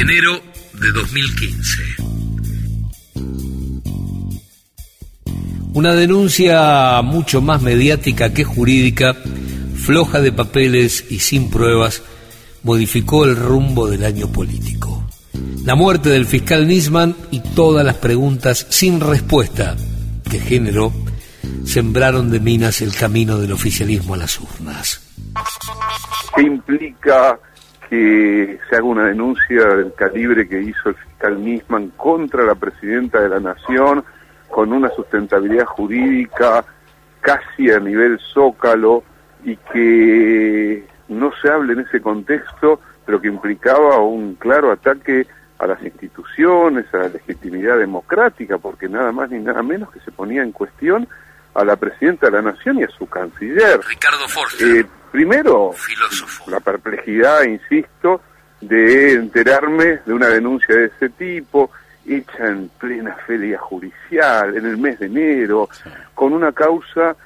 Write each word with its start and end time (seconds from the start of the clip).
Enero 0.00 0.40
de 0.80 0.92
2015. 0.94 1.82
Una 5.74 5.94
denuncia 5.94 7.02
mucho 7.02 7.42
más 7.42 7.60
mediática 7.60 8.32
que 8.32 8.42
jurídica, 8.42 9.14
floja 9.74 10.22
de 10.22 10.32
papeles 10.32 11.04
y 11.10 11.18
sin 11.18 11.50
pruebas, 11.50 12.02
modificó 12.62 13.26
el 13.26 13.36
rumbo 13.36 13.90
del 13.90 14.06
año 14.06 14.32
político. 14.32 15.04
La 15.66 15.74
muerte 15.74 16.08
del 16.08 16.24
fiscal 16.24 16.66
Nisman 16.66 17.14
y 17.30 17.40
todas 17.40 17.84
las 17.84 17.96
preguntas 17.96 18.66
sin 18.70 19.00
respuesta 19.00 19.76
que 20.30 20.38
generó 20.38 20.94
sembraron 21.66 22.30
de 22.30 22.40
minas 22.40 22.80
el 22.80 22.94
camino 22.94 23.38
del 23.38 23.52
oficialismo 23.52 24.14
a 24.14 24.16
las 24.16 24.40
urnas. 24.40 25.02
¿Qué 26.34 26.40
implica 26.40 27.38
que 27.90 28.60
se 28.68 28.76
haga 28.76 28.84
una 28.84 29.06
denuncia 29.06 29.66
del 29.74 29.92
calibre 29.94 30.48
que 30.48 30.62
hizo 30.62 30.90
el 30.90 30.94
fiscal 30.94 31.44
Nisman 31.44 31.88
contra 31.96 32.44
la 32.44 32.54
presidenta 32.54 33.20
de 33.20 33.28
la 33.28 33.40
Nación, 33.40 34.04
con 34.48 34.72
una 34.72 34.88
sustentabilidad 34.90 35.66
jurídica 35.66 36.64
casi 37.20 37.70
a 37.70 37.80
nivel 37.80 38.18
zócalo, 38.32 39.02
y 39.44 39.56
que 39.56 40.86
no 41.08 41.32
se 41.42 41.50
hable 41.50 41.72
en 41.72 41.80
ese 41.80 42.00
contexto, 42.00 42.80
pero 43.04 43.20
que 43.20 43.28
implicaba 43.28 43.98
un 43.98 44.36
claro 44.36 44.70
ataque 44.70 45.26
a 45.58 45.66
las 45.66 45.82
instituciones, 45.82 46.86
a 46.94 46.98
la 46.98 47.08
legitimidad 47.08 47.76
democrática, 47.78 48.58
porque 48.58 48.88
nada 48.88 49.10
más 49.10 49.30
ni 49.30 49.40
nada 49.40 49.62
menos 49.62 49.90
que 49.90 50.00
se 50.00 50.12
ponía 50.12 50.42
en 50.42 50.52
cuestión 50.52 51.08
a 51.54 51.64
la 51.64 51.76
presidenta 51.76 52.26
de 52.26 52.32
la 52.32 52.42
Nación 52.42 52.78
y 52.78 52.84
a 52.84 52.88
su 52.88 53.06
canciller. 53.06 53.80
Ricardo 53.86 54.28
Forster. 54.28 54.76
Eh, 54.76 54.86
primero, 55.10 55.72
filósofo. 55.72 56.50
la 56.50 56.60
perplejidad, 56.60 57.42
insisto, 57.42 58.20
de 58.60 59.12
enterarme 59.12 60.00
de 60.04 60.12
una 60.12 60.28
denuncia 60.28 60.74
de 60.74 60.86
ese 60.86 61.08
tipo, 61.10 61.70
hecha 62.06 62.46
en 62.46 62.68
plena 62.68 63.14
feria 63.26 63.58
judicial, 63.58 64.56
en 64.56 64.66
el 64.66 64.78
mes 64.78 64.98
de 64.98 65.06
enero, 65.06 65.68
con 66.14 66.32
una 66.32 66.52
causa 66.52 67.16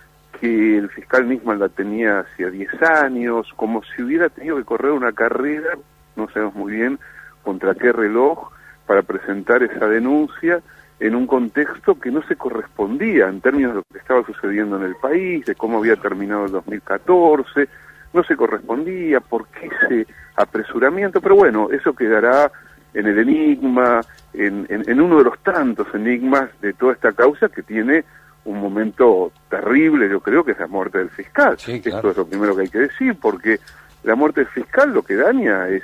que 0.41 0.79
el 0.79 0.89
fiscal 0.91 1.29
Nisman 1.29 1.59
la 1.59 1.69
tenía 1.69 2.21
hacía 2.21 2.51
10 2.51 2.83
años, 2.83 3.53
como 3.57 3.83
si 3.85 4.03
hubiera 4.03 4.29
tenido 4.29 4.57
que 4.57 4.65
correr 4.65 4.93
una 4.93 5.13
carrera, 5.13 5.71
no 6.17 6.29
sabemos 6.31 6.55
muy 6.55 6.73
bien 6.73 6.99
contra 7.43 7.75
qué 7.75 7.93
reloj, 7.93 8.51
para 8.87 9.03
presentar 9.03 9.63
esa 9.63 9.87
denuncia 9.87 10.61
en 11.01 11.15
un 11.15 11.27
contexto 11.27 11.99
que 11.99 12.11
no 12.11 12.23
se 12.27 12.37
correspondía 12.37 13.29
en 13.29 13.41
términos 13.41 13.73
de 13.73 13.77
lo 13.77 13.85
que 13.93 13.99
estaba 13.99 14.25
sucediendo 14.25 14.77
en 14.77 14.85
el 14.85 14.97
país, 14.97 15.45
de 15.45 15.55
cómo 15.55 15.79
había 15.79 15.97
terminado 15.97 16.47
el 16.47 16.53
2014, 16.53 17.69
no 18.13 18.23
se 18.23 18.37
correspondía, 18.37 19.21
por 19.21 19.49
qué 19.49 19.67
ese 19.67 20.07
apresuramiento, 20.37 21.21
pero 21.21 21.35
bueno, 21.35 21.69
eso 21.71 21.93
quedará 21.95 22.51
en 22.95 23.07
el 23.07 23.19
enigma, 23.19 24.01
en, 24.33 24.67
en, 24.69 25.01
uno 25.01 25.19
de 25.19 25.25
los 25.25 25.39
tantos 25.41 25.89
enigmas 25.95 26.49
de 26.61 26.73
toda 26.75 26.93
esta 26.93 27.13
causa 27.13 27.49
que 27.49 27.63
tiene 27.63 28.05
un 28.45 28.61
momento 28.61 29.33
terrible, 29.49 30.09
yo 30.09 30.21
creo 30.21 30.45
que 30.45 30.53
es 30.53 30.59
la 30.59 30.69
muerte 30.69 30.99
del 30.99 31.11
fiscal. 31.11 31.57
Esto 31.57 32.11
es 32.11 32.17
lo 32.17 32.27
primero 32.27 32.55
que 32.55 32.63
hay 32.63 32.69
que 32.69 32.79
decir, 32.79 33.17
porque 33.21 33.59
la 34.05 34.15
muerte 34.15 34.43
del 34.43 34.51
fiscal 34.51 34.93
lo 34.93 35.03
que 35.03 35.17
daña 35.17 35.67
es, 35.69 35.83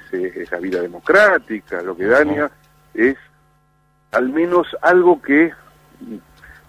la 0.51 0.59
vida 0.59 0.81
democrática, 0.81 1.83
lo 1.83 1.97
que 1.97 2.05
daña 2.05 2.51
es 2.95 3.17
al 4.13 4.29
menos 4.29 4.67
algo 4.83 5.21
que 5.21 5.53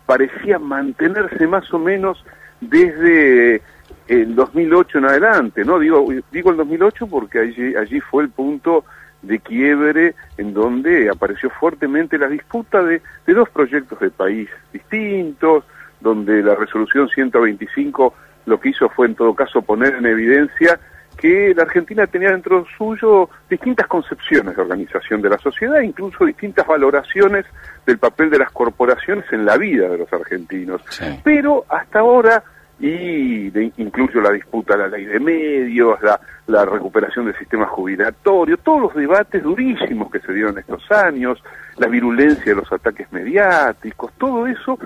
parecía 0.06 0.60
mantenerse 0.60 1.48
más 1.48 1.72
o 1.74 1.80
menos 1.80 2.24
desde 2.60 3.62
el 4.08 4.36
2008 4.36 4.98
en 4.98 5.06
adelante, 5.06 5.66
¿no? 5.66 5.80
Digo, 5.80 6.06
digo 6.32 6.52
el 6.52 6.58
2008 6.58 7.08
porque 7.08 7.40
allí, 7.40 7.76
allí 7.76 8.00
fue 8.02 8.24
el 8.24 8.30
punto 8.30 8.84
de 9.22 9.40
quiebre 9.40 10.16
en 10.38 10.54
donde 10.54 11.10
apareció 11.10 11.50
fuertemente 11.50 12.18
la 12.18 12.28
disputa 12.28 12.84
de, 12.84 13.02
de 13.26 13.34
dos 13.34 13.50
proyectos 13.50 14.00
de 14.00 14.10
país 14.10 14.50
distintos, 14.74 15.64
donde 16.00 16.42
la 16.42 16.56
resolución 16.56 17.08
125 17.08 18.14
lo 18.48 18.60
que 18.60 18.70
hizo 18.70 18.90
fue 18.90 19.08
en 19.08 19.16
todo 19.16 19.36
caso 19.36 19.62
poner 19.62 19.96
en 19.96 20.06
evidencia 20.08 20.80
que 21.18 21.54
la 21.56 21.64
Argentina 21.64 22.08
tenía 22.08 22.32
dentro 22.32 22.66
suyo 22.78 23.30
distintas 23.50 23.88
concepciones 23.88 24.56
de 24.56 24.62
organización 24.62 25.22
de 25.22 25.30
la 25.30 25.38
sociedad, 25.38 25.82
incluso 25.82 26.26
distintas 26.26 26.66
valoraciones 26.66 27.46
del 27.86 28.00
papel 28.00 28.30
de 28.30 28.40
las 28.40 28.52
corporaciones 28.52 29.26
en 29.32 29.46
la 29.46 29.58
vida 29.58 29.88
de 29.90 30.00
los 30.00 30.12
argentinos. 30.12 30.82
Pero 31.24 31.66
hasta 31.70 32.00
ahora, 32.00 32.44
y 32.80 33.52
incluso 33.78 34.20
la 34.20 34.32
disputa 34.32 34.76
de 34.76 34.80
la 34.80 34.88
ley 34.88 35.06
de 35.06 35.20
medios, 35.20 36.02
la, 36.02 36.20
la 36.48 36.66
recuperación 36.66 37.26
del 37.26 37.38
sistema 37.38 37.68
jubilatorio, 37.68 38.58
todos 38.58 38.82
los 38.82 38.96
debates 38.96 39.44
durísimos 39.44 40.12
que 40.12 40.20
se 40.20 40.34
dieron 40.34 40.58
estos 40.58 40.92
años, 40.92 41.44
la 41.78 41.88
virulencia 41.88 42.46
de 42.46 42.56
los 42.56 42.72
ataques 42.72 43.12
mediáticos, 43.12 44.12
todo 44.18 44.48
eso 44.48 44.80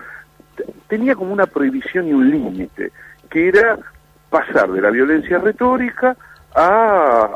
tenía 0.88 1.16
como 1.16 1.34
una 1.34 1.46
prohibición 1.46 2.07
y 2.07 2.13
un 2.13 2.30
límite, 2.30 2.92
que 3.30 3.47
era 3.47 3.78
pasar 4.30 4.72
de 4.72 4.81
la 4.81 4.90
violencia 4.90 5.38
retórica 5.38 6.16
a 6.56 7.36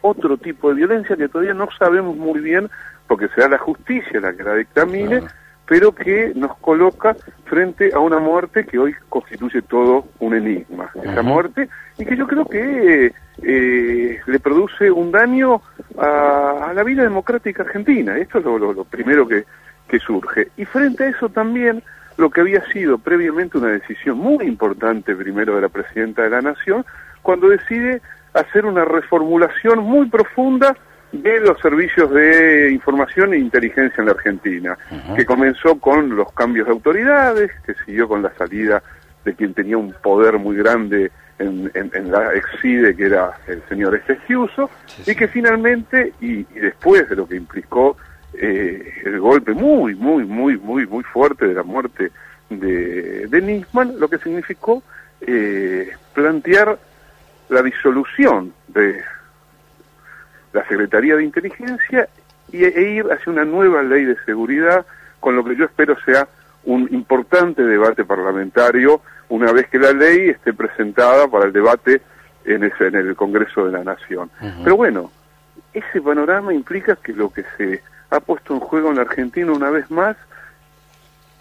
otro 0.00 0.36
tipo 0.36 0.68
de 0.68 0.76
violencia 0.76 1.16
que 1.16 1.28
todavía 1.28 1.54
no 1.54 1.68
sabemos 1.78 2.16
muy 2.16 2.40
bien, 2.40 2.68
porque 3.06 3.28
será 3.28 3.48
la 3.48 3.58
justicia 3.58 4.20
la 4.20 4.32
que 4.32 4.42
la 4.42 4.54
dictamine, 4.54 5.22
pero 5.66 5.92
que 5.92 6.32
nos 6.34 6.56
coloca 6.58 7.16
frente 7.44 7.90
a 7.92 7.98
una 7.98 8.18
muerte 8.18 8.64
que 8.66 8.78
hoy 8.78 8.94
constituye 9.08 9.62
todo 9.62 10.06
un 10.20 10.34
enigma, 10.34 10.90
esa 11.02 11.22
muerte, 11.22 11.68
y 11.98 12.04
que 12.04 12.16
yo 12.16 12.26
creo 12.26 12.44
que 12.44 13.12
eh, 13.42 14.20
le 14.24 14.40
produce 14.40 14.90
un 14.90 15.10
daño 15.10 15.60
a, 15.98 16.72
la 16.74 16.82
vida 16.84 17.02
democrática 17.02 17.62
argentina. 17.62 18.16
Esto 18.16 18.38
es 18.38 18.44
lo 18.44 18.84
primero 18.84 19.26
que, 19.26 19.44
que 19.88 19.98
surge. 19.98 20.48
Y 20.56 20.64
frente 20.64 21.04
a 21.04 21.08
eso 21.08 21.28
también 21.28 21.82
lo 22.16 22.30
que 22.30 22.40
había 22.40 22.64
sido 22.72 22.98
previamente 22.98 23.58
una 23.58 23.68
decisión 23.68 24.18
muy 24.18 24.46
importante 24.46 25.14
primero 25.14 25.56
de 25.56 25.62
la 25.62 25.68
presidenta 25.68 26.22
de 26.22 26.30
la 26.30 26.40
Nación, 26.40 26.84
cuando 27.22 27.48
decide 27.48 28.00
hacer 28.32 28.66
una 28.66 28.84
reformulación 28.84 29.80
muy 29.80 30.08
profunda 30.08 30.76
de 31.12 31.40
los 31.40 31.58
servicios 31.60 32.10
de 32.10 32.70
información 32.72 33.32
e 33.32 33.38
inteligencia 33.38 34.00
en 34.00 34.06
la 34.06 34.12
Argentina, 34.12 34.78
que 35.16 35.24
comenzó 35.24 35.78
con 35.78 36.14
los 36.14 36.32
cambios 36.32 36.66
de 36.66 36.72
autoridades, 36.72 37.50
que 37.64 37.74
siguió 37.84 38.08
con 38.08 38.22
la 38.22 38.32
salida 38.36 38.82
de 39.24 39.34
quien 39.34 39.54
tenía 39.54 39.78
un 39.78 39.92
poder 40.02 40.38
muy 40.38 40.56
grande 40.56 41.10
en, 41.38 41.70
la 42.10 42.32
exide, 42.32 42.96
que 42.96 43.06
era 43.06 43.38
el 43.46 43.62
señor 43.68 43.94
Estegiuso, 43.94 44.70
y 45.06 45.14
que 45.14 45.28
finalmente, 45.28 46.12
y 46.20 46.44
después 46.44 47.08
de 47.08 47.16
lo 47.16 47.26
que 47.26 47.36
implicó 47.36 47.96
eh, 48.34 49.02
el 49.04 49.20
golpe 49.20 49.52
muy, 49.52 49.94
muy, 49.94 50.24
muy, 50.24 50.58
muy, 50.58 50.86
muy 50.86 51.04
fuerte 51.04 51.46
de 51.46 51.54
la 51.54 51.62
muerte 51.62 52.10
de, 52.50 53.26
de 53.26 53.42
Nisman, 53.42 53.98
lo 53.98 54.08
que 54.08 54.18
significó 54.18 54.82
eh, 55.20 55.90
plantear 56.14 56.78
la 57.48 57.62
disolución 57.62 58.52
de 58.68 59.02
la 60.52 60.66
Secretaría 60.68 61.16
de 61.16 61.24
Inteligencia 61.24 62.08
y, 62.52 62.64
e 62.64 62.90
ir 62.96 63.06
hacia 63.10 63.32
una 63.32 63.44
nueva 63.44 63.82
ley 63.82 64.04
de 64.04 64.16
seguridad, 64.24 64.86
con 65.20 65.36
lo 65.36 65.44
que 65.44 65.56
yo 65.56 65.64
espero 65.64 65.96
sea 66.04 66.28
un 66.64 66.88
importante 66.92 67.62
debate 67.62 68.04
parlamentario 68.04 69.00
una 69.28 69.52
vez 69.52 69.68
que 69.68 69.78
la 69.78 69.92
ley 69.92 70.30
esté 70.30 70.52
presentada 70.52 71.28
para 71.28 71.46
el 71.46 71.52
debate 71.52 72.00
en, 72.44 72.64
ese, 72.64 72.86
en 72.88 72.96
el 72.96 73.16
Congreso 73.16 73.66
de 73.66 73.72
la 73.72 73.84
Nación. 73.84 74.30
Pero 74.62 74.76
bueno, 74.76 75.10
ese 75.72 76.00
panorama 76.00 76.54
implica 76.54 76.96
que 76.96 77.12
lo 77.12 77.32
que 77.32 77.44
se 77.56 77.82
ha 78.10 78.20
puesto 78.20 78.54
en 78.54 78.60
juego 78.60 78.90
en 78.90 78.96
la 78.96 79.02
Argentina 79.02 79.52
una 79.52 79.70
vez 79.70 79.90
más 79.90 80.16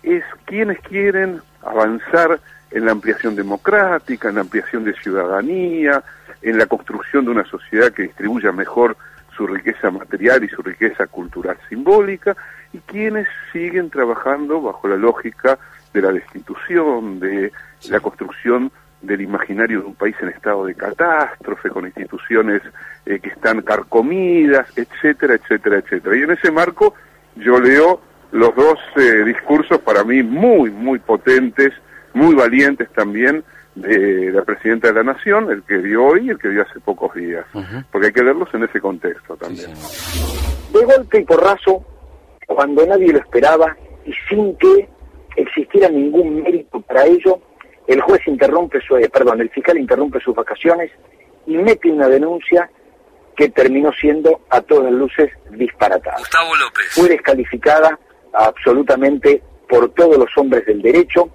es 0.04 0.24
quienes 0.46 0.80
quieren 0.82 1.42
avanzar 1.64 2.40
en 2.72 2.86
la 2.86 2.92
ampliación 2.92 3.36
democrática, 3.36 4.30
en 4.30 4.36
la 4.36 4.42
ampliación 4.42 4.84
de 4.84 4.94
ciudadanía, 4.94 6.04
en 6.42 6.58
la 6.58 6.68
construcción 6.68 7.26
de 7.26 7.32
una 7.32 7.46
sociedad 7.46 7.92
que 7.92 8.04
distribuya 8.04 8.52
mejor 8.52 8.98
su 9.36 9.48
riqueza 9.48 9.92
material 9.92 10.44
y 10.44 10.50
su 10.50 10.62
riqueza 10.62 11.08
cultural 11.08 11.58
simbólica, 11.68 12.36
y 12.72 12.80
quienes 12.80 13.28
siguen 13.52 13.90
trabajando 13.90 14.62
bajo 14.62 14.88
la 14.88 14.96
lógica 14.96 15.58
de 15.94 16.02
la 16.02 16.12
destitución, 16.12 17.20
de 17.20 17.52
la 17.90 18.00
construcción 18.00 18.72
del 19.02 19.22
imaginario 19.22 19.82
de 19.82 19.88
un 19.88 19.96
país 19.96 20.16
en 20.22 20.30
estado 20.30 20.66
de 20.66 20.76
catástrofe, 20.76 21.70
con 21.70 21.86
instituciones 21.86 22.62
eh, 23.06 23.20
que 23.20 23.30
están 23.30 23.62
carcomidas, 23.62 24.68
etcétera, 24.76 25.36
etcétera, 25.36 25.78
etcétera. 25.78 26.18
Y 26.18 26.24
en 26.24 26.32
ese 26.32 26.52
marco 26.52 26.96
yo 27.36 27.60
leo 27.60 28.02
los 28.32 28.56
dos 28.56 28.80
eh, 28.96 29.24
discursos 29.26 29.80
para 29.80 30.04
mí 30.04 30.24
muy, 30.24 30.72
muy 30.72 31.00
potentes, 31.00 31.74
muy 32.14 32.34
valientes 32.36 32.90
también 32.94 33.44
de 33.76 34.32
la 34.32 34.42
presidenta 34.44 34.88
de 34.88 34.94
la 34.94 35.04
Nación, 35.04 35.52
el 35.52 35.64
que 35.64 35.78
dio 35.80 36.06
hoy 36.06 36.28
y 36.28 36.30
el 36.30 36.40
que 36.40 36.50
dio 36.50 36.62
hace 36.62 36.80
pocos 36.80 37.14
días, 37.14 37.46
porque 37.92 38.08
hay 38.08 38.14
que 38.14 38.24
verlos 38.24 38.48
en 38.54 38.64
ese 38.64 38.80
contexto 38.80 39.36
también. 39.36 39.72
de 40.72 40.86
golpe 40.86 41.20
y 41.20 41.26
porrazo, 41.26 41.86
cuando 42.48 42.86
nadie 42.86 43.12
lo 43.12 43.20
esperaba 43.20 43.76
y 44.06 44.14
sin 44.30 44.56
que 44.58 44.88
existiera 45.36 45.90
ningún 45.90 46.42
mérito 46.42 46.80
para 46.82 47.06
ello, 47.06 47.42
el 47.88 48.02
juez 48.02 48.22
interrumpe 48.28 48.80
su, 48.82 48.98
eh, 48.98 49.10
perdón, 49.10 49.42
el 49.42 49.50
fiscal 49.50 49.78
interrumpe 49.78 50.20
sus 50.20 50.36
vacaciones 50.36 50.92
y 51.46 51.58
mete 51.58 51.92
una 51.92 52.08
denuncia 52.08 52.70
que 53.36 53.50
terminó 53.50 53.92
siendo 53.94 54.42
a 54.50 54.62
todas 54.62 54.92
luces 54.92 55.32
disparatada. 55.52 56.18
Gustavo 56.18 56.56
López. 56.56 56.86
Fue 56.92 57.10
descalificada 57.10 58.00
absolutamente 58.34 59.42
por 59.68 59.90
todos 59.94 60.18
los 60.18 60.30
hombres 60.38 60.66
del 60.66 60.82
derecho, 60.82 61.30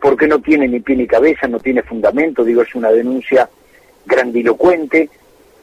porque 0.00 0.26
no 0.26 0.40
tiene 0.40 0.68
ni 0.68 0.80
pie 0.80 0.96
ni 0.96 1.06
cabeza, 1.06 1.46
no 1.46 1.60
tiene 1.60 1.82
fundamento, 1.82 2.44
digo, 2.44 2.62
es 2.62 2.74
una 2.74 2.90
denuncia 2.90 3.48
grandilocuente 4.04 5.08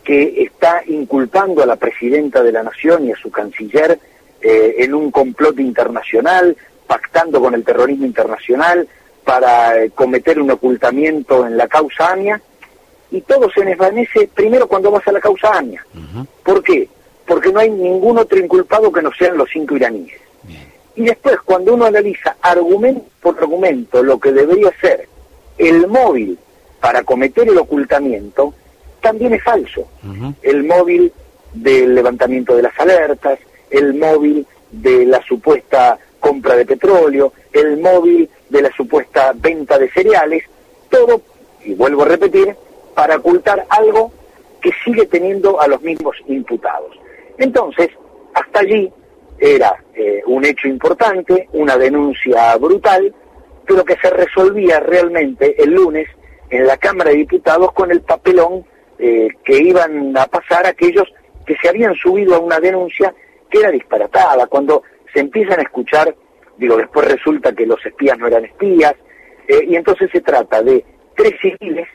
que 0.03 0.43
está 0.43 0.83
inculpando 0.87 1.63
a 1.63 1.65
la 1.65 1.75
presidenta 1.75 2.43
de 2.43 2.51
la 2.51 2.63
Nación 2.63 3.05
y 3.05 3.11
a 3.11 3.15
su 3.15 3.31
canciller 3.31 3.97
eh, 4.41 4.75
en 4.79 4.93
un 4.93 5.11
complot 5.11 5.59
internacional, 5.59 6.57
pactando 6.87 7.39
con 7.39 7.53
el 7.53 7.63
terrorismo 7.63 8.05
internacional 8.05 8.87
para 9.23 9.83
eh, 9.83 9.91
cometer 9.91 10.39
un 10.39 10.51
ocultamiento 10.51 11.45
en 11.45 11.57
la 11.57 11.67
causa 11.67 12.11
AMIA, 12.11 12.41
y 13.11 13.21
todo 13.21 13.49
se 13.51 13.63
desvanece 13.63 14.29
primero 14.33 14.67
cuando 14.67 14.91
vas 14.91 15.07
a 15.07 15.11
la 15.11 15.19
causa 15.19 15.57
AMIA. 15.57 15.85
¿Por 16.43 16.63
qué? 16.63 16.89
Porque 17.27 17.51
no 17.51 17.59
hay 17.59 17.69
ningún 17.69 18.17
otro 18.17 18.39
inculpado 18.39 18.91
que 18.91 19.01
no 19.01 19.11
sean 19.13 19.37
los 19.37 19.49
cinco 19.51 19.75
iraníes. 19.75 20.19
Y 20.95 21.03
después, 21.05 21.37
cuando 21.45 21.73
uno 21.73 21.85
analiza 21.85 22.35
argumento 22.41 23.05
por 23.21 23.37
argumento 23.37 24.03
lo 24.03 24.19
que 24.19 24.31
debería 24.31 24.71
ser 24.79 25.07
el 25.57 25.87
móvil 25.87 26.37
para 26.79 27.03
cometer 27.03 27.47
el 27.47 27.57
ocultamiento, 27.57 28.53
también 29.01 29.33
es 29.33 29.43
falso. 29.43 29.87
El 30.41 30.63
móvil 30.63 31.11
del 31.53 31.95
levantamiento 31.95 32.55
de 32.55 32.63
las 32.63 32.79
alertas, 32.79 33.39
el 33.69 33.93
móvil 33.93 34.45
de 34.71 35.05
la 35.05 35.21
supuesta 35.23 35.97
compra 36.23 36.55
de 36.55 36.65
petróleo, 36.65 37.33
el 37.51 37.77
móvil 37.81 38.29
de 38.47 38.61
la 38.61 38.71
supuesta 38.71 39.33
venta 39.35 39.77
de 39.77 39.91
cereales, 39.91 40.43
todo, 40.89 41.21
y 41.65 41.73
vuelvo 41.73 42.03
a 42.03 42.05
repetir, 42.05 42.55
para 42.95 43.17
ocultar 43.17 43.65
algo 43.67 44.13
que 44.61 44.71
sigue 44.85 45.05
teniendo 45.05 45.59
a 45.59 45.67
los 45.67 45.81
mismos 45.81 46.15
imputados. 46.27 46.97
Entonces, 47.37 47.89
hasta 48.33 48.61
allí 48.61 48.89
era 49.37 49.75
eh, 49.95 50.21
un 50.25 50.45
hecho 50.45 50.69
importante, 50.69 51.49
una 51.51 51.75
denuncia 51.77 52.55
brutal, 52.55 53.13
pero 53.67 53.83
que 53.83 53.97
se 53.97 54.09
resolvía 54.09 54.79
realmente 54.79 55.61
el 55.61 55.71
lunes 55.71 56.07
en 56.49 56.65
la 56.65 56.77
Cámara 56.77 57.09
de 57.09 57.17
Diputados 57.17 57.73
con 57.73 57.91
el 57.91 57.99
papelón 57.99 58.63
eh, 58.97 59.27
que 59.43 59.57
iban 59.57 60.15
a 60.17 60.25
pasar 60.27 60.65
aquellos 60.65 61.11
que 61.45 61.57
se 61.61 61.67
habían 61.67 61.95
subido 61.95 62.35
a 62.35 62.39
una 62.39 62.61
denuncia 62.61 63.13
que 63.49 63.59
era 63.59 63.71
disparatada. 63.71 64.47
Cuando 64.47 64.83
se 65.13 65.19
empiezan 65.19 65.59
a 65.59 65.63
escuchar, 65.63 66.15
digo, 66.57 66.77
después 66.77 67.07
resulta 67.07 67.53
que 67.53 67.65
los 67.65 67.83
espías 67.85 68.17
no 68.17 68.27
eran 68.27 68.45
espías, 68.45 68.95
eh, 69.47 69.65
y 69.67 69.75
entonces 69.75 70.09
se 70.11 70.21
trata 70.21 70.61
de 70.61 70.83
tres 71.15 71.33
civiles 71.41 71.87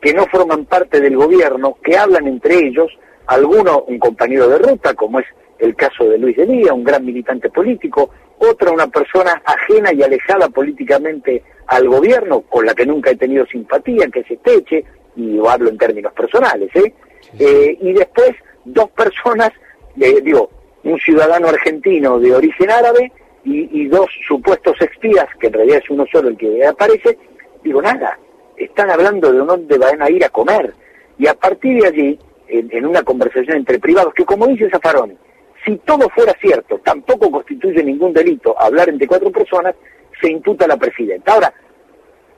que 0.00 0.12
no 0.14 0.26
forman 0.26 0.64
parte 0.66 1.00
del 1.00 1.16
gobierno, 1.16 1.78
que 1.82 1.96
hablan 1.96 2.26
entre 2.26 2.58
ellos, 2.58 2.90
alguno 3.26 3.84
un 3.86 3.98
compañero 3.98 4.48
de 4.48 4.58
ruta, 4.58 4.94
como 4.94 5.20
es 5.20 5.26
el 5.58 5.74
caso 5.74 6.04
de 6.04 6.18
Luis 6.18 6.36
de 6.36 6.46
Lía, 6.46 6.74
un 6.74 6.84
gran 6.84 7.04
militante 7.04 7.48
político, 7.48 8.10
otra 8.38 8.70
una 8.70 8.86
persona 8.88 9.40
ajena 9.44 9.92
y 9.92 10.02
alejada 10.02 10.48
políticamente 10.48 11.42
al 11.66 11.88
gobierno, 11.88 12.42
con 12.42 12.66
la 12.66 12.74
que 12.74 12.84
nunca 12.84 13.10
he 13.10 13.16
tenido 13.16 13.46
simpatía, 13.46 14.08
que 14.08 14.22
se 14.24 14.34
Esteche, 14.34 14.84
y 15.16 15.32
lo 15.34 15.48
hablo 15.48 15.70
en 15.70 15.78
términos 15.78 16.12
personales, 16.12 16.68
¿eh? 16.74 16.92
eh 17.38 17.78
y 17.80 17.92
después 17.92 18.32
dos 18.64 18.90
personas, 18.90 19.50
eh, 19.98 20.20
digo, 20.22 20.50
un 20.84 20.98
ciudadano 20.98 21.48
argentino 21.48 22.18
de 22.18 22.34
origen 22.34 22.70
árabe 22.70 23.10
y, 23.44 23.82
y, 23.82 23.88
dos 23.88 24.06
supuestos 24.26 24.80
espías, 24.80 25.26
que 25.38 25.48
en 25.48 25.52
realidad 25.54 25.80
es 25.82 25.90
uno 25.90 26.06
solo 26.10 26.28
el 26.28 26.36
que 26.36 26.66
aparece, 26.66 27.18
digo, 27.62 27.82
nada, 27.82 28.18
están 28.56 28.90
hablando 28.90 29.32
de 29.32 29.38
dónde 29.38 29.78
van 29.78 30.02
a 30.02 30.10
ir 30.10 30.24
a 30.24 30.28
comer. 30.28 30.74
Y 31.18 31.26
a 31.26 31.34
partir 31.34 31.80
de 31.80 31.88
allí, 31.88 32.18
en, 32.48 32.86
una 32.86 33.02
conversación 33.02 33.56
entre 33.56 33.78
privados, 33.78 34.14
que 34.14 34.24
como 34.24 34.46
dice 34.46 34.70
Zafaroni, 34.70 35.16
si 35.64 35.76
todo 35.78 36.08
fuera 36.10 36.34
cierto, 36.40 36.78
tampoco 36.84 37.30
constituye 37.30 37.82
ningún 37.82 38.12
delito 38.12 38.60
hablar 38.60 38.88
entre 38.88 39.06
cuatro 39.06 39.30
personas, 39.30 39.74
se 40.20 40.30
imputa 40.30 40.66
a 40.66 40.68
la 40.68 40.76
presidenta. 40.76 41.32
Ahora, 41.32 41.54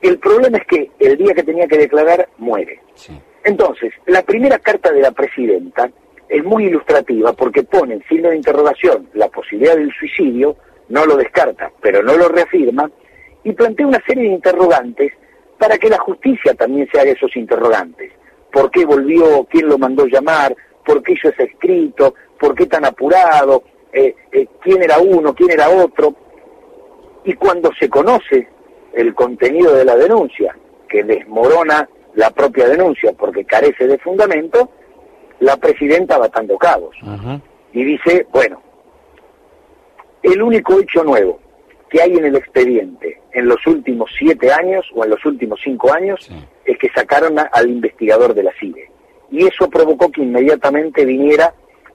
el 0.01 0.19
problema 0.19 0.59
es 0.59 0.67
que 0.67 0.91
el 1.01 1.17
día 1.17 1.35
que 1.35 1.43
tenía 1.43 1.67
que 1.67 1.79
declarar, 1.79 2.29
muere. 2.39 2.81
Entonces, 3.43 3.93
la 4.07 4.23
primera 4.23 4.59
carta 4.59 4.93
de 4.93 5.01
la 5.01 5.11
presidenta 5.11 5.91
es 6.29 6.45
muy 6.45 6.67
ilustrativa 6.67 7.33
porque 7.33 7.63
pone 7.63 7.95
en 7.95 8.05
signo 8.09 8.31
de 8.31 8.37
interrogación 8.37 9.09
la 9.15 9.29
posibilidad 9.29 9.77
del 9.77 9.93
suicidio, 9.93 10.57
no 10.89 11.07
lo 11.07 11.17
descarta, 11.17 11.71
pero 11.81 12.03
no 12.03 12.17
lo 12.17 12.29
reafirma, 12.29 12.91
y 13.45 13.53
plantea 13.53 13.87
una 13.87 14.03
serie 14.07 14.25
de 14.25 14.35
interrogantes 14.35 15.13
para 15.59 15.79
que 15.79 15.89
la 15.89 15.99
justicia 15.99 16.55
también 16.55 16.89
se 16.91 17.01
haga 17.01 17.13
esos 17.13 17.35
interrogantes. 17.37 18.13
¿Por 18.53 18.71
qué 18.71 18.85
volvió? 18.85 19.47
¿Quién 19.51 19.69
lo 19.69 19.79
mandó 19.79 20.07
llamar? 20.07 20.55
¿Por 20.85 21.03
qué 21.03 21.13
hizo 21.13 21.29
ese 21.29 21.45
escrito? 21.45 22.15
¿Por 22.39 22.55
qué 22.55 22.67
tan 22.67 22.85
apurado? 22.85 23.63
Eh, 23.93 24.15
eh, 24.33 24.47
¿Quién 24.61 24.83
era 24.83 24.99
uno? 24.99 25.35
¿Quién 25.35 25.51
era 25.51 25.69
otro? 25.69 26.15
Y 27.25 27.35
cuando 27.35 27.71
se 27.79 27.89
conoce 27.89 28.49
el 28.95 29.15
contenido 29.15 29.75
de 29.75 29.85
la 29.85 29.97
denuncia, 29.97 30.57
que 30.89 31.03
desmorona 31.03 31.89
la 32.15 32.31
propia 32.31 32.69
denuncia 32.69 33.13
porque 33.13 33.45
carece 33.45 33.87
de 33.87 33.99
fundamento, 33.99 34.71
la 35.41 35.57
presidenta 35.57 36.19
va 36.19 36.27
atando 36.27 36.57
cabos. 36.57 36.97
Y 37.73 37.85
dice, 37.85 38.27
bueno, 38.33 38.63
el 40.23 40.43
único 40.43 40.81
hecho 40.81 41.05
nuevo 41.05 41.39
que 41.89 42.03
hay 42.03 42.17
en 42.17 42.25
el 42.25 42.37
expediente 42.37 43.21
en 43.33 43.47
los 43.47 43.65
últimos 43.67 44.11
siete 44.19 44.51
años 44.51 44.87
o 44.95 45.05
en 45.05 45.11
los 45.11 45.25
últimos 45.25 45.61
cinco 45.63 45.93
años 45.93 46.29
es 46.65 46.79
que 46.79 46.89
sacaron 46.89 47.37
al 47.39 47.71
investigador 47.71 48.35
de 48.35 48.43
la 48.43 48.53
CIDE. 48.59 48.91
Y 49.31 49.47
eso 49.47 49.69
provocó 49.69 50.11
que 50.11 50.23
inmediatamente 50.23 51.05
viniera, 51.05 51.53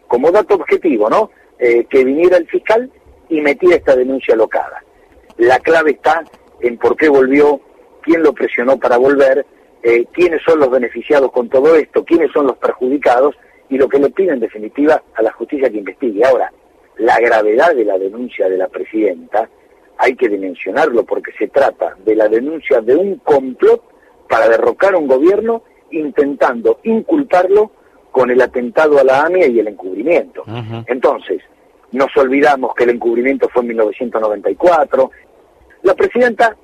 como 0.08 0.32
dato 0.32 0.56
objetivo, 0.56 1.10
¿no? 1.10 1.32
Eh, 1.58 1.86
que 1.90 2.04
viniera 2.04 2.38
el 2.38 2.48
fiscal 2.48 2.92
y 3.30 3.42
metiera 3.42 3.76
esta 3.76 3.96
denuncia 3.96 4.36
locada. 4.36 4.84
La 5.38 5.60
clave 5.60 5.92
está 5.92 6.24
en 6.60 6.78
por 6.78 6.96
qué 6.96 7.10
volvió, 7.10 7.60
quién 8.02 8.22
lo 8.22 8.34
presionó 8.34 8.78
para 8.78 8.98
volver, 8.98 9.46
eh, 9.84 10.06
quiénes 10.12 10.42
son 10.44 10.60
los 10.60 10.70
beneficiados 10.70 11.32
con 11.32 11.50
todo 11.50 11.76
esto, 11.76 12.04
quiénes 12.04 12.32
son 12.32 12.48
los 12.48 12.58
perjudicados 12.58 13.36
y 13.70 13.78
lo 13.78 13.88
que 13.88 14.00
le 14.00 14.10
pide 14.10 14.34
en 14.34 14.40
definitiva 14.40 15.02
a 15.16 15.22
la 15.22 15.32
justicia 15.32 15.70
que 15.70 15.78
investigue. 15.78 16.24
Ahora, 16.26 16.52
la 16.98 17.20
gravedad 17.20 17.74
de 17.76 17.86
la 17.86 17.98
denuncia 17.98 18.48
de 18.50 18.58
la 18.58 18.68
presidenta 18.68 19.50
hay 19.98 20.16
que 20.16 20.30
dimensionarlo 20.30 21.04
porque 21.04 21.32
se 21.38 21.48
trata 21.48 21.96
de 22.04 22.16
la 22.16 22.28
denuncia 22.28 22.82
de 22.82 22.96
un 22.96 23.18
complot 23.18 23.84
para 24.28 24.50
derrocar 24.50 24.96
un 24.96 25.08
gobierno 25.08 25.64
intentando 25.92 26.80
inculparlo 26.84 27.72
con 28.12 28.30
el 28.30 28.42
atentado 28.42 29.00
a 29.00 29.04
la 29.04 29.22
AMIA 29.24 29.48
y 29.48 29.60
el 29.60 29.68
encubrimiento. 29.68 30.44
Entonces, 30.88 31.42
nos 31.92 32.16
olvidamos 32.18 32.74
que 32.76 32.84
el 32.84 32.92
encubrimiento 32.92 33.48
fue 33.50 33.62
en 33.62 33.70
1994. 33.70 35.12
La 35.84 35.94
presidenta 35.94 36.56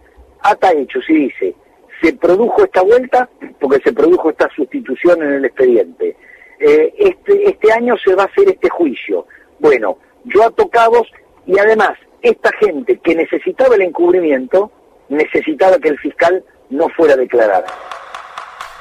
ata 0.41 0.71
hecho, 0.71 0.99
sí 1.01 1.13
dice, 1.13 1.55
se 2.01 2.13
produjo 2.13 2.63
esta 2.63 2.81
vuelta 2.81 3.29
porque 3.59 3.79
se 3.83 3.93
produjo 3.93 4.29
esta 4.29 4.49
sustitución 4.55 5.21
en 5.23 5.33
el 5.33 5.45
expediente. 5.45 6.15
Eh, 6.59 6.93
este, 6.97 7.49
este 7.49 7.71
año 7.71 7.95
se 8.03 8.15
va 8.15 8.23
a 8.23 8.27
hacer 8.27 8.49
este 8.49 8.69
juicio. 8.69 9.27
Bueno, 9.59 9.97
yo 10.25 10.43
ato 10.43 10.69
cabos 10.69 11.07
y 11.45 11.57
además 11.57 11.91
esta 12.21 12.51
gente 12.59 12.99
que 13.03 13.15
necesitaba 13.15 13.75
el 13.75 13.81
encubrimiento 13.81 14.71
necesitaba 15.09 15.77
que 15.79 15.89
el 15.89 15.99
fiscal 15.99 16.43
no 16.69 16.87
fuera 16.89 17.15
declarada. 17.15 17.65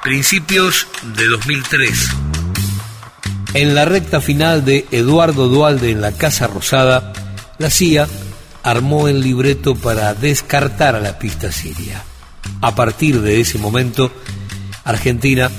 Principios 0.03 0.89
de 1.17 1.25
2003. 1.27 2.11
En 3.55 3.75
la 3.75 3.85
recta 3.85 4.21
final 4.21 4.65
de 4.65 4.85
Eduardo 4.91 5.49
Dualde 5.49 5.91
en 5.91 6.01
la 6.01 6.13
Casa 6.13 6.47
Rosada, 6.47 7.13
la 7.59 7.71
CIA 7.71 8.07
armó 8.63 9.09
el 9.09 9.21
libreto 9.21 9.75
para 9.77 10.13
descartar 10.15 10.95
a 10.95 11.01
la 11.01 11.19
pista 11.19 11.51
siria. 11.53 12.03
A 12.61 12.75
partir 12.75 13.21
de 13.21 13.41
ese 13.41 13.59
momento, 13.59 14.11
Argentina 14.85 15.51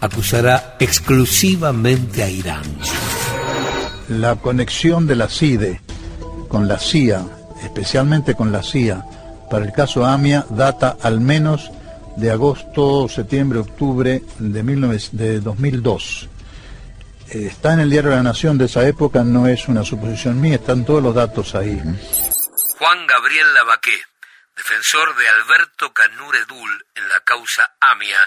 acusará 0.00 0.76
exclusivamente 0.78 2.22
a 2.22 2.30
Irán. 2.30 2.64
La 4.08 4.36
conexión 4.36 5.06
de 5.06 5.16
la 5.16 5.28
CIDE 5.28 5.80
con 6.48 6.68
la 6.68 6.78
CIA, 6.78 7.24
especialmente 7.62 8.34
con 8.34 8.52
la 8.52 8.62
CIA, 8.62 9.04
para 9.50 9.64
el 9.64 9.72
caso 9.72 10.04
AMIA 10.04 10.46
data 10.50 10.96
al 11.02 11.20
menos 11.20 11.70
de 12.16 12.30
agosto, 12.30 13.08
septiembre, 13.08 13.58
octubre 13.58 14.22
de, 14.38 15.00
de 15.12 15.40
2002. 15.40 16.28
Eh, 17.28 17.46
está 17.46 17.74
en 17.74 17.80
el 17.80 17.90
diario 17.90 18.10
La 18.10 18.22
Nación 18.22 18.56
de 18.58 18.66
esa 18.66 18.86
época, 18.86 19.24
no 19.24 19.46
es 19.46 19.68
una 19.68 19.84
suposición 19.84 20.40
mía, 20.40 20.56
están 20.56 20.84
todos 20.84 21.02
los 21.02 21.14
datos 21.14 21.54
ahí. 21.54 21.76
Juan 21.76 23.06
Gabriel 23.06 23.54
Lavaqué, 23.54 23.98
defensor 24.56 25.08
de 25.16 25.28
Alberto 25.28 25.92
Canuredul 25.92 26.86
en 26.94 27.08
la 27.08 27.20
causa 27.24 27.72
AMIA 27.80 28.18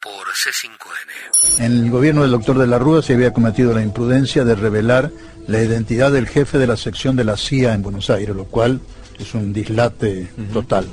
por 0.00 0.28
C5N. 0.28 1.64
En 1.64 1.84
el 1.84 1.90
gobierno 1.90 2.22
del 2.22 2.30
doctor 2.30 2.58
de 2.58 2.66
la 2.66 2.78
Rúa 2.78 3.02
se 3.02 3.14
había 3.14 3.32
cometido 3.32 3.74
la 3.74 3.82
imprudencia 3.82 4.44
de 4.44 4.54
revelar 4.54 5.10
la 5.46 5.62
identidad 5.62 6.12
del 6.12 6.28
jefe 6.28 6.58
de 6.58 6.66
la 6.66 6.76
sección 6.76 7.16
de 7.16 7.24
la 7.24 7.36
CIA 7.36 7.74
en 7.74 7.82
Buenos 7.82 8.08
Aires, 8.10 8.34
lo 8.34 8.44
cual 8.44 8.80
es 9.18 9.34
un 9.34 9.52
dislate 9.52 10.30
total. 10.52 10.86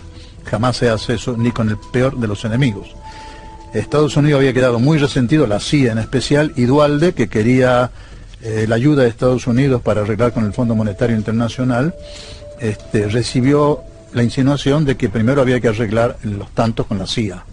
Jamás 0.46 0.78
se 0.78 0.90
hace 0.90 1.14
eso 1.14 1.36
ni 1.38 1.52
con 1.52 1.70
el 1.70 1.78
peor 1.92 2.18
de 2.18 2.28
los 2.28 2.44
enemigos. 2.46 2.88
Estados 3.74 4.18
Unidos 4.18 4.40
había 4.40 4.54
quedado 4.54 4.80
muy 4.80 4.98
resentido, 4.98 5.48
la 5.48 5.60
CIA 5.60 5.94
en 5.94 5.98
especial, 6.00 6.54
y 6.56 6.64
Dualde, 6.64 7.14
que 7.14 7.30
quería 7.30 7.92
eh, 8.42 8.66
la 8.68 8.76
ayuda 8.76 9.04
de 9.04 9.10
Estados 9.10 9.48
Unidos 9.48 9.82
para 9.82 10.02
arreglar 10.02 10.34
con 10.34 10.46
el 10.46 10.54
Fondo 10.54 10.76
Monetario 10.76 11.16
Internacional, 11.16 11.94
este, 12.60 13.08
recibió 13.08 13.84
la 14.13 14.24
insinuación 14.24 14.86
de 14.86 14.98
que 14.98 15.10
primero 15.10 15.41
había 15.41 15.60
que 15.60 15.70
arreglar 15.70 16.18
los 16.24 16.51
tantos 16.51 16.86
con 16.86 16.98
la 16.98 17.08
CIA. 17.08 17.44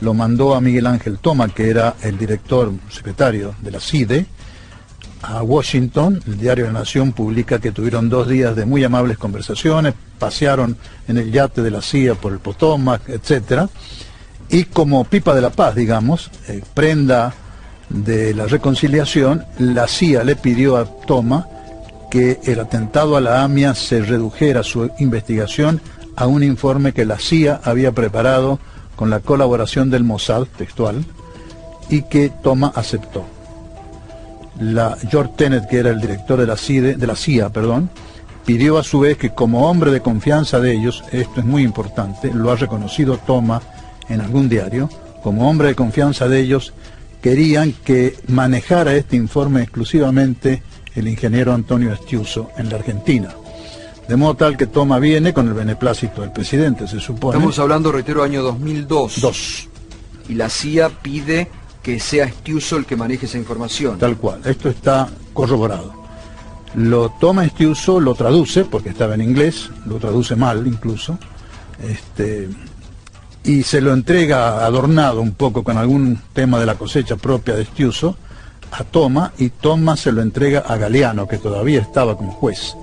Lo 0.00 0.14
mandó 0.14 0.54
a 0.54 0.60
Miguel 0.60 0.86
Ángel 0.86 1.18
Toma, 1.18 1.48
que 1.48 1.70
era 1.70 1.94
el 2.02 2.18
director 2.18 2.72
secretario 2.90 3.54
de 3.60 3.70
la 3.70 3.80
CIDE, 3.80 4.26
a 5.22 5.42
Washington. 5.42 6.20
El 6.26 6.38
diario 6.38 6.66
La 6.66 6.72
Nación 6.72 7.12
publica 7.12 7.60
que 7.60 7.70
tuvieron 7.70 8.08
dos 8.08 8.28
días 8.28 8.56
de 8.56 8.66
muy 8.66 8.82
amables 8.82 9.18
conversaciones, 9.18 9.94
pasearon 10.18 10.76
en 11.06 11.18
el 11.18 11.30
yate 11.30 11.62
de 11.62 11.70
la 11.70 11.82
CIA 11.82 12.14
por 12.16 12.32
el 12.32 12.40
Potomac, 12.40 13.08
etcétera. 13.08 13.68
Y 14.48 14.64
como 14.64 15.04
pipa 15.04 15.34
de 15.34 15.40
la 15.40 15.50
paz, 15.50 15.74
digamos, 15.74 16.30
eh, 16.48 16.62
prenda 16.74 17.32
de 17.88 18.34
la 18.34 18.46
reconciliación, 18.46 19.44
la 19.58 19.86
CIA 19.86 20.24
le 20.24 20.36
pidió 20.36 20.76
a 20.76 20.84
Toma 20.84 21.46
que 22.12 22.40
el 22.44 22.60
atentado 22.60 23.16
a 23.16 23.22
la 23.22 23.42
AMIA 23.42 23.74
se 23.74 24.02
redujera 24.02 24.62
su 24.62 24.90
investigación 24.98 25.80
a 26.14 26.26
un 26.26 26.42
informe 26.42 26.92
que 26.92 27.06
la 27.06 27.18
CIA 27.18 27.62
había 27.64 27.92
preparado 27.92 28.58
con 28.96 29.08
la 29.08 29.20
colaboración 29.20 29.88
del 29.88 30.04
Mossad 30.04 30.42
textual 30.58 31.06
y 31.88 32.02
que 32.02 32.30
Toma 32.42 32.70
aceptó. 32.76 33.24
La 34.60 34.94
George 35.08 35.32
Tenet, 35.38 35.66
que 35.68 35.78
era 35.78 35.88
el 35.88 36.02
director 36.02 36.38
de 36.38 36.46
la, 36.46 36.56
de 36.56 37.06
la 37.06 37.16
CIA, 37.16 37.48
perdón, 37.48 37.88
pidió 38.44 38.76
a 38.76 38.84
su 38.84 39.00
vez 39.00 39.16
que 39.16 39.30
como 39.30 39.70
hombre 39.70 39.90
de 39.90 40.02
confianza 40.02 40.60
de 40.60 40.74
ellos, 40.74 41.02
esto 41.12 41.40
es 41.40 41.46
muy 41.46 41.62
importante, 41.62 42.30
lo 42.34 42.50
ha 42.50 42.56
reconocido 42.56 43.16
Toma 43.16 43.62
en 44.10 44.20
algún 44.20 44.50
diario, 44.50 44.90
como 45.22 45.48
hombre 45.48 45.68
de 45.68 45.74
confianza 45.76 46.28
de 46.28 46.40
ellos, 46.40 46.74
querían 47.22 47.72
que 47.72 48.16
manejara 48.26 48.96
este 48.96 49.16
informe 49.16 49.62
exclusivamente 49.62 50.62
el 50.94 51.08
ingeniero 51.08 51.52
Antonio 51.52 51.92
Estiuso 51.92 52.50
en 52.56 52.68
la 52.68 52.76
Argentina. 52.76 53.34
De 54.08 54.16
modo 54.16 54.34
tal 54.34 54.56
que 54.56 54.66
Toma 54.66 54.98
viene 54.98 55.32
con 55.32 55.46
el 55.48 55.54
beneplácito 55.54 56.22
del 56.22 56.32
presidente, 56.32 56.86
se 56.86 57.00
supone. 57.00 57.36
Estamos 57.36 57.58
hablando, 57.58 57.92
reitero, 57.92 58.22
año 58.22 58.42
2002. 58.42 59.20
Dos. 59.20 59.68
Y 60.28 60.34
la 60.34 60.48
CIA 60.48 60.90
pide 60.90 61.48
que 61.82 61.98
sea 61.98 62.24
Estiuso 62.24 62.76
el 62.76 62.86
que 62.86 62.96
maneje 62.96 63.26
esa 63.26 63.38
información. 63.38 63.98
Tal 63.98 64.16
cual, 64.16 64.40
esto 64.44 64.68
está 64.68 65.08
corroborado. 65.32 65.94
Lo 66.74 67.10
toma 67.20 67.44
Estiuso, 67.44 68.00
lo 68.00 68.14
traduce, 68.14 68.64
porque 68.64 68.90
estaba 68.90 69.14
en 69.14 69.22
inglés, 69.22 69.70
lo 69.86 69.96
traduce 69.96 70.36
mal 70.36 70.66
incluso, 70.66 71.18
este, 71.82 72.48
y 73.44 73.62
se 73.62 73.80
lo 73.80 73.92
entrega 73.92 74.64
adornado 74.64 75.20
un 75.20 75.32
poco 75.32 75.64
con 75.64 75.76
algún 75.76 76.20
tema 76.32 76.58
de 76.58 76.66
la 76.66 76.76
cosecha 76.76 77.16
propia 77.16 77.54
de 77.54 77.62
Estiuso 77.62 78.16
a 78.72 78.84
Toma 78.84 79.32
y 79.38 79.50
Toma 79.50 79.96
se 79.96 80.12
lo 80.12 80.22
entrega 80.22 80.60
a 80.60 80.76
Galeano, 80.76 81.28
que 81.28 81.38
todavía 81.38 81.80
estaba 81.80 82.16
como 82.16 82.32
juez. 82.32 82.74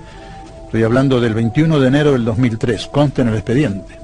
Estoy 0.64 0.84
hablando 0.84 1.20
del 1.20 1.34
21 1.34 1.80
de 1.80 1.88
enero 1.88 2.12
del 2.12 2.24
2003, 2.24 2.86
consta 2.86 3.22
en 3.22 3.28
el 3.28 3.34
expediente. 3.34 3.98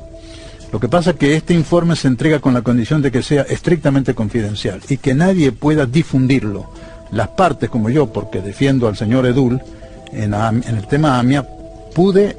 Lo 0.72 0.80
que 0.80 0.88
pasa 0.88 1.10
es 1.10 1.16
que 1.16 1.36
este 1.36 1.54
informe 1.54 1.94
se 1.94 2.08
entrega 2.08 2.40
con 2.40 2.52
la 2.52 2.62
condición 2.62 3.00
de 3.00 3.12
que 3.12 3.22
sea 3.22 3.42
estrictamente 3.42 4.14
confidencial 4.14 4.80
y 4.88 4.96
que 4.96 5.14
nadie 5.14 5.52
pueda 5.52 5.86
difundirlo. 5.86 6.68
Las 7.12 7.28
partes, 7.28 7.70
como 7.70 7.88
yo, 7.88 8.12
porque 8.12 8.42
defiendo 8.42 8.88
al 8.88 8.96
señor 8.96 9.26
Edul, 9.26 9.62
en, 10.10 10.34
en 10.34 10.76
el 10.76 10.86
tema 10.88 11.20
AMIA, 11.20 11.46
pude, 11.94 12.36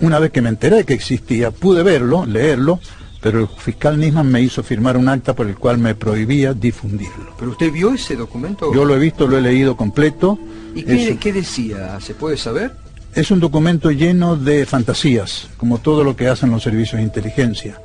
una 0.00 0.18
vez 0.18 0.30
que 0.30 0.42
me 0.42 0.50
enteré 0.50 0.84
que 0.84 0.92
existía, 0.92 1.50
pude 1.50 1.82
verlo, 1.82 2.26
leerlo, 2.26 2.78
pero 3.22 3.40
el 3.40 3.48
fiscal 3.48 3.98
Nisman 3.98 4.26
me 4.26 4.42
hizo 4.42 4.64
firmar 4.64 4.96
un 4.96 5.08
acta 5.08 5.32
por 5.34 5.46
el 5.46 5.54
cual 5.54 5.78
me 5.78 5.94
prohibía 5.94 6.52
difundirlo. 6.52 7.34
¿Pero 7.38 7.52
usted 7.52 7.70
vio 7.70 7.94
ese 7.94 8.16
documento? 8.16 8.74
Yo 8.74 8.84
lo 8.84 8.96
he 8.96 8.98
visto, 8.98 9.28
lo 9.28 9.38
he 9.38 9.40
leído 9.40 9.76
completo. 9.76 10.38
¿Y 10.74 10.82
qué, 10.82 11.16
qué 11.20 11.32
decía? 11.32 12.00
¿Se 12.00 12.14
puede 12.14 12.36
saber? 12.36 12.72
Es 13.14 13.30
un 13.30 13.38
documento 13.38 13.92
lleno 13.92 14.36
de 14.36 14.66
fantasías, 14.66 15.48
como 15.56 15.78
todo 15.78 16.02
lo 16.02 16.16
que 16.16 16.26
hacen 16.26 16.50
los 16.50 16.64
servicios 16.64 16.96
de 16.96 17.04
inteligencia. 17.04 17.78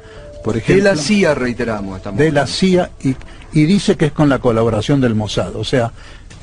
Por 0.44 0.58
ejemplo, 0.58 0.84
de 0.84 0.96
la 0.96 1.02
CIA, 1.02 1.36
reiteramos. 1.36 1.98
Estamos 1.98 2.20
de 2.20 2.32
la 2.32 2.48
CIA 2.48 2.90
y, 3.04 3.16
y 3.54 3.66
dice 3.66 3.96
que 3.96 4.08
es 4.08 4.12
con 4.14 4.30
la 4.30 4.40
colaboración 4.40 5.00
del 5.02 5.14
Mossad. 5.14 5.56
O 5.56 5.64
sea, 5.64 5.92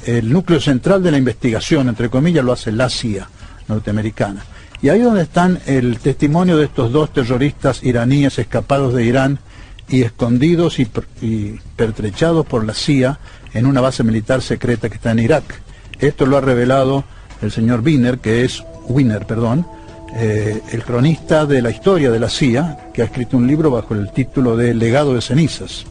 el 0.06 0.30
núcleo 0.32 0.60
central 0.60 1.02
de 1.02 1.10
la 1.10 1.18
investigación, 1.18 1.88
entre 1.88 2.10
comillas, 2.10 2.44
lo 2.44 2.52
hace 2.52 2.70
la 2.70 2.88
CIA 2.88 3.28
norteamericana. 3.66 4.44
Y 4.84 4.90
ahí 4.90 5.00
donde 5.00 5.22
están 5.22 5.60
el 5.64 5.98
testimonio 5.98 6.58
de 6.58 6.66
estos 6.66 6.92
dos 6.92 7.10
terroristas 7.10 7.82
iraníes 7.82 8.38
escapados 8.38 8.92
de 8.92 9.06
Irán 9.06 9.38
y 9.88 10.02
escondidos 10.02 10.78
y, 10.78 11.58
pertrechados 11.74 12.44
por 12.44 12.66
la 12.66 12.74
CIA 12.74 13.18
en 13.54 13.64
una 13.64 13.80
base 13.80 14.04
militar 14.04 14.42
secreta 14.42 14.90
que 14.90 14.96
está 14.96 15.12
en 15.12 15.20
Irak. 15.20 15.62
Esto 16.00 16.26
lo 16.26 16.36
ha 16.36 16.42
revelado 16.42 17.02
el 17.40 17.50
señor 17.50 17.80
Wiener, 17.80 18.18
que 18.18 18.44
es 18.44 18.62
Wiener, 18.86 19.24
perdón, 19.24 19.66
eh, 20.16 20.60
el 20.70 20.84
cronista 20.84 21.46
de 21.46 21.62
la 21.62 21.70
historia 21.70 22.10
de 22.10 22.20
la 22.20 22.28
CIA, 22.28 22.90
que 22.92 23.00
ha 23.00 23.06
escrito 23.06 23.38
un 23.38 23.46
libro 23.46 23.70
bajo 23.70 23.94
el 23.94 24.12
título 24.12 24.54
de 24.54 24.74
Legado 24.74 25.14
de 25.14 25.22
cenizas, 25.22 25.86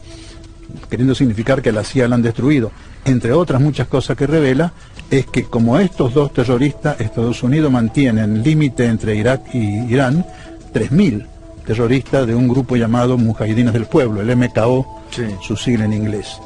queriendo 0.88 1.14
significar 1.14 1.62
que 1.62 1.72
la 1.72 1.84
CIA 1.84 2.08
la 2.08 2.16
han 2.16 2.22
destruido. 2.22 2.70
Entre 3.04 3.32
otras 3.32 3.60
muchas 3.60 3.88
cosas 3.88 4.16
que 4.16 4.26
revela, 4.26 4.72
es 5.10 5.26
que 5.26 5.44
como 5.44 5.78
estos 5.78 6.14
dos 6.14 6.32
terroristas, 6.32 7.00
Estados 7.00 7.42
Unidos 7.42 7.70
mantienen 7.70 8.42
límite 8.42 8.86
entre 8.86 9.16
Irak 9.16 9.54
y 9.54 9.92
Irán, 9.92 10.24
3.000 10.72 11.26
terroristas 11.66 12.26
de 12.26 12.34
un 12.34 12.48
grupo 12.48 12.76
llamado 12.76 13.16
Mujahidines 13.16 13.72
del 13.72 13.86
Pueblo, 13.86 14.20
el 14.20 14.36
MKO, 14.36 15.02
sí. 15.10 15.24
su 15.42 15.56
sigla 15.56 15.84
en 15.84 15.92
inglés. 15.92 16.38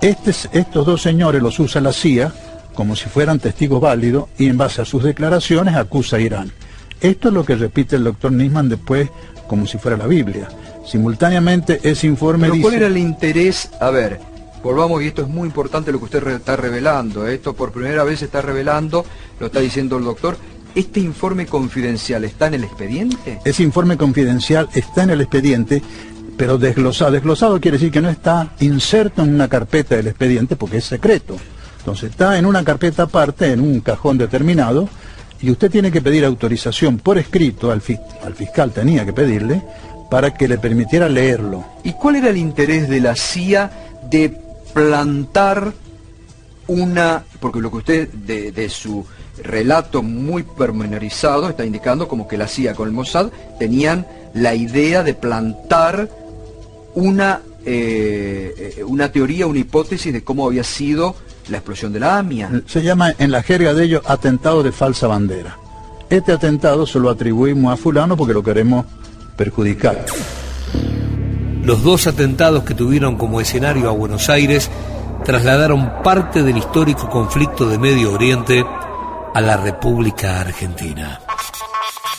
Este, 0.00 0.32
estos 0.52 0.86
dos 0.86 1.02
señores 1.02 1.42
los 1.42 1.58
usa 1.60 1.80
la 1.80 1.92
CIA 1.92 2.32
como 2.74 2.96
si 2.96 3.08
fueran 3.08 3.38
testigos 3.38 3.80
válidos 3.80 4.28
y 4.36 4.48
en 4.48 4.58
base 4.58 4.82
a 4.82 4.84
sus 4.84 5.02
declaraciones 5.02 5.76
acusa 5.76 6.16
a 6.16 6.20
Irán. 6.20 6.52
Esto 7.00 7.28
es 7.28 7.34
lo 7.34 7.44
que 7.44 7.54
repite 7.54 7.96
el 7.96 8.04
doctor 8.04 8.32
Nisman 8.32 8.68
después 8.68 9.08
como 9.46 9.66
si 9.66 9.78
fuera 9.78 9.96
la 9.96 10.06
Biblia. 10.06 10.48
Simultáneamente 10.86 11.80
ese 11.82 12.06
informe 12.06 12.46
¿Pero 12.46 12.54
dice... 12.54 12.62
¿Cuál 12.62 12.74
era 12.74 12.86
el 12.86 12.98
interés? 12.98 13.70
A 13.80 13.90
ver, 13.90 14.20
volvamos 14.62 15.02
y 15.02 15.06
esto 15.06 15.22
es 15.22 15.28
muy 15.28 15.46
importante 15.46 15.92
lo 15.92 15.98
que 15.98 16.04
usted 16.04 16.26
está 16.28 16.56
revelando. 16.56 17.26
¿eh? 17.26 17.34
Esto 17.34 17.54
por 17.54 17.72
primera 17.72 18.04
vez 18.04 18.20
se 18.20 18.26
está 18.26 18.42
revelando, 18.42 19.04
lo 19.40 19.46
está 19.46 19.60
diciendo 19.60 19.96
el 19.96 20.04
doctor. 20.04 20.36
¿Este 20.74 21.00
informe 21.00 21.46
confidencial 21.46 22.24
está 22.24 22.48
en 22.48 22.54
el 22.54 22.64
expediente? 22.64 23.38
Ese 23.44 23.62
informe 23.62 23.96
confidencial 23.96 24.68
está 24.74 25.04
en 25.04 25.10
el 25.10 25.20
expediente, 25.20 25.80
pero 26.36 26.58
desglosado. 26.58 27.12
Desglosado 27.12 27.60
quiere 27.60 27.78
decir 27.78 27.92
que 27.92 28.00
no 28.00 28.10
está 28.10 28.54
inserto 28.60 29.22
en 29.22 29.34
una 29.34 29.48
carpeta 29.48 29.94
del 29.96 30.08
expediente 30.08 30.56
porque 30.56 30.78
es 30.78 30.84
secreto. 30.84 31.36
Entonces 31.78 32.10
está 32.10 32.38
en 32.38 32.46
una 32.46 32.64
carpeta 32.64 33.04
aparte, 33.04 33.52
en 33.52 33.60
un 33.60 33.80
cajón 33.80 34.18
determinado, 34.18 34.88
y 35.40 35.50
usted 35.50 35.70
tiene 35.70 35.92
que 35.92 36.00
pedir 36.00 36.24
autorización 36.24 36.96
por 36.98 37.18
escrito, 37.18 37.70
al, 37.70 37.82
fiscal 37.82 38.72
tenía 38.72 39.04
que 39.04 39.12
pedirle, 39.12 39.62
para 40.14 40.32
que 40.32 40.46
le 40.46 40.58
permitiera 40.58 41.08
leerlo. 41.08 41.64
¿Y 41.82 41.94
cuál 41.94 42.14
era 42.14 42.30
el 42.30 42.36
interés 42.36 42.88
de 42.88 43.00
la 43.00 43.16
CIA 43.16 43.98
de 44.08 44.32
plantar 44.72 45.72
una, 46.68 47.24
porque 47.40 47.60
lo 47.60 47.68
que 47.72 47.76
usted 47.78 48.08
de, 48.10 48.52
de 48.52 48.68
su 48.68 49.04
relato 49.42 50.04
muy 50.04 50.44
pormenorizado 50.44 51.48
está 51.48 51.64
indicando 51.64 52.06
como 52.06 52.28
que 52.28 52.38
la 52.38 52.46
CIA 52.46 52.76
con 52.76 52.86
el 52.86 52.94
Mossad 52.94 53.32
tenían 53.58 54.06
la 54.34 54.54
idea 54.54 55.02
de 55.02 55.14
plantar 55.14 56.08
una, 56.94 57.40
eh, 57.66 58.84
una 58.86 59.10
teoría, 59.10 59.48
una 59.48 59.58
hipótesis 59.58 60.12
de 60.12 60.22
cómo 60.22 60.46
había 60.46 60.62
sido 60.62 61.16
la 61.48 61.56
explosión 61.56 61.92
de 61.92 61.98
la 61.98 62.18
AMIA. 62.18 62.62
Se 62.66 62.84
llama 62.84 63.12
en 63.18 63.32
la 63.32 63.42
jerga 63.42 63.74
de 63.74 63.82
ellos 63.82 64.02
atentado 64.06 64.62
de 64.62 64.70
falsa 64.70 65.08
bandera. 65.08 65.58
Este 66.08 66.30
atentado 66.30 66.86
se 66.86 67.00
lo 67.00 67.10
atribuimos 67.10 67.72
a 67.72 67.76
fulano 67.76 68.16
porque 68.16 68.32
lo 68.32 68.44
queremos 68.44 68.86
perjudicar. 69.36 70.04
Los 71.64 71.82
dos 71.82 72.06
atentados 72.06 72.64
que 72.64 72.74
tuvieron 72.74 73.16
como 73.16 73.40
escenario 73.40 73.88
a 73.88 73.92
Buenos 73.92 74.28
Aires 74.28 74.70
trasladaron 75.24 76.02
parte 76.02 76.42
del 76.42 76.58
histórico 76.58 77.08
conflicto 77.08 77.68
de 77.68 77.78
Medio 77.78 78.12
Oriente 78.12 78.64
a 79.34 79.40
la 79.40 79.56
República 79.56 80.40
Argentina. 80.40 81.20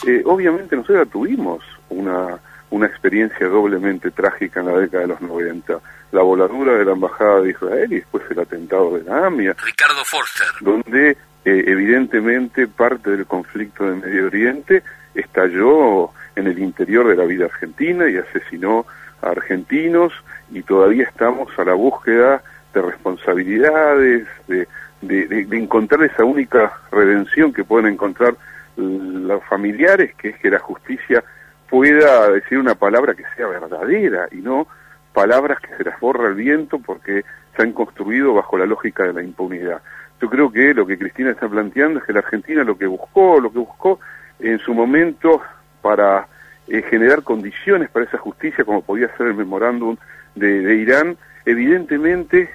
Eh, 0.07 0.23
obviamente 0.25 0.75
nosotros 0.75 1.09
tuvimos 1.09 1.63
una, 1.89 2.39
una 2.71 2.87
experiencia 2.87 3.47
doblemente 3.47 4.11
trágica 4.11 4.59
en 4.59 4.65
la 4.67 4.77
década 4.79 5.03
de 5.03 5.07
los 5.07 5.21
90 5.21 5.79
la 6.15 6.21
voladura 6.21 6.73
de 6.73 6.85
la 6.85 6.93
Embajada 6.93 7.41
de 7.41 7.49
Israel 7.51 7.91
y 7.91 7.95
después 7.95 8.23
el 8.29 8.39
atentado 8.39 8.97
de 8.97 9.03
la 9.03 9.27
AMIA. 9.27 9.55
Ricardo 9.63 10.03
Forster. 10.05 10.47
Donde 10.61 11.11
eh, 11.11 11.15
evidentemente 11.43 12.67
parte 12.67 13.11
del 13.11 13.25
conflicto 13.25 13.83
de 13.83 13.95
Medio 13.95 14.27
Oriente 14.27 14.81
estalló 15.13 16.11
en 16.35 16.47
el 16.47 16.59
interior 16.59 17.07
de 17.07 17.15
la 17.15 17.25
vida 17.25 17.45
argentina 17.45 18.09
y 18.09 18.17
asesinó 18.17 18.85
a 19.21 19.29
argentinos 19.29 20.13
y 20.51 20.61
todavía 20.63 21.03
estamos 21.03 21.47
a 21.57 21.63
la 21.63 21.73
búsqueda 21.73 22.43
de 22.73 22.81
responsabilidades, 22.81 24.27
de, 24.47 24.67
de, 25.01 25.57
encontrar 25.57 26.03
esa 26.03 26.25
única 26.25 26.73
redención 26.91 27.53
que 27.53 27.63
pueden 27.63 27.93
encontrar 27.93 28.35
los 28.75 29.43
familiares, 29.45 30.13
que 30.15 30.29
es 30.29 30.39
que 30.39 30.49
la 30.49 30.59
justicia 30.59 31.23
pueda 31.69 32.29
decir 32.29 32.57
una 32.57 32.75
palabra 32.75 33.15
que 33.15 33.23
sea 33.35 33.47
verdadera 33.47 34.27
y 34.31 34.37
no 34.37 34.67
palabras 35.13 35.59
que 35.61 35.75
se 35.77 35.83
las 35.83 35.99
borra 35.99 36.27
el 36.27 36.35
viento 36.35 36.79
porque 36.79 37.23
se 37.55 37.61
han 37.61 37.71
construido 37.71 38.33
bajo 38.33 38.57
la 38.57 38.65
lógica 38.65 39.03
de 39.03 39.13
la 39.13 39.23
impunidad. 39.23 39.81
Yo 40.21 40.29
creo 40.29 40.51
que 40.51 40.73
lo 40.73 40.85
que 40.85 40.97
Cristina 40.97 41.31
está 41.31 41.47
planteando 41.47 41.99
es 41.99 42.05
que 42.05 42.13
la 42.13 42.19
Argentina 42.19 42.63
lo 42.63 42.77
que 42.77 42.85
buscó, 42.85 43.39
lo 43.39 43.51
que 43.51 43.59
buscó 43.59 43.99
en 44.39 44.59
su 44.59 44.73
momento 44.73 45.41
para 45.85 46.27
eh, 46.67 46.81
generar 46.89 47.21
condiciones 47.21 47.91
para 47.91 48.05
esa 48.05 48.17
justicia, 48.17 48.63
como 48.63 48.81
podía 48.81 49.15
ser 49.17 49.27
el 49.27 49.35
memorándum 49.35 49.97
de, 50.33 50.75
Irán, 50.77 51.15
evidentemente 51.45 52.49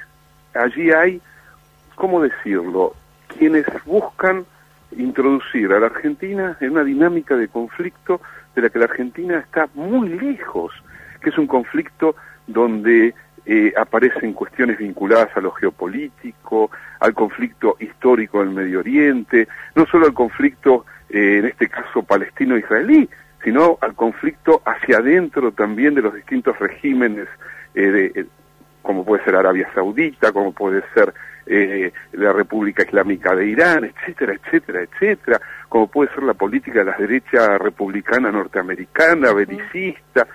allí 0.52 0.90
hay, 0.90 1.22
¿cómo 1.94 2.20
decirlo?, 2.20 2.96
quienes 3.28 3.66
buscan 3.86 4.44
introducir 4.96 5.72
a 5.72 5.78
la 5.78 5.86
Argentina 5.86 6.56
en 6.60 6.72
una 6.72 6.82
dinámica 6.82 7.36
de 7.36 7.46
conflicto 7.46 8.20
de 8.56 8.62
la 8.62 8.68
que 8.68 8.80
la 8.80 8.86
Argentina 8.86 9.38
está 9.38 9.68
muy 9.74 10.08
lejos, 10.08 10.72
que 11.22 11.30
es 11.30 11.38
un 11.38 11.46
conflicto 11.46 12.16
donde 12.48 13.14
eh, 13.46 13.72
aparecen 13.76 14.32
cuestiones 14.32 14.76
vinculadas 14.78 15.36
a 15.36 15.40
lo 15.40 15.52
geopolítico, 15.52 16.72
al 16.98 17.14
conflicto 17.14 17.76
histórico 17.78 18.40
del 18.40 18.50
Medio 18.50 18.80
Oriente, 18.80 19.46
no 19.76 19.86
solo 19.86 20.06
al 20.06 20.14
conflicto, 20.14 20.84
eh, 21.10 21.38
en 21.38 21.46
este 21.46 21.68
caso 21.68 22.02
palestino-israelí, 22.02 23.08
sino 23.42 23.78
al 23.80 23.94
conflicto 23.94 24.62
hacia 24.64 24.98
adentro 24.98 25.52
también 25.52 25.94
de 25.94 26.02
los 26.02 26.14
distintos 26.14 26.58
regímenes, 26.58 27.28
eh, 27.74 27.90
de, 27.90 28.26
como 28.82 29.04
puede 29.04 29.24
ser 29.24 29.36
Arabia 29.36 29.68
Saudita, 29.74 30.32
como 30.32 30.52
puede 30.52 30.82
ser 30.94 31.12
la 32.12 32.32
República 32.32 32.84
Islámica 32.84 33.34
de 33.34 33.46
Irán, 33.46 33.84
etcétera, 33.84 34.34
etcétera, 34.34 34.82
etcétera, 34.82 35.40
como 35.68 35.88
puede 35.88 36.12
ser 36.14 36.22
la 36.22 36.34
política 36.34 36.78
de 36.78 36.84
la 36.84 36.96
derecha 36.96 37.58
republicana 37.58 38.30
norteamericana, 38.30 39.32
belicista, 39.32 40.28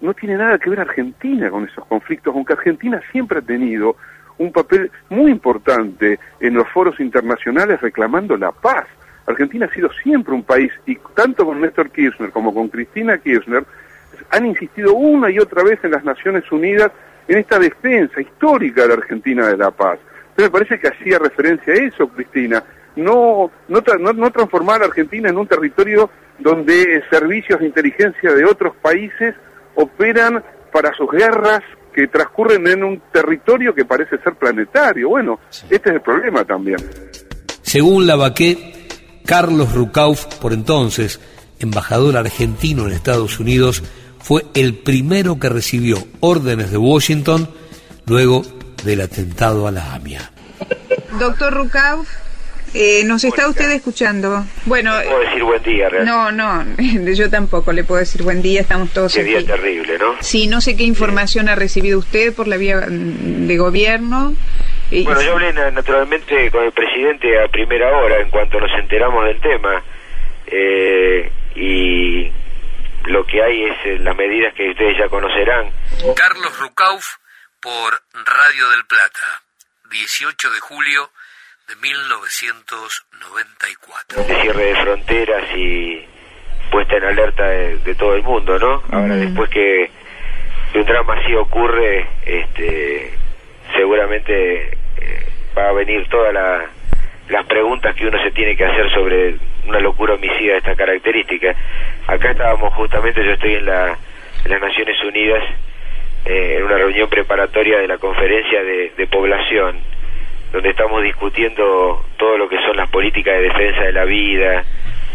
no 0.00 0.14
tiene 0.14 0.36
nada 0.36 0.58
que 0.58 0.70
ver 0.70 0.80
Argentina 0.80 1.50
con 1.50 1.66
esos 1.66 1.84
conflictos, 1.86 2.34
aunque 2.34 2.54
Argentina 2.54 3.00
siempre 3.12 3.38
ha 3.38 3.42
tenido 3.42 3.96
un 4.38 4.52
papel 4.52 4.90
muy 5.10 5.30
importante 5.30 6.18
en 6.40 6.54
los 6.54 6.66
foros 6.70 6.98
internacionales 7.00 7.80
reclamando 7.80 8.36
la 8.36 8.52
paz. 8.52 8.86
Argentina 9.30 9.66
ha 9.66 9.74
sido 9.74 9.90
siempre 10.02 10.34
un 10.34 10.42
país, 10.42 10.70
y 10.86 10.96
tanto 11.14 11.44
con 11.44 11.60
Néstor 11.60 11.90
Kirchner 11.90 12.30
como 12.30 12.54
con 12.54 12.68
Cristina 12.68 13.18
Kirchner, 13.18 13.64
han 14.30 14.46
insistido 14.46 14.94
una 14.94 15.30
y 15.30 15.38
otra 15.38 15.62
vez 15.62 15.78
en 15.82 15.92
las 15.92 16.04
Naciones 16.04 16.50
Unidas 16.50 16.90
en 17.28 17.38
esta 17.38 17.58
defensa 17.58 18.20
histórica 18.20 18.82
de 18.82 18.88
la 18.88 18.94
Argentina 18.94 19.46
de 19.46 19.56
la 19.56 19.70
paz. 19.70 19.98
Entonces 20.30 20.44
me 20.44 20.50
parece 20.50 20.78
que 20.78 20.88
hacía 20.88 21.18
referencia 21.18 21.72
a 21.72 21.76
eso, 21.76 22.08
Cristina, 22.08 22.62
no, 22.96 23.50
no, 23.68 23.82
no, 23.98 24.12
no 24.12 24.30
transformar 24.30 24.76
a 24.76 24.78
la 24.80 24.86
Argentina 24.86 25.28
en 25.28 25.38
un 25.38 25.46
territorio 25.46 26.10
donde 26.38 27.02
servicios 27.10 27.60
de 27.60 27.66
inteligencia 27.66 28.32
de 28.32 28.44
otros 28.44 28.74
países 28.76 29.34
operan 29.74 30.42
para 30.72 30.92
sus 30.94 31.10
guerras 31.10 31.60
que 31.92 32.06
transcurren 32.06 32.66
en 32.66 32.84
un 32.84 33.02
territorio 33.12 33.74
que 33.74 33.84
parece 33.84 34.18
ser 34.18 34.34
planetario. 34.34 35.08
Bueno, 35.08 35.40
este 35.68 35.90
es 35.90 35.94
el 35.96 36.00
problema 36.00 36.44
también. 36.44 36.78
Según 37.62 38.06
Lavaqué, 38.06 38.79
Carlos 39.24 39.72
Rucauf, 39.72 40.26
por 40.36 40.52
entonces 40.52 41.20
embajador 41.58 42.16
argentino 42.16 42.86
en 42.86 42.92
Estados 42.92 43.38
Unidos, 43.38 43.82
fue 44.18 44.44
el 44.54 44.74
primero 44.74 45.38
que 45.38 45.48
recibió 45.48 45.98
órdenes 46.20 46.70
de 46.70 46.78
Washington 46.78 47.48
luego 48.06 48.42
del 48.84 49.02
atentado 49.02 49.66
a 49.66 49.70
la 49.70 49.94
AMIA. 49.94 50.32
Doctor 51.18 51.52
Rucauf, 51.52 52.08
eh, 52.72 53.02
¿Nos 53.04 53.24
está 53.24 53.48
usted 53.48 53.68
escuchando? 53.72 54.44
Bueno, 54.64 54.96
no 54.96 55.02
puedo 55.02 55.20
decir 55.20 55.42
buen 55.42 55.62
día, 55.62 55.88
realmente. 55.88 56.36
No, 56.36 57.02
no, 57.02 57.12
yo 57.14 57.28
tampoco 57.28 57.72
le 57.72 57.82
puedo 57.82 57.98
decir 57.98 58.22
buen 58.22 58.42
día, 58.42 58.60
estamos 58.60 58.90
todos 58.90 59.12
Qué 59.12 59.24
día 59.24 59.44
terrible, 59.44 59.98
¿no? 59.98 60.14
Sí, 60.20 60.46
no 60.46 60.60
sé 60.60 60.76
qué 60.76 60.84
información 60.84 61.48
ha 61.48 61.56
recibido 61.56 61.98
usted 61.98 62.32
por 62.32 62.46
la 62.46 62.56
vía 62.56 62.86
mm, 62.88 63.48
de 63.48 63.56
gobierno. 63.56 64.34
Bueno, 64.90 65.22
yo 65.22 65.32
hablé 65.32 65.52
naturalmente 65.52 66.50
con 66.50 66.64
el 66.64 66.72
presidente 66.72 67.40
a 67.40 67.48
primera 67.48 67.96
hora 67.96 68.20
en 68.20 68.28
cuanto 68.28 68.58
nos 68.58 68.72
enteramos 68.78 69.24
del 69.24 69.40
tema. 69.40 69.82
Eh, 70.46 71.30
y 71.54 72.30
lo 73.04 73.24
que 73.24 73.42
hay 73.42 73.64
es 73.64 73.76
eh, 73.84 73.98
las 74.00 74.16
medidas 74.16 74.54
que 74.54 74.70
ustedes 74.70 74.96
ya 74.98 75.08
conocerán. 75.08 75.70
Carlos 76.16 76.58
Rucauf 76.58 77.18
por 77.60 78.02
Radio 78.24 78.70
del 78.70 78.86
Plata, 78.86 79.42
18 79.90 80.50
de 80.50 80.60
julio 80.60 81.10
de 81.68 81.76
1994. 81.76 84.24
De 84.24 84.42
cierre 84.42 84.64
de 84.64 84.82
fronteras 84.82 85.44
y 85.54 86.04
puesta 86.70 86.96
en 86.96 87.04
alerta 87.04 87.46
de, 87.46 87.94
todo 87.94 88.14
el 88.14 88.22
mundo, 88.22 88.58
¿no? 88.58 88.82
Ahora, 88.90 89.14
después 89.14 89.48
que 89.50 89.90
un 90.74 90.84
drama 90.84 91.14
así 91.14 91.32
ocurre, 91.34 92.08
este, 92.24 93.16
seguramente 93.74 94.68
eh, 94.68 95.26
va 95.56 95.68
a 95.68 95.72
venir 95.72 96.06
todas 96.08 96.34
las 97.28 97.46
preguntas 97.46 97.94
que 97.94 98.06
uno 98.06 98.22
se 98.22 98.30
tiene 98.30 98.56
que 98.56 98.64
hacer 98.64 98.90
sobre 98.92 99.36
una 99.66 99.80
locura 99.80 100.14
homicida 100.14 100.52
de 100.52 100.58
esta 100.58 100.74
característica. 100.74 101.54
Acá 102.06 102.32
estábamos 102.32 102.72
justamente, 102.74 103.24
yo 103.24 103.32
estoy 103.32 103.54
en, 103.54 103.66
la, 103.66 103.96
las 104.44 104.60
Naciones 104.60 105.02
Unidas, 105.04 105.42
eh, 106.24 106.56
en 106.58 106.64
una 106.64 106.76
reunión 106.76 107.08
preparatoria 107.08 107.78
de 107.78 107.88
la 107.88 107.98
conferencia 107.98 108.62
de 108.62 109.06
población 109.06 109.90
donde 110.52 110.70
estamos 110.70 111.02
discutiendo 111.02 112.04
todo 112.16 112.36
lo 112.36 112.48
que 112.48 112.56
son 112.58 112.76
las 112.76 112.88
políticas 112.90 113.34
de 113.34 113.42
defensa 113.42 113.82
de 113.82 113.92
la 113.92 114.04
vida 114.04 114.64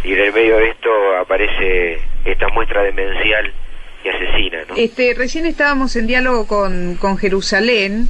y 0.03 0.13
en 0.13 0.19
el 0.19 0.33
medio 0.33 0.57
de 0.57 0.69
esto 0.69 0.89
aparece 1.19 1.99
esta 2.23 2.47
muestra 2.49 2.83
demencial 2.83 3.51
y 4.03 4.09
asesina. 4.09 4.59
¿no? 4.69 4.75
Este, 4.77 5.13
recién 5.13 5.45
estábamos 5.45 5.95
en 5.95 6.07
diálogo 6.07 6.47
con, 6.47 6.95
con 6.95 7.17
Jerusalén. 7.17 8.07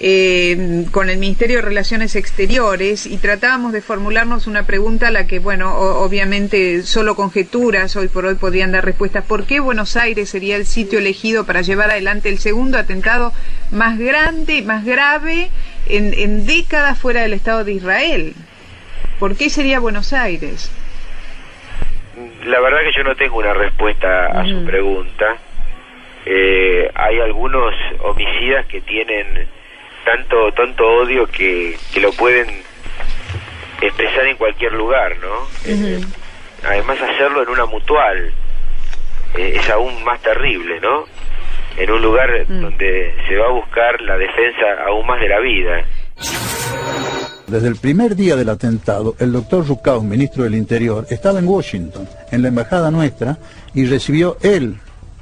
Eh, 0.00 0.84
con 0.92 1.10
el 1.10 1.18
Ministerio 1.18 1.56
de 1.56 1.62
Relaciones 1.62 2.14
Exteriores 2.14 3.04
y 3.04 3.18
tratábamos 3.18 3.72
de 3.72 3.80
formularnos 3.80 4.46
una 4.46 4.64
pregunta 4.64 5.08
a 5.08 5.10
la 5.10 5.26
que, 5.26 5.40
bueno, 5.40 5.74
obviamente 5.74 6.82
solo 6.84 7.16
conjeturas 7.16 7.96
hoy 7.96 8.06
por 8.06 8.24
hoy 8.24 8.36
podrían 8.36 8.70
dar 8.70 8.84
respuestas. 8.84 9.24
¿Por 9.24 9.44
qué 9.44 9.58
Buenos 9.58 9.96
Aires 9.96 10.28
sería 10.28 10.54
el 10.54 10.66
sitio 10.66 11.00
elegido 11.00 11.46
para 11.46 11.62
llevar 11.62 11.90
adelante 11.90 12.28
el 12.28 12.38
segundo 12.38 12.78
atentado 12.78 13.32
más 13.72 13.98
grande, 13.98 14.62
más 14.62 14.84
grave 14.84 15.50
en, 15.88 16.46
décadas 16.46 16.98
fuera 16.98 17.22
del 17.22 17.32
Estado 17.32 17.64
de 17.64 17.72
Israel. 17.72 18.34
¿Por 19.18 19.36
qué 19.36 19.50
sería 19.50 19.80
Buenos 19.80 20.12
Aires? 20.12 20.70
La 22.46 22.60
verdad 22.60 22.80
que 22.80 22.92
yo 22.96 23.02
no 23.02 23.16
tengo 23.16 23.38
una 23.38 23.52
respuesta 23.52 24.26
a 24.26 24.44
su 24.44 24.64
pregunta. 24.64 25.36
Eh, 26.24 26.90
hay 26.94 27.20
algunos 27.20 27.74
homicidas 28.00 28.66
que 28.66 28.80
tienen 28.80 29.48
tanto 30.08 30.52
tanto 30.52 30.84
odio 30.86 31.26
que, 31.26 31.76
que 31.92 32.00
lo 32.00 32.12
pueden 32.12 32.46
expresar 33.80 34.26
en 34.26 34.36
cualquier 34.36 34.72
lugar, 34.72 35.16
¿no? 35.18 35.46
Además 36.64 37.00
hacerlo 37.00 37.42
en 37.42 37.48
una 37.50 37.66
mutual 37.66 38.32
eh, 39.36 39.52
es 39.56 39.70
aún 39.70 40.02
más 40.04 40.20
terrible, 40.22 40.80
¿no? 40.80 41.04
en 41.76 41.90
un 41.90 42.02
lugar 42.02 42.28
mm. 42.48 42.60
donde 42.60 43.14
se 43.28 43.36
va 43.36 43.46
a 43.46 43.52
buscar 43.52 44.00
la 44.00 44.16
defensa 44.16 44.66
aún 44.86 45.06
más 45.06 45.20
de 45.20 45.28
la 45.28 45.40
vida. 45.40 45.84
Desde 47.46 47.68
el 47.68 47.76
primer 47.76 48.16
día 48.16 48.34
del 48.34 48.48
atentado, 48.48 49.14
el 49.18 49.32
doctor 49.32 49.66
Rucao, 49.66 50.02
ministro 50.02 50.44
del 50.44 50.54
Interior, 50.54 51.06
estaba 51.08 51.38
en 51.38 51.46
Washington, 51.46 52.08
en 52.32 52.42
la 52.42 52.48
embajada 52.48 52.90
nuestra, 52.90 53.38
y 53.74 53.86
recibió 53.86 54.36
él, 54.42 54.76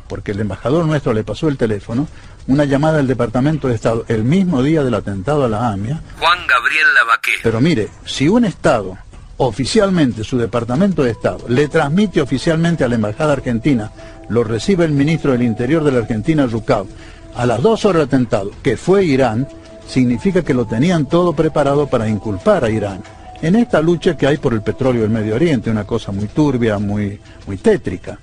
porque 0.08 0.32
el 0.32 0.40
embajador 0.40 0.86
nuestro 0.86 1.12
le 1.12 1.24
pasó 1.24 1.48
el 1.48 1.58
teléfono, 1.58 2.08
una 2.48 2.64
llamada 2.64 2.98
del 2.98 3.06
Departamento 3.06 3.68
de 3.68 3.74
Estado 3.74 4.04
el 4.08 4.24
mismo 4.24 4.62
día 4.62 4.82
del 4.82 4.94
atentado 4.94 5.44
a 5.44 5.48
la 5.48 5.68
AMIA. 5.68 6.00
Juan 6.18 6.38
Gabriel 6.46 6.86
Lavaqué. 6.94 7.32
Pero 7.42 7.60
mire, 7.60 7.88
si 8.04 8.28
un 8.28 8.44
Estado, 8.44 8.96
oficialmente 9.38 10.24
su 10.24 10.38
Departamento 10.38 11.02
de 11.02 11.10
Estado, 11.10 11.44
le 11.48 11.68
transmite 11.68 12.20
oficialmente 12.20 12.84
a 12.84 12.88
la 12.88 12.94
Embajada 12.94 13.32
Argentina 13.32 13.90
lo 14.28 14.44
recibe 14.44 14.84
el 14.84 14.92
ministro 14.92 15.32
del 15.32 15.42
Interior 15.42 15.84
de 15.84 15.92
la 15.92 15.98
Argentina, 15.98 16.46
Rucao, 16.46 16.86
a 17.34 17.46
las 17.46 17.62
dos 17.62 17.84
horas 17.84 18.00
del 18.00 18.08
atentado, 18.08 18.50
que 18.62 18.76
fue 18.76 19.04
Irán, 19.04 19.46
significa 19.86 20.42
que 20.42 20.54
lo 20.54 20.66
tenían 20.66 21.06
todo 21.06 21.32
preparado 21.32 21.86
para 21.86 22.08
inculpar 22.08 22.64
a 22.64 22.70
Irán. 22.70 23.02
En 23.42 23.54
esta 23.54 23.80
lucha 23.80 24.16
que 24.16 24.26
hay 24.26 24.38
por 24.38 24.54
el 24.54 24.62
petróleo 24.62 25.02
del 25.02 25.10
Medio 25.10 25.34
Oriente, 25.34 25.70
una 25.70 25.84
cosa 25.84 26.10
muy 26.10 26.26
turbia, 26.26 26.78
muy, 26.78 27.20
muy 27.46 27.58
tétrica. 27.58 28.18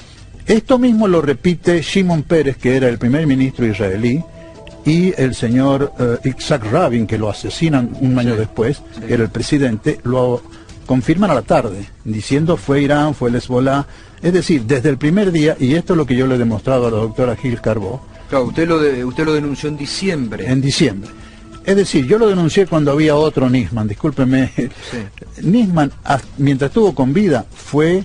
Esto 0.47 0.77
mismo 0.77 1.07
lo 1.07 1.21
repite 1.21 1.81
Shimon 1.81 2.23
Pérez, 2.23 2.57
que 2.57 2.75
era 2.75 2.89
el 2.89 2.97
primer 2.97 3.25
ministro 3.27 3.65
israelí, 3.65 4.23
y 4.85 5.13
el 5.19 5.33
señor 5.35 5.93
uh, 5.97 6.27
Isaac 6.27 6.65
Rabin, 6.69 7.07
que 7.07 7.17
lo 7.17 7.29
asesinan 7.29 7.91
un 8.01 8.19
año 8.19 8.35
después, 8.35 8.81
era 9.07 9.23
el 9.23 9.29
presidente, 9.29 9.99
lo 10.03 10.41
confirman 10.85 11.31
a 11.31 11.35
la 11.35 11.41
tarde, 11.43 11.85
diciendo 12.03 12.57
fue 12.57 12.81
Irán, 12.81 13.15
fue 13.15 13.29
el 13.29 13.35
Hezbollah, 13.35 13.85
es 14.21 14.33
decir, 14.33 14.63
desde 14.63 14.89
el 14.89 14.97
primer 14.97 15.31
día, 15.31 15.55
y 15.59 15.75
esto 15.75 15.93
es 15.93 15.97
lo 15.97 16.05
que 16.05 16.15
yo 16.15 16.27
le 16.27 16.35
he 16.35 16.37
demostrado 16.37 16.87
a 16.87 16.91
la 16.91 16.97
doctora 16.97 17.35
Gil 17.37 17.61
Carbó. 17.61 18.01
Claro, 18.29 18.45
usted 18.45 18.67
lo, 18.67 18.79
de, 18.79 19.05
usted 19.05 19.25
lo 19.25 19.33
denunció 19.33 19.69
en 19.69 19.77
diciembre. 19.77 20.45
En 20.49 20.61
diciembre. 20.61 21.09
Es 21.65 21.77
decir, 21.77 22.05
yo 22.05 22.17
lo 22.17 22.27
denuncié 22.27 22.67
cuando 22.67 22.91
había 22.91 23.15
otro 23.15 23.49
Nisman, 23.49 23.87
discúlpeme. 23.87 24.51
Nisman, 25.41 25.91
mientras 26.37 26.69
estuvo 26.69 26.93
con 26.93 27.13
vida, 27.13 27.45
fue 27.49 28.03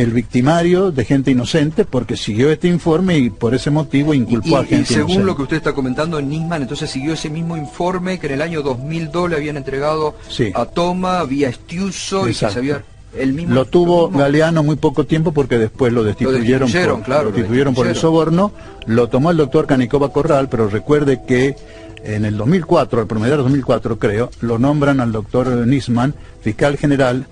el 0.00 0.12
victimario 0.12 0.90
de 0.90 1.04
gente 1.04 1.30
inocente 1.30 1.84
porque 1.84 2.16
siguió 2.16 2.50
este 2.50 2.68
informe 2.68 3.18
y 3.18 3.30
por 3.30 3.54
ese 3.54 3.70
motivo 3.70 4.14
inculpó 4.14 4.56
a 4.58 4.64
gente 4.64 4.82
y 4.92 4.94
según 4.94 5.10
inocente. 5.10 5.26
lo 5.26 5.36
que 5.36 5.42
usted 5.42 5.56
está 5.56 5.72
comentando, 5.72 6.20
Nisman 6.20 6.62
entonces 6.62 6.90
siguió 6.90 7.12
ese 7.12 7.30
mismo 7.30 7.56
informe 7.56 8.18
que 8.18 8.26
en 8.26 8.34
el 8.34 8.42
año 8.42 8.62
2002 8.62 9.30
le 9.30 9.36
habían 9.36 9.56
entregado 9.56 10.14
Sí. 10.28 10.50
a 10.54 10.64
Toma 10.66 11.22
vía 11.24 11.48
Estiuso 11.48 12.24
y 12.28 12.32
que 12.32 12.34
se 12.34 12.46
había 12.58 12.82
el 13.16 13.32
mismo 13.32 13.54
Lo 13.54 13.64
tuvo 13.64 14.08
Galeano 14.08 14.62
muy 14.62 14.76
poco 14.76 15.04
tiempo 15.04 15.32
porque 15.32 15.58
después 15.58 15.92
lo 15.92 16.04
destituyeron, 16.04 16.68
destituyeron, 16.68 16.98
por, 16.98 17.04
claro, 17.06 17.24
lo 17.24 17.30
lo 17.30 17.36
destituyeron 17.36 17.74
por 17.74 17.86
el 17.88 17.96
soborno. 17.96 18.52
Lo 18.86 19.08
tomó 19.08 19.30
el 19.32 19.36
doctor 19.36 19.66
Canicova 19.66 20.12
Corral, 20.12 20.48
pero 20.48 20.68
recuerde 20.68 21.20
que 21.26 21.56
en 22.04 22.24
el 22.24 22.36
2004, 22.38 23.00
al 23.00 23.06
promediar 23.06 23.38
2004 23.38 23.98
creo, 23.98 24.30
lo 24.40 24.58
nombran 24.58 25.00
al 25.00 25.12
doctor 25.12 25.48
Nisman 25.66 26.14
fiscal 26.40 26.76
general 26.78 27.26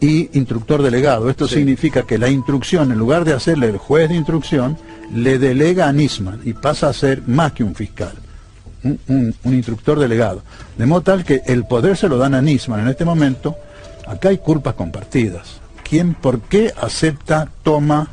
y 0.00 0.30
instructor 0.38 0.82
delegado. 0.82 1.28
Esto 1.28 1.46
Sí. 1.46 1.56
significa 1.56 2.02
que 2.04 2.18
la 2.18 2.28
instrucción, 2.28 2.90
en 2.92 2.98
lugar 2.98 3.24
de 3.24 3.34
hacerle 3.34 3.68
el 3.68 3.76
juez 3.78 4.08
de 4.08 4.14
instrucción, 4.16 4.78
le 5.14 5.38
delega 5.38 5.88
a 5.88 5.92
Nisman 5.92 6.40
y 6.44 6.52
pasa 6.54 6.88
a 6.88 6.92
ser 6.92 7.22
más 7.26 7.52
que 7.52 7.64
un 7.64 7.74
fiscal. 7.74 8.12
Un, 8.82 8.98
un- 9.08 9.34
un 9.44 9.54
instructor 9.54 9.98
delegado. 9.98 10.42
De 10.78 10.86
modo 10.86 11.02
tal 11.02 11.24
que 11.24 11.42
el 11.46 11.64
poder 11.66 11.96
se 11.98 12.08
lo 12.08 12.16
dan 12.16 12.34
a 12.34 12.40
Nisman 12.40 12.80
en 12.80 12.88
este 12.88 13.04
momento. 13.04 13.56
Acá 14.06 14.30
hay 14.30 14.38
culpas 14.38 14.74
compartidas. 14.74 15.60
¿Quién, 15.88 16.14
por 16.14 16.40
qué 16.42 16.72
acepta, 16.80 17.48
toma 17.62 18.08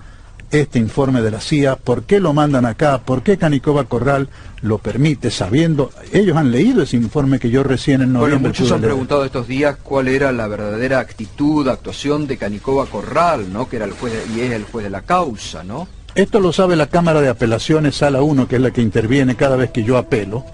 este 0.52 0.80
informe 0.80 1.22
de 1.22 1.32
la 1.32 1.42
CIA? 1.42 1.76
¿Por 1.76 2.04
qué 2.04 2.20
lo 2.20 2.34
mandan 2.34 2.66
acá? 2.66 3.00
¿Por 3.00 3.22
qué 3.24 3.38
Canicova 3.38 3.84
Corral 3.86 4.30
lo 4.62 4.78
permite 4.78 5.30
sabiendo? 5.32 5.92
Ellos 6.14 6.38
han 6.38 6.52
leído 6.52 6.84
ese 6.84 6.96
informe 6.98 7.40
que 7.40 7.50
yo 7.50 7.64
recién 7.64 8.02
en 8.02 8.14
Bueno, 8.14 8.26
noviembre 8.26 8.50
muchos 8.50 8.68
pude 8.68 8.76
han 8.76 8.82
leer. 8.82 8.92
preguntado 8.92 9.26
estos 9.26 9.48
días 9.48 9.78
cuál 9.84 10.08
era 10.08 10.32
la 10.32 10.48
verdadera 10.48 11.00
actitud, 11.00 11.68
actuación 11.68 12.28
de 12.28 12.38
Canicova 12.38 12.86
Corral, 12.86 13.52
¿no? 13.52 13.68
Que 13.70 13.76
era 13.78 13.86
el 13.86 13.92
juez 13.92 14.14
de- 14.14 14.36
y 14.38 14.42
es 14.46 14.52
el 14.52 14.64
juez 14.64 14.84
de 14.84 14.90
la 14.90 15.02
causa, 15.02 15.64
¿no? 15.64 15.88
Esto 16.16 16.40
lo 16.40 16.52
sabe 16.52 16.76
la 16.76 16.88
Cámara 16.88 17.22
de 17.22 17.30
Apelaciones, 17.30 17.96
Sala 17.98 18.22
1, 18.24 18.48
que 18.48 18.56
es 18.56 18.62
la 18.62 18.72
que 18.72 18.82
interviene 18.82 19.36
cada 19.36 19.56
vez 19.56 19.70
que 19.72 19.84
yo 19.84 19.98
apelo. 19.98 20.46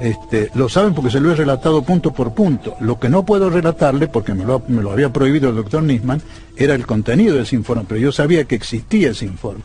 Este, 0.00 0.50
lo 0.54 0.68
saben 0.68 0.94
porque 0.94 1.10
se 1.10 1.20
lo 1.20 1.30
he 1.30 1.34
relatado 1.34 1.82
punto 1.82 2.12
por 2.12 2.32
punto. 2.32 2.74
Lo 2.80 2.98
que 2.98 3.08
no 3.08 3.24
puedo 3.24 3.50
relatarle, 3.50 4.08
porque 4.08 4.32
me 4.34 4.44
lo, 4.44 4.62
me 4.66 4.82
lo 4.82 4.92
había 4.92 5.12
prohibido 5.12 5.50
el 5.50 5.56
doctor 5.56 5.82
Nisman, 5.82 6.22
era 6.56 6.74
el 6.74 6.86
contenido 6.86 7.36
de 7.36 7.42
ese 7.42 7.56
informe, 7.56 7.84
pero 7.86 8.00
yo 8.00 8.10
sabía 8.10 8.44
que 8.44 8.54
existía 8.54 9.10
ese 9.10 9.26
informe. 9.26 9.62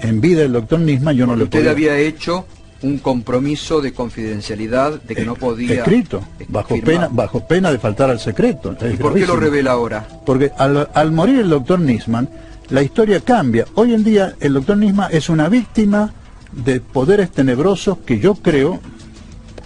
En 0.00 0.20
vida 0.20 0.40
del 0.40 0.52
doctor 0.52 0.80
Nisman 0.80 1.16
yo 1.16 1.26
no 1.26 1.36
le 1.36 1.44
Usted 1.44 1.60
podía... 1.60 1.70
había 1.70 1.98
hecho 1.98 2.44
un 2.82 2.98
compromiso 2.98 3.80
de 3.80 3.92
confidencialidad 3.92 5.00
de 5.02 5.14
que 5.14 5.24
no 5.24 5.34
podía... 5.34 5.76
Escrito, 5.76 6.22
bajo 6.48 6.74
firmar. 6.74 6.94
pena, 6.94 7.08
bajo 7.10 7.46
pena 7.46 7.72
de 7.72 7.78
faltar 7.78 8.10
al 8.10 8.20
secreto. 8.20 8.76
¿Y 8.92 8.96
por 8.96 9.14
qué 9.14 9.26
lo 9.26 9.36
revela 9.36 9.72
ahora? 9.72 10.06
Porque 10.24 10.52
al, 10.58 10.88
al 10.92 11.12
morir 11.12 11.40
el 11.40 11.48
doctor 11.50 11.80
Nisman, 11.80 12.28
la 12.68 12.82
historia 12.82 13.20
cambia. 13.20 13.64
Hoy 13.74 13.94
en 13.94 14.04
día 14.04 14.34
el 14.40 14.54
doctor 14.54 14.76
Nisman 14.76 15.08
es 15.12 15.28
una 15.28 15.48
víctima 15.48 16.12
de 16.52 16.80
poderes 16.80 17.30
tenebrosos 17.30 17.98
que 17.98 18.18
yo 18.18 18.34
creo, 18.34 18.80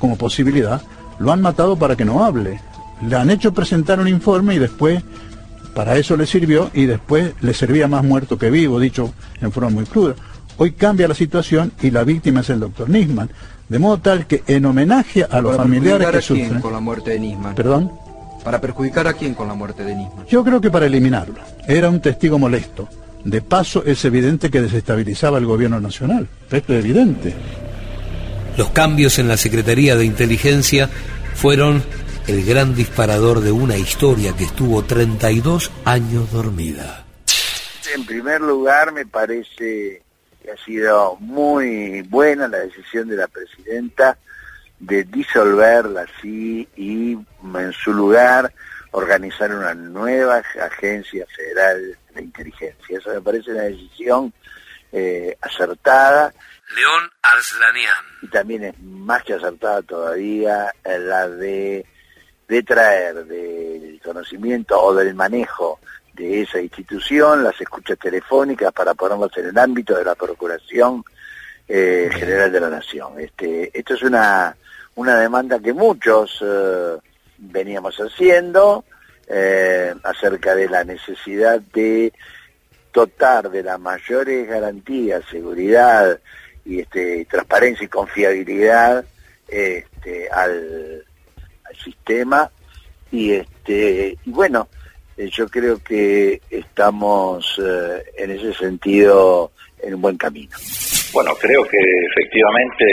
como 0.02 0.16
posibilidad, 0.16 0.82
lo 1.20 1.30
han 1.30 1.40
matado 1.40 1.76
para 1.76 1.94
que 1.94 2.04
no 2.04 2.24
hable. 2.24 2.60
Le 3.06 3.14
han 3.14 3.30
hecho 3.30 3.54
presentar 3.54 4.00
un 4.00 4.08
informe 4.08 4.56
y 4.56 4.58
después, 4.58 5.00
para 5.76 5.96
eso 5.96 6.16
le 6.16 6.26
sirvió 6.26 6.72
y 6.74 6.86
después 6.86 7.34
le 7.40 7.54
servía 7.54 7.86
más 7.86 8.02
muerto 8.02 8.36
que 8.36 8.50
vivo, 8.50 8.80
dicho 8.80 9.14
en 9.40 9.52
forma 9.52 9.70
muy 9.70 9.84
cruda. 9.84 10.16
Hoy 10.56 10.72
cambia 10.72 11.06
la 11.06 11.14
situación 11.14 11.70
y 11.80 11.92
la 11.92 12.02
víctima 12.02 12.40
es 12.40 12.50
el 12.50 12.58
doctor 12.58 12.90
Nisman. 12.90 13.30
De 13.68 13.78
modo 13.78 13.98
tal 13.98 14.26
que 14.26 14.42
en 14.48 14.66
homenaje 14.66 15.22
a 15.22 15.40
los 15.40 15.52
¿Para 15.52 15.62
familiares 15.62 16.08
perjudicar 16.08 16.34
que 16.34 16.42
a 16.42 16.48
quién 16.48 16.60
con 16.60 16.72
la 16.72 16.80
muerte 16.80 17.10
de 17.10 17.20
Nisman? 17.20 17.54
Perdón. 17.54 17.92
¿Para 18.42 18.60
perjudicar 18.60 19.06
a 19.06 19.12
quién 19.12 19.34
con 19.34 19.46
la 19.46 19.54
muerte 19.54 19.84
de 19.84 19.94
Nisman? 19.94 20.26
Yo 20.26 20.42
creo 20.42 20.60
que 20.60 20.70
para 20.72 20.86
eliminarlo. 20.86 21.36
Era 21.68 21.88
un 21.88 22.00
testigo 22.00 22.40
molesto. 22.40 22.88
De 23.24 23.40
paso, 23.40 23.84
es 23.86 24.04
evidente 24.04 24.50
que 24.50 24.60
desestabilizaba 24.60 25.38
el 25.38 25.46
gobierno 25.46 25.78
nacional. 25.78 26.26
Esto 26.50 26.72
es 26.72 26.84
evidente. 26.84 27.36
Los 28.56 28.70
cambios 28.70 29.18
en 29.18 29.28
la 29.28 29.36
Secretaría 29.36 29.96
de 29.96 30.04
Inteligencia 30.04 30.88
fueron 31.34 31.82
el 32.26 32.44
gran 32.44 32.74
disparador 32.74 33.40
de 33.40 33.50
una 33.50 33.76
historia 33.76 34.34
que 34.36 34.44
estuvo 34.44 34.84
32 34.84 35.70
años 35.84 36.30
dormida. 36.30 37.04
En 37.94 38.04
primer 38.04 38.40
lugar, 38.42 38.92
me 38.92 39.06
parece 39.06 40.02
que 40.42 40.50
ha 40.50 40.64
sido 40.64 41.16
muy 41.20 42.02
buena 42.02 42.46
la 42.46 42.58
decisión 42.58 43.08
de 43.08 43.16
la 43.16 43.26
presidenta 43.26 44.18
de 44.78 45.04
disolver 45.04 45.86
la 45.86 46.04
CI 46.20 46.68
y 46.76 47.12
en 47.12 47.72
su 47.72 47.92
lugar 47.92 48.52
organizar 48.90 49.54
una 49.54 49.74
nueva 49.74 50.42
agencia 50.60 51.24
federal 51.34 51.96
de 52.14 52.22
inteligencia. 52.22 52.98
Eso 52.98 53.10
me 53.10 53.20
parece 53.20 53.50
una 53.50 53.62
decisión 53.62 54.32
eh, 54.92 55.36
acertada 55.40 56.34
León 56.74 57.10
Arslanian. 57.22 58.04
y 58.22 58.28
también 58.28 58.64
es 58.64 58.78
más 58.80 59.22
que 59.22 59.34
acertada 59.34 59.82
todavía 59.82 60.72
la 60.84 61.28
de, 61.28 61.84
de 62.48 62.62
traer 62.62 63.24
del 63.24 64.00
conocimiento 64.02 64.80
o 64.80 64.94
del 64.94 65.14
manejo 65.14 65.80
de 66.14 66.42
esa 66.42 66.60
institución 66.60 67.42
las 67.42 67.58
escuchas 67.60 67.98
telefónicas 67.98 68.72
para 68.72 68.94
ponerlas 68.94 69.36
en 69.36 69.46
el 69.48 69.58
ámbito 69.58 69.96
de 69.96 70.04
la 70.04 70.14
Procuración 70.14 71.04
eh, 71.68 72.10
General 72.12 72.52
de 72.52 72.60
la 72.60 72.68
Nación. 72.68 73.18
Este, 73.18 73.70
esto 73.72 73.94
es 73.94 74.02
una, 74.02 74.54
una 74.96 75.16
demanda 75.16 75.58
que 75.58 75.72
muchos 75.72 76.38
eh, 76.42 76.96
veníamos 77.38 77.96
haciendo 77.96 78.84
eh, 79.26 79.94
acerca 80.04 80.54
de 80.54 80.68
la 80.68 80.84
necesidad 80.84 81.60
de 81.72 82.12
dotar 82.92 83.50
de 83.50 83.62
las 83.62 83.80
mayores 83.80 84.46
garantías, 84.46 85.24
seguridad 85.30 86.18
y 86.64 86.80
este, 86.80 87.24
transparencia 87.26 87.84
y 87.84 87.88
confiabilidad 87.88 89.04
este, 89.48 90.28
al, 90.30 91.04
sistema 91.82 92.50
y 93.10 93.32
este 93.32 94.14
y 94.26 94.30
bueno 94.30 94.68
eh, 95.16 95.28
yo 95.32 95.48
creo 95.48 95.78
que 95.82 96.38
estamos 96.50 97.58
eh, 97.58 98.02
en 98.18 98.30
ese 98.30 98.52
sentido 98.52 99.52
en 99.82 99.94
un 99.94 100.02
buen 100.02 100.16
camino. 100.16 100.52
Bueno, 101.12 101.32
creo 101.40 101.64
que 101.64 101.80
efectivamente 101.80 102.84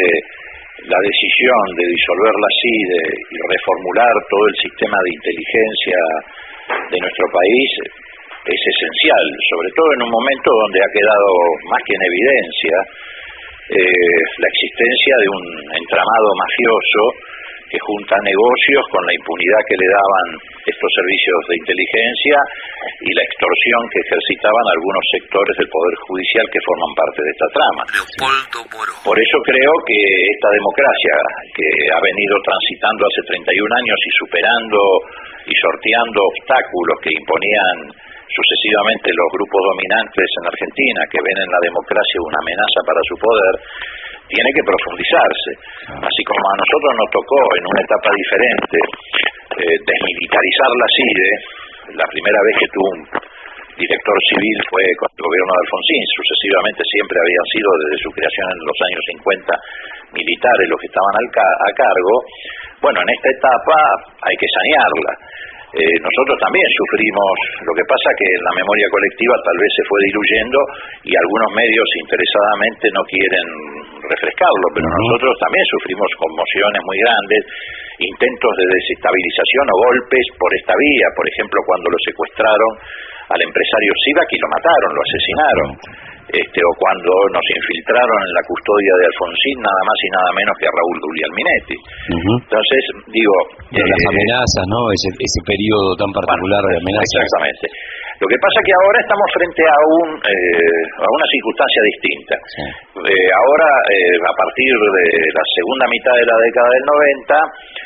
la 0.88 1.00
decisión 1.00 1.60
de 1.76 1.86
disolver 1.92 2.34
la 2.40 2.52
CIDE 2.56 3.04
y 3.32 3.38
reformular 3.52 4.14
todo 4.32 4.48
el 4.48 4.56
sistema 4.64 4.98
de 5.04 5.12
inteligencia 5.12 6.00
de 6.92 6.98
nuestro 7.00 7.26
país 7.36 7.70
es 8.48 8.62
esencial, 8.64 9.26
sobre 9.52 9.70
todo 9.76 9.88
en 9.94 10.02
un 10.04 10.12
momento 10.12 10.50
donde 10.52 10.80
ha 10.80 10.92
quedado 10.96 11.30
más 11.68 11.82
que 11.84 11.96
en 11.96 12.04
evidencia 12.08 12.76
eh, 13.70 14.22
la 14.42 14.50
existencia 14.50 15.14
de 15.22 15.28
un 15.30 15.44
entramado 15.78 16.30
mafioso 16.34 17.02
que 17.70 17.78
junta 17.78 18.18
negocios 18.26 18.84
con 18.90 19.06
la 19.06 19.14
impunidad 19.14 19.62
que 19.70 19.78
le 19.78 19.88
daban 19.94 20.28
estos 20.66 20.90
servicios 20.90 21.38
de 21.54 21.56
inteligencia 21.62 22.38
y 23.06 23.10
la 23.14 23.24
extorsión 23.24 23.82
que 23.94 24.02
ejercitaban 24.02 24.66
algunos 24.74 25.06
sectores 25.14 25.54
del 25.54 25.70
Poder 25.70 25.96
Judicial 26.10 26.46
que 26.50 26.66
forman 26.66 26.94
parte 26.98 27.20
de 27.22 27.30
esta 27.30 27.50
trama. 27.54 27.82
Leopoldo 27.94 28.60
Moro. 28.74 28.94
Por 29.06 29.18
eso 29.22 29.38
creo 29.46 29.74
que 29.86 30.00
esta 30.02 30.50
democracia 30.50 31.14
que 31.54 31.70
ha 31.94 32.02
venido 32.02 32.36
transitando 32.42 33.06
hace 33.06 33.22
31 33.38 33.54
años 33.54 34.00
y 34.02 34.12
superando 34.18 34.82
y 35.46 35.54
sorteando 35.54 36.20
obstáculos 36.26 36.96
que 37.06 37.14
imponían 37.14 37.76
sucesivamente 38.34 39.10
los 39.14 39.30
grupos 39.34 39.62
dominantes 39.74 40.28
en 40.40 40.46
Argentina, 40.50 41.00
que 41.10 41.20
ven 41.22 41.38
en 41.42 41.50
la 41.50 41.62
democracia 41.66 42.18
una 42.26 42.40
amenaza 42.46 42.80
para 42.86 43.02
su 43.10 43.16
poder, 43.18 43.54
tiene 44.30 44.50
que 44.54 44.64
profundizarse. 44.66 45.52
Así 46.06 46.22
como 46.30 46.44
a 46.46 46.56
nosotros 46.62 46.92
nos 47.02 47.10
tocó 47.10 47.40
en 47.58 47.64
una 47.66 47.82
etapa 47.82 48.10
diferente 48.14 48.78
eh, 49.66 49.76
desmilitarizar 49.82 50.72
la 50.78 50.88
CIDE, 50.94 51.32
la 51.98 52.06
primera 52.14 52.40
vez 52.46 52.54
que 52.62 52.70
tuvo 52.70 52.90
un 52.94 53.02
director 53.80 54.18
civil 54.30 54.58
fue 54.70 54.84
con 55.00 55.08
el 55.10 55.24
gobierno 55.24 55.52
de 55.56 55.62
Alfonsín, 55.66 56.04
sucesivamente 56.20 56.82
siempre 56.86 57.16
habían 57.18 57.48
sido 57.50 57.68
desde 57.82 57.98
su 58.06 58.10
creación 58.14 58.46
en 58.54 58.62
los 58.68 58.78
años 58.86 59.02
50 59.10 60.20
militares 60.20 60.64
los 60.70 60.78
que 60.84 60.90
estaban 60.92 61.16
al 61.18 61.28
ca- 61.34 61.60
a 61.66 61.70
cargo. 61.74 62.14
Bueno, 62.84 62.98
en 63.02 63.10
esta 63.10 63.30
etapa 63.34 63.78
hay 64.30 64.36
que 64.38 64.50
sanearla. 64.52 65.14
Eh, 65.70 65.98
nosotros 66.02 66.38
también 66.42 66.66
sufrimos, 66.66 67.34
lo 67.62 67.74
que 67.78 67.86
pasa 67.86 68.10
que 68.18 68.26
en 68.26 68.42
la 68.42 68.58
memoria 68.58 68.90
colectiva 68.90 69.36
tal 69.46 69.58
vez 69.62 69.70
se 69.70 69.86
fue 69.86 70.00
diluyendo 70.02 70.60
y 71.06 71.12
algunos 71.14 71.50
medios 71.54 71.88
interesadamente 72.10 72.90
no 72.90 73.06
quieren 73.06 73.46
refrescarlo, 74.02 74.66
pero 74.74 74.90
nosotros 74.90 75.34
también 75.38 75.66
sufrimos 75.70 76.10
conmociones 76.18 76.82
muy 76.82 76.98
grandes, 77.06 77.42
intentos 78.02 78.54
de 78.58 78.66
desestabilización 78.66 79.66
o 79.70 79.76
golpes 79.94 80.26
por 80.42 80.50
esta 80.58 80.74
vía, 80.74 81.08
por 81.14 81.26
ejemplo 81.30 81.58
cuando 81.62 81.88
lo 81.94 82.00
secuestraron 82.02 82.72
al 83.30 83.42
empresario 83.46 83.94
Sivak 84.10 84.30
y 84.34 84.42
lo 84.42 84.50
mataron, 84.50 84.90
lo 84.90 85.02
asesinaron. 85.06 85.70
Este, 86.30 86.60
o 86.62 86.72
cuando 86.78 87.12
nos 87.34 87.46
infiltraron 87.58 88.20
en 88.22 88.32
la 88.38 88.44
custodia 88.46 88.94
de 89.02 89.04
Alfonsín 89.10 89.58
nada 89.66 89.82
más 89.82 89.98
y 89.98 90.10
nada 90.14 90.30
menos 90.38 90.54
que 90.62 90.68
a 90.70 90.74
Raúl 90.74 90.98
Guglielminetti. 91.02 91.78
Entonces, 92.14 92.82
digo... 93.10 93.36
Las 93.74 93.86
eh, 93.86 94.10
amenazas, 94.14 94.66
¿no? 94.70 94.80
Ese, 94.94 95.10
ese 95.18 95.40
periodo 95.42 95.98
tan 95.98 96.12
particular 96.14 96.62
de 96.70 96.76
amenazas. 96.78 97.18
Exactamente. 97.18 97.66
Lo 98.20 98.28
que 98.28 98.36
pasa 98.36 98.58
es 98.60 98.66
que 98.68 98.76
ahora 98.76 99.00
estamos 99.00 99.28
frente 99.32 99.64
a 99.64 99.78
un 99.96 100.08
eh, 100.20 100.84
a 101.00 101.08
una 101.08 101.28
circunstancia 101.32 101.82
distinta. 101.88 102.36
Eh, 103.08 103.30
ahora, 103.32 103.70
eh, 103.96 104.16
a 104.28 104.34
partir 104.36 104.74
de 104.76 105.06
la 105.32 105.46
segunda 105.56 105.86
mitad 105.88 106.16
de 106.20 106.28
la 106.28 106.38
década 106.44 106.68
del 106.68 106.84
90, 106.84 107.40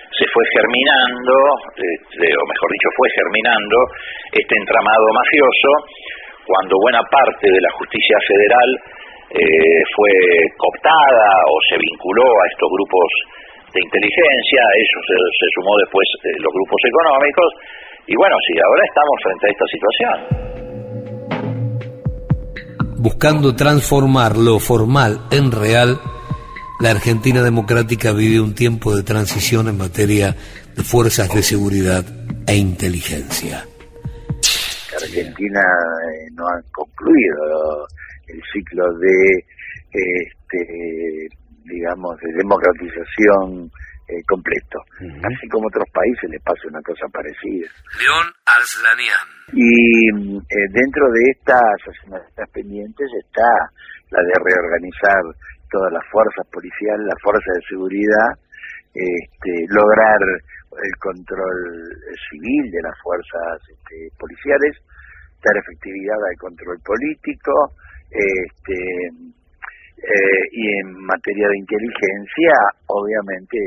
se 0.10 0.25
fue 0.34 0.41
germinando, 0.58 1.34
este, 1.77 2.25
o 2.34 2.43
mejor 2.49 2.69
dicho, 2.73 2.89
fue 2.97 3.08
germinando 3.13 3.77
este 4.34 4.53
entramado 4.58 5.06
mafioso, 5.13 5.71
cuando 6.45 6.77
buena 6.79 7.01
parte 7.10 7.47
de 7.49 7.62
la 7.62 7.71
justicia 7.77 8.17
federal 8.27 8.69
fue 9.95 10.13
cooptada 10.58 11.29
o 11.49 11.56
se 11.69 11.77
vinculó 11.77 12.21
a 12.21 12.45
estos 12.53 12.69
grupos 12.69 13.10
de 13.73 13.82
inteligencia, 13.82 14.62
eso 14.77 14.99
se, 15.10 15.17
se 15.41 15.47
sumó 15.58 15.73
después 15.82 16.06
los 16.38 16.53
grupos 16.53 16.82
económicos, 16.86 17.49
y 18.06 18.15
bueno, 18.15 18.36
sí, 18.45 18.53
ahora 18.60 18.84
estamos 18.86 19.17
frente 19.23 19.47
a 19.47 19.51
esta 19.51 19.65
situación. 19.73 20.17
Buscando 22.97 23.56
transformar 23.56 24.38
lo 24.38 24.60
formal 24.60 25.21
en 25.32 25.51
real, 25.51 25.99
la 26.79 26.91
Argentina 26.91 27.41
democrática 27.41 28.13
vive 28.13 28.39
un 28.39 28.53
tiempo 28.53 28.95
de 28.95 29.03
transición 29.03 29.67
en 29.67 29.77
materia 29.77 30.36
de 30.75 30.84
fuerzas 30.84 31.34
de 31.34 31.41
seguridad 31.41 32.06
e 32.45 32.56
inteligencia. 32.56 33.65
Argentina 35.13 35.62
eh, 35.62 36.28
no 36.34 36.43
ha 36.47 36.58
concluido 36.71 37.86
el 38.28 38.41
ciclo 38.52 38.84
de, 38.97 39.45
este, 39.93 41.28
digamos, 41.65 42.17
de 42.19 42.34
democratización 42.34 43.69
eh, 44.10 44.23
completo. 44.28 44.80
Así 44.99 45.47
como 45.49 45.67
otros 45.67 45.88
países 45.93 46.30
les 46.30 46.41
pasa 46.41 46.62
una 46.67 46.82
cosa 46.82 47.06
parecida. 47.13 47.69
León 48.02 48.26
Arslanian. 48.45 49.28
Y 49.54 50.10
eh, 50.10 50.67
dentro 50.71 51.12
de 51.12 51.21
estas 51.38 51.78
asignaturas 51.88 52.49
pendientes 52.52 53.08
está 53.21 53.49
la 54.10 54.19
de 54.23 54.34
reorganizar 54.43 55.21
todas 55.69 55.93
las 55.93 56.04
fuerzas 56.12 56.45
policiales, 56.52 57.06
las 57.06 57.21
fuerzas 57.21 57.54
de 57.54 57.67
seguridad, 57.69 58.30
este, 58.93 59.65
lograr 59.69 60.21
el 60.73 60.95
control 60.97 61.93
civil 62.30 62.71
de 62.71 62.82
las 62.82 62.97
fuerzas 63.02 63.62
este, 63.69 64.10
policiales, 64.17 64.73
efectividad 65.51 66.15
al 66.15 66.38
control 66.38 66.79
político, 66.84 67.75
este, 68.10 68.79
eh, 69.97 70.43
y 70.51 70.63
en 70.79 70.93
materia 71.03 71.47
de 71.49 71.58
inteligencia, 71.58 72.53
obviamente, 72.88 73.58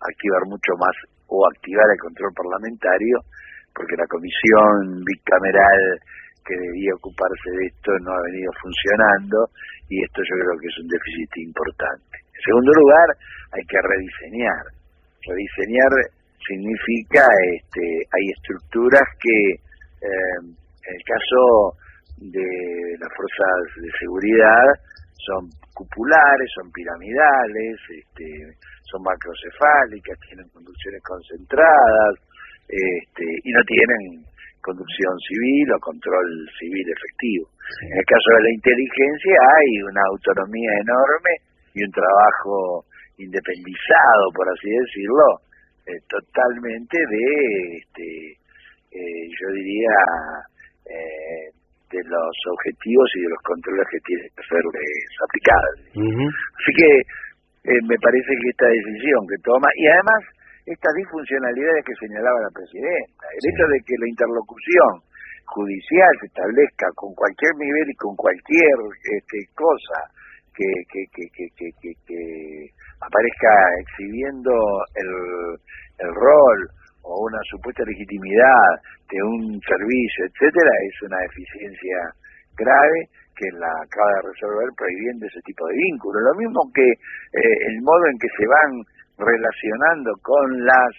activar 0.00 0.46
mucho 0.46 0.72
más 0.78 0.94
o 1.28 1.46
activar 1.46 1.90
el 1.90 1.98
control 1.98 2.32
parlamentario, 2.34 3.18
porque 3.74 3.96
la 3.96 4.06
comisión 4.06 5.02
bicameral 5.04 6.00
que 6.46 6.54
debía 6.54 6.94
ocuparse 6.94 7.50
de 7.50 7.66
esto 7.66 7.90
no 8.00 8.12
ha 8.12 8.22
venido 8.30 8.52
funcionando 8.62 9.50
y 9.90 10.02
esto 10.02 10.22
yo 10.22 10.34
creo 10.38 10.58
que 10.60 10.68
es 10.68 10.78
un 10.78 10.88
déficit 10.88 11.30
importante. 11.42 12.16
En 12.22 12.42
segundo 12.42 12.72
lugar, 12.72 13.08
hay 13.52 13.64
que 13.66 13.78
rediseñar. 13.82 14.64
Rediseñar 15.26 15.90
significa, 16.46 17.26
este, 17.54 17.82
hay 18.14 18.30
estructuras 18.30 19.02
que, 19.18 19.58
eh, 20.06 20.40
en 20.86 20.94
el 20.94 21.02
caso 21.04 21.42
de 22.18 22.96
las 22.98 23.10
fuerzas 23.14 23.82
de 23.82 23.90
seguridad, 23.98 24.66
son 25.18 25.50
cupulares, 25.74 26.48
son 26.54 26.70
piramidales, 26.72 27.76
este, 27.90 28.56
son 28.90 29.02
macrocefálicas, 29.02 30.18
tienen 30.28 30.48
conducciones 30.48 31.02
concentradas 31.02 32.14
este, 32.68 33.24
y 33.44 33.50
no 33.52 33.62
tienen 33.66 34.24
conducción 34.62 35.14
civil 35.28 35.72
o 35.74 35.78
control 35.80 36.26
civil 36.58 36.86
efectivo. 36.90 37.46
En 37.82 37.98
el 37.98 38.06
caso 38.06 38.28
de 38.38 38.42
la 38.42 38.52
inteligencia 38.54 39.36
hay 39.38 39.70
una 39.82 40.02
autonomía 40.10 40.72
enorme 40.80 41.32
y 41.74 41.84
un 41.84 41.92
trabajo 41.92 42.86
independizado, 43.18 44.24
por 44.34 44.48
así 44.48 44.70
decirlo, 44.70 45.26
eh, 45.86 46.00
totalmente 46.08 46.98
de, 46.98 47.78
este, 47.78 48.06
eh, 48.90 49.26
yo 49.38 49.48
diría, 49.54 49.94
eh, 50.86 51.50
de 51.90 52.02
los 52.02 52.34
objetivos 52.50 53.06
y 53.14 53.20
de 53.22 53.30
los 53.30 53.42
controles 53.42 53.86
que 53.90 54.00
tienen 54.02 54.30
que 54.34 54.42
serles 54.42 54.90
aplicables. 55.22 55.84
Así 55.94 56.72
que 56.74 56.90
eh, 57.66 57.82
me 57.86 57.98
parece 57.98 58.30
que 58.42 58.50
esta 58.50 58.66
decisión 58.66 59.26
que 59.26 59.38
toma, 59.42 59.68
y 59.76 59.86
además 59.86 60.22
estas 60.66 60.94
disfuncionalidades 60.98 61.84
que 61.86 61.94
señalaba 62.06 62.42
la 62.42 62.50
presidenta, 62.50 63.22
el 63.30 63.44
hecho 63.50 63.66
de 63.70 63.78
que 63.86 63.94
la 64.02 64.08
interlocución 64.10 64.92
judicial 65.46 66.10
se 66.20 66.26
establezca 66.26 66.86
con 66.94 67.14
cualquier 67.14 67.54
nivel 67.54 67.86
y 67.86 67.94
con 67.94 68.16
cualquier 68.16 68.74
este, 69.14 69.46
cosa 69.54 69.98
que, 70.50 70.66
que, 70.90 71.06
que, 71.14 71.46
que, 71.54 71.92
que 72.02 72.20
aparezca 72.98 73.52
exhibiendo 73.78 74.50
el, 74.98 75.10
el 76.02 76.10
rol 76.14 76.58
o 77.06 77.26
una 77.26 77.38
supuesta 77.50 77.84
legitimidad 77.86 78.82
de 79.10 79.22
un 79.22 79.60
servicio, 79.62 80.26
etcétera, 80.26 80.72
es 80.82 81.02
una 81.02 81.18
deficiencia 81.22 81.98
grave 82.58 83.06
que 83.36 83.46
la 83.52 83.70
acaba 83.70 84.10
de 84.16 84.32
resolver 84.32 84.68
prohibiendo 84.74 85.26
ese 85.26 85.40
tipo 85.44 85.66
de 85.68 85.76
vínculos. 85.76 86.22
Lo 86.24 86.34
mismo 86.34 86.60
que 86.74 86.88
eh, 86.88 87.56
el 87.68 87.78
modo 87.82 88.06
en 88.10 88.18
que 88.18 88.32
se 88.34 88.46
van 88.48 88.70
relacionando 89.18 90.10
con 90.22 90.64
las 90.64 90.90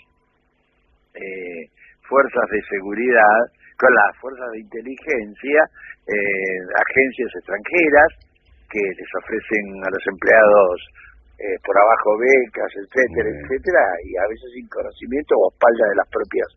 eh, 1.15 1.65
fuerzas 2.08 2.46
de 2.52 2.62
seguridad, 2.70 3.41
con 3.78 3.93
las 3.93 4.15
fuerzas 4.22 4.48
de 4.54 4.60
inteligencia, 4.60 5.62
eh, 6.08 6.60
agencias 6.88 7.30
extranjeras 7.36 8.10
que 8.70 8.82
les 8.82 9.10
ofrecen 9.17 9.65
a 9.84 9.89
los 9.89 10.04
empleados 10.08 10.78
por 11.63 11.78
abajo 11.78 12.17
becas, 12.17 12.71
etcétera, 12.73 13.30
etcétera, 13.30 13.84
y 14.06 14.17
a 14.17 14.26
veces 14.28 14.50
sin 14.54 14.67
conocimiento 14.67 15.36
o 15.38 15.52
espalda 15.54 15.86
de 15.89 15.95
las 15.95 16.10
propias 16.10 16.47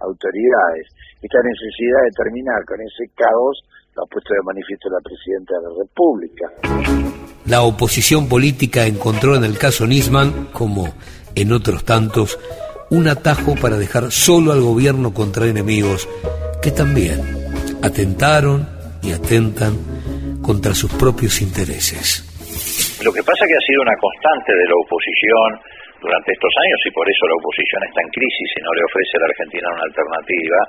autoridades. 0.00 0.86
Esta 1.20 1.38
necesidad 1.42 2.02
de 2.06 2.12
terminar 2.14 2.64
con 2.64 2.80
ese 2.80 3.10
caos 3.14 3.58
lo 3.96 4.04
ha 4.04 4.06
puesto 4.06 4.34
de 4.34 4.42
manifiesto 4.46 4.88
la 4.90 5.00
Presidenta 5.02 5.54
de 5.58 5.62
la 5.62 5.72
República. 5.82 6.46
La 7.46 7.62
oposición 7.62 8.28
política 8.28 8.86
encontró 8.86 9.34
en 9.34 9.44
el 9.44 9.58
caso 9.58 9.86
Nisman, 9.86 10.52
como 10.52 10.86
en 11.34 11.52
otros 11.52 11.84
tantos, 11.84 12.38
un 12.90 13.08
atajo 13.08 13.54
para 13.60 13.76
dejar 13.76 14.12
solo 14.12 14.52
al 14.52 14.60
gobierno 14.60 15.12
contra 15.12 15.46
enemigos 15.46 16.08
que 16.62 16.70
también 16.70 17.20
atentaron 17.82 18.68
y 19.02 19.12
atentan 19.12 19.76
contra 20.42 20.74
sus 20.74 20.92
propios 20.92 21.40
intereses. 21.40 22.27
Lo 23.04 23.10
que 23.14 23.22
pasa 23.22 23.44
es 23.44 23.48
que 23.48 23.58
ha 23.58 23.68
sido 23.68 23.82
una 23.82 23.98
constante 23.98 24.52
de 24.52 24.66
la 24.66 24.76
oposición 24.76 25.48
durante 26.02 26.30
estos 26.32 26.54
años 26.66 26.80
y 26.86 26.90
por 26.90 27.06
eso 27.06 27.22
la 27.26 27.38
oposición 27.38 27.80
está 27.86 28.00
en 28.02 28.10
crisis 28.10 28.48
y 28.54 28.60
no 28.62 28.72
le 28.74 28.82
ofrece 28.86 29.12
a 29.14 29.20
la 29.22 29.30
Argentina 29.30 29.66
una 29.74 29.86
alternativa, 29.86 30.60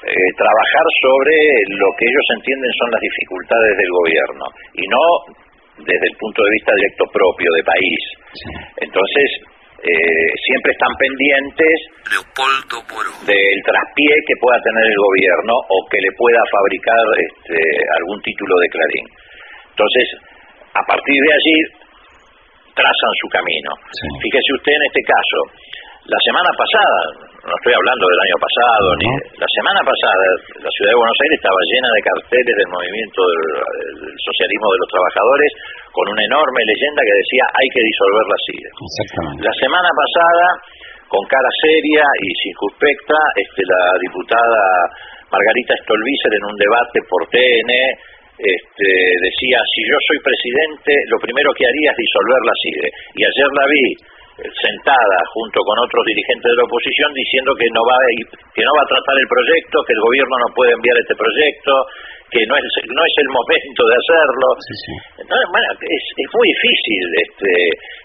eh, 0.00 0.30
trabajar 0.36 0.86
sobre 1.04 1.36
lo 1.76 1.88
que 1.96 2.04
ellos 2.08 2.26
entienden 2.32 2.72
son 2.80 2.88
las 2.92 3.02
dificultades 3.04 3.72
del 3.76 3.90
gobierno 3.92 4.44
y 4.72 4.84
no 4.88 5.04
desde 5.84 6.06
el 6.08 6.16
punto 6.16 6.44
de 6.44 6.50
vista 6.56 6.72
directo 6.76 7.04
propio 7.12 7.50
de 7.52 7.64
país. 7.64 8.00
Entonces, 8.80 9.28
eh, 9.80 10.32
siempre 10.44 10.72
están 10.72 10.92
pendientes 11.00 11.76
del 13.24 13.56
traspié 13.64 14.14
que 14.28 14.36
pueda 14.36 14.60
tener 14.60 14.84
el 14.84 14.96
gobierno 14.96 15.56
o 15.56 15.88
que 15.88 16.00
le 16.00 16.12
pueda 16.16 16.40
fabricar 16.52 17.00
este, 17.16 17.56
algún 17.96 18.20
título 18.20 18.60
de 18.60 18.68
Clarín. 18.68 19.06
Entonces, 19.72 20.06
a 20.74 20.82
partir 20.86 21.18
de 21.18 21.32
allí, 21.32 21.56
trazan 22.74 23.12
su 23.20 23.26
camino. 23.28 23.70
Fíjese 24.22 24.50
usted 24.54 24.72
en 24.72 24.84
este 24.86 25.02
caso, 25.02 25.38
la 26.08 26.20
semana 26.24 26.50
pasada, 26.56 26.98
no 27.44 27.54
estoy 27.54 27.74
hablando 27.76 28.04
del 28.08 28.20
año 28.24 28.38
pasado, 28.40 28.86
ni 28.98 29.10
la 29.36 29.50
semana 29.52 29.80
pasada 29.84 30.24
la 30.58 30.70
ciudad 30.72 30.90
de 30.90 30.98
Buenos 30.98 31.18
Aires 31.22 31.36
estaba 31.38 31.60
llena 31.70 31.88
de 31.92 32.02
carteles 32.02 32.54
del 32.56 32.70
movimiento 32.72 33.20
del, 33.20 34.10
socialismo 34.16 34.66
de 34.74 34.78
los 34.80 34.90
trabajadores 34.90 35.50
con 35.92 36.04
una 36.10 36.22
enorme 36.24 36.60
leyenda 36.66 37.00
que 37.04 37.14
decía 37.14 37.44
hay 37.52 37.68
que 37.68 37.82
disolver 37.84 38.24
la 38.26 38.38
CIDE. 38.42 38.70
La 39.44 39.54
semana 39.60 39.90
pasada, 39.92 40.46
con 41.06 41.22
cara 41.28 41.50
seria 41.62 42.02
y 42.02 42.28
circunspecta, 42.48 43.18
este, 43.36 43.60
la 43.66 43.82
diputada 44.00 44.62
Margarita 45.30 45.74
Stolbizer 45.84 46.32
en 46.32 46.44
un 46.48 46.56
debate 46.56 46.98
por 47.06 47.22
TN 47.28 47.70
este, 48.40 48.88
decía, 49.20 49.60
si 49.68 49.80
yo 49.84 49.96
soy 50.08 50.18
presidente, 50.24 50.92
lo 51.12 51.18
primero 51.20 51.52
que 51.52 51.66
haría 51.68 51.92
es 51.92 51.98
disolver 52.00 52.40
la 52.40 52.56
CIDE. 52.56 52.88
Y 53.16 53.20
ayer 53.24 53.50
la 53.52 53.66
vi 53.68 53.84
eh, 53.92 54.48
sentada 54.64 55.18
junto 55.36 55.60
con 55.60 55.76
otros 55.76 56.02
dirigentes 56.08 56.48
de 56.48 56.56
la 56.56 56.64
oposición 56.64 57.12
diciendo 57.12 57.52
que 57.52 57.68
no 57.68 57.84
va 57.84 57.96
a, 58.00 58.08
que 58.56 58.64
no 58.64 58.72
va 58.72 58.82
a 58.82 58.92
tratar 58.96 59.16
el 59.20 59.28
proyecto, 59.28 59.84
que 59.84 59.92
el 59.92 60.00
gobierno 60.00 60.36
no 60.40 60.48
puede 60.56 60.72
enviar 60.72 60.96
este 60.96 61.16
proyecto, 61.16 61.72
que 62.30 62.42
no 62.46 62.54
es 62.54 62.66
no 62.86 63.02
es 63.02 63.14
el 63.18 63.30
momento 63.34 63.80
de 63.90 63.94
hacerlo. 63.98 64.48
bueno, 65.50 65.68
es, 65.82 66.04
es 66.14 66.28
muy 66.30 66.46
difícil. 66.46 67.04
Este, 67.26 67.52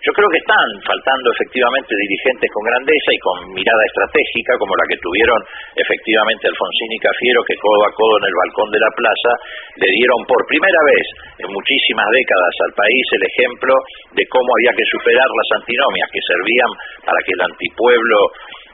yo 0.01 0.11
creo 0.13 0.29
que 0.33 0.41
están 0.41 0.67
faltando 0.81 1.29
efectivamente 1.29 1.93
dirigentes 1.93 2.49
con 2.49 2.63
grandeza 2.65 3.09
y 3.13 3.19
con 3.21 3.38
mirada 3.53 3.83
estratégica, 3.85 4.57
como 4.57 4.73
la 4.73 4.85
que 4.89 4.97
tuvieron 5.01 5.39
efectivamente 5.77 6.49
Alfonsín 6.49 6.91
y 6.93 6.99
Cafiero, 6.99 7.39
que 7.45 7.57
codo 7.61 7.81
a 7.85 7.91
codo 7.93 8.13
en 8.21 8.25
el 8.25 8.35
balcón 8.35 8.69
de 8.73 8.81
la 8.81 8.91
plaza 8.97 9.31
le 9.77 9.89
dieron 9.93 10.19
por 10.25 10.41
primera 10.49 10.81
vez 10.89 11.05
en 11.41 11.49
muchísimas 11.49 12.09
décadas 12.09 12.53
al 12.65 12.73
país 12.73 13.05
el 13.13 13.23
ejemplo 13.29 13.73
de 14.17 14.23
cómo 14.27 14.49
había 14.57 14.73
que 14.73 14.85
superar 14.89 15.29
las 15.29 15.49
antinomias 15.61 16.09
que 16.09 16.21
servían 16.25 16.71
para 17.05 17.19
que 17.21 17.33
el 17.33 17.41
antipueblo 17.45 18.19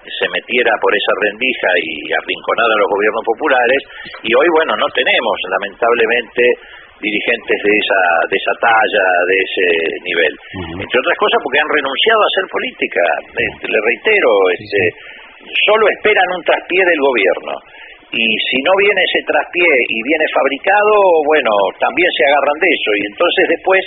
se 0.08 0.26
metiera 0.34 0.74
por 0.82 0.92
esa 0.94 1.14
rendija 1.22 1.70
y 1.78 2.10
arrinconada 2.10 2.74
a 2.74 2.82
los 2.82 2.90
gobiernos 2.90 3.26
populares. 3.26 3.82
Y 4.26 4.32
hoy 4.34 4.48
bueno 4.58 4.74
no 4.78 4.90
tenemos 4.94 5.36
lamentablemente 5.54 6.44
dirigentes 7.02 7.58
de 7.66 7.74
esa 7.74 8.02
de 8.30 8.38
esa 8.38 8.54
talla 8.62 9.06
de 9.26 9.38
ese 9.42 9.68
nivel. 10.06 10.34
Entre 10.86 10.98
otras 11.02 11.18
cosas 11.18 11.38
porque 11.42 11.62
han 11.62 11.74
renunciado 11.74 12.22
a 12.22 12.30
hacer 12.30 12.46
política. 12.50 13.04
Este, 13.34 13.66
le 13.70 13.80
reitero 13.82 14.30
este 14.54 14.82
solo 15.66 15.84
esperan 15.90 16.30
un 16.38 16.44
traspié 16.46 16.82
del 16.86 17.02
gobierno. 17.02 17.54
Y 18.12 18.28
si 18.28 18.58
no 18.68 18.76
viene 18.76 19.02
ese 19.08 19.24
traspié 19.24 19.72
y 19.72 19.98
viene 20.04 20.26
fabricado 20.36 20.94
bueno 21.26 21.52
también 21.82 22.10
se 22.18 22.26
agarran 22.26 22.58
de 22.62 22.70
eso. 22.70 22.90
Y 22.98 23.04
entonces 23.10 23.44
después 23.56 23.82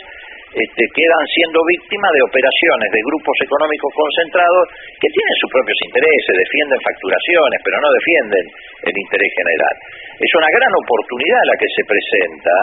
este, 0.55 0.83
quedan 0.95 1.25
siendo 1.35 1.59
víctimas 1.67 2.15
de 2.15 2.23
operaciones 2.23 2.89
de 2.95 3.03
grupos 3.03 3.37
económicos 3.43 3.91
concentrados 3.91 4.65
que 5.03 5.11
tienen 5.11 5.35
sus 5.43 5.51
propios 5.51 5.79
intereses, 5.91 6.31
defienden 6.31 6.79
facturaciones, 6.79 7.59
pero 7.67 7.77
no 7.83 7.91
defienden 7.91 8.45
el 8.87 8.95
interés 8.95 9.33
general. 9.35 9.75
Es 10.15 10.33
una 10.39 10.51
gran 10.55 10.73
oportunidad 10.79 11.43
la 11.43 11.59
que 11.59 11.71
se 11.75 11.83
presenta, 11.83 12.55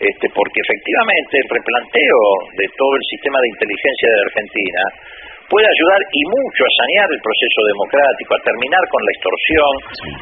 este, 0.00 0.26
porque 0.32 0.64
efectivamente 0.64 1.36
el 1.36 1.48
replanteo 1.52 2.20
de 2.56 2.66
todo 2.80 2.92
el 2.96 3.04
sistema 3.12 3.38
de 3.44 3.52
inteligencia 3.52 4.08
de 4.08 4.20
Argentina 4.24 4.82
puede 5.48 5.66
ayudar 5.66 6.00
y 6.12 6.22
mucho 6.28 6.60
a 6.64 6.72
sanear 6.84 7.08
el 7.10 7.20
proceso 7.20 7.60
democrático, 7.64 8.36
a 8.36 8.44
terminar 8.44 8.84
con 8.92 9.00
la 9.04 9.12
extorsión 9.16 9.72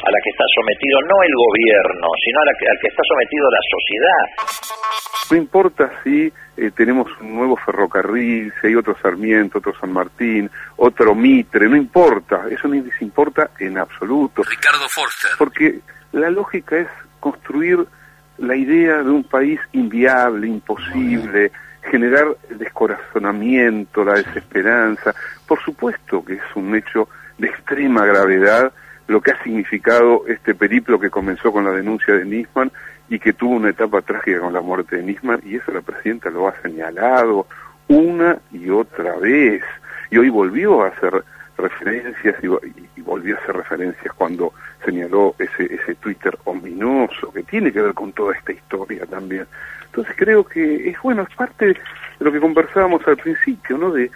a 0.02 0.08
la 0.10 0.18
que 0.22 0.30
está 0.30 0.46
sometido 0.54 0.96
no 1.10 1.16
el 1.22 1.34
gobierno, 1.34 2.06
sino 2.22 2.36
a 2.40 2.46
la 2.46 2.54
que, 2.58 2.66
al 2.70 2.78
que 2.80 2.88
está 2.88 3.02
sometido 3.04 3.44
la 3.50 3.62
sociedad. 3.66 4.24
No 5.30 5.36
importa 5.36 5.82
si 6.04 6.32
eh, 6.56 6.70
tenemos 6.70 7.10
un 7.20 7.34
nuevo 7.34 7.56
ferrocarril, 7.56 8.52
si 8.60 8.68
hay 8.68 8.74
otro 8.76 8.96
Sarmiento, 9.02 9.58
otro 9.58 9.74
San 9.78 9.92
Martín, 9.92 10.48
otro 10.76 11.14
Mitre, 11.14 11.68
no 11.68 11.76
importa, 11.76 12.46
eso 12.48 12.68
no 12.68 12.74
les 12.74 13.02
importa 13.02 13.50
en 13.58 13.78
absoluto. 13.78 14.42
Ricardo 14.42 14.88
Forster. 14.88 15.30
Porque 15.38 15.80
la 16.12 16.30
lógica 16.30 16.78
es 16.78 16.88
construir 17.18 17.78
la 18.38 18.54
idea 18.54 19.02
de 19.02 19.10
un 19.10 19.24
país 19.24 19.58
inviable, 19.72 20.46
imposible, 20.46 21.50
generar 21.90 22.36
el 22.50 22.58
descorazonamiento, 22.58 24.04
la 24.04 24.14
desesperanza. 24.14 25.14
Por 25.46 25.60
supuesto 25.62 26.24
que 26.24 26.34
es 26.34 26.56
un 26.56 26.74
hecho 26.74 27.08
de 27.38 27.48
extrema 27.48 28.04
gravedad 28.04 28.72
lo 29.08 29.20
que 29.20 29.30
ha 29.30 29.42
significado 29.42 30.26
este 30.26 30.54
periplo 30.54 30.98
que 30.98 31.10
comenzó 31.10 31.52
con 31.52 31.64
la 31.64 31.70
denuncia 31.70 32.14
de 32.14 32.24
Nisman 32.24 32.72
y 33.08 33.18
que 33.18 33.32
tuvo 33.32 33.54
una 33.54 33.70
etapa 33.70 34.02
trágica 34.02 34.40
con 34.40 34.52
la 34.52 34.60
muerte 34.60 34.96
de 34.96 35.04
Nisman, 35.04 35.40
y 35.44 35.56
eso 35.56 35.70
la 35.70 35.80
presidenta 35.80 36.28
lo 36.28 36.48
ha 36.48 36.60
señalado 36.60 37.46
una 37.86 38.38
y 38.50 38.68
otra 38.70 39.16
vez. 39.16 39.62
Y 40.10 40.18
hoy 40.18 40.28
volvió 40.28 40.82
a 40.82 40.88
hacer 40.88 41.24
referencias 41.56 42.36
y, 42.42 43.00
volvió 43.00 43.36
a 43.36 43.40
hacer 43.40 43.56
referencias 43.56 44.12
cuando 44.14 44.52
señaló 44.84 45.34
ese, 45.38 45.72
ese 45.72 45.94
Twitter 45.94 46.36
ominoso 46.44 47.32
que 47.32 47.44
tiene 47.44 47.72
que 47.72 47.80
ver 47.80 47.94
con 47.94 48.12
toda 48.12 48.34
esta 48.34 48.52
historia 48.52 49.06
también. 49.06 49.46
Entonces 49.86 50.14
creo 50.16 50.44
que 50.44 50.90
es 50.90 51.00
bueno, 51.02 51.22
es 51.22 51.34
parte 51.34 51.66
de 51.66 51.76
lo 52.18 52.32
que 52.32 52.40
conversábamos 52.40 53.06
al 53.06 53.16
principio, 53.16 53.78
¿no? 53.78 53.92
De 53.92 54.10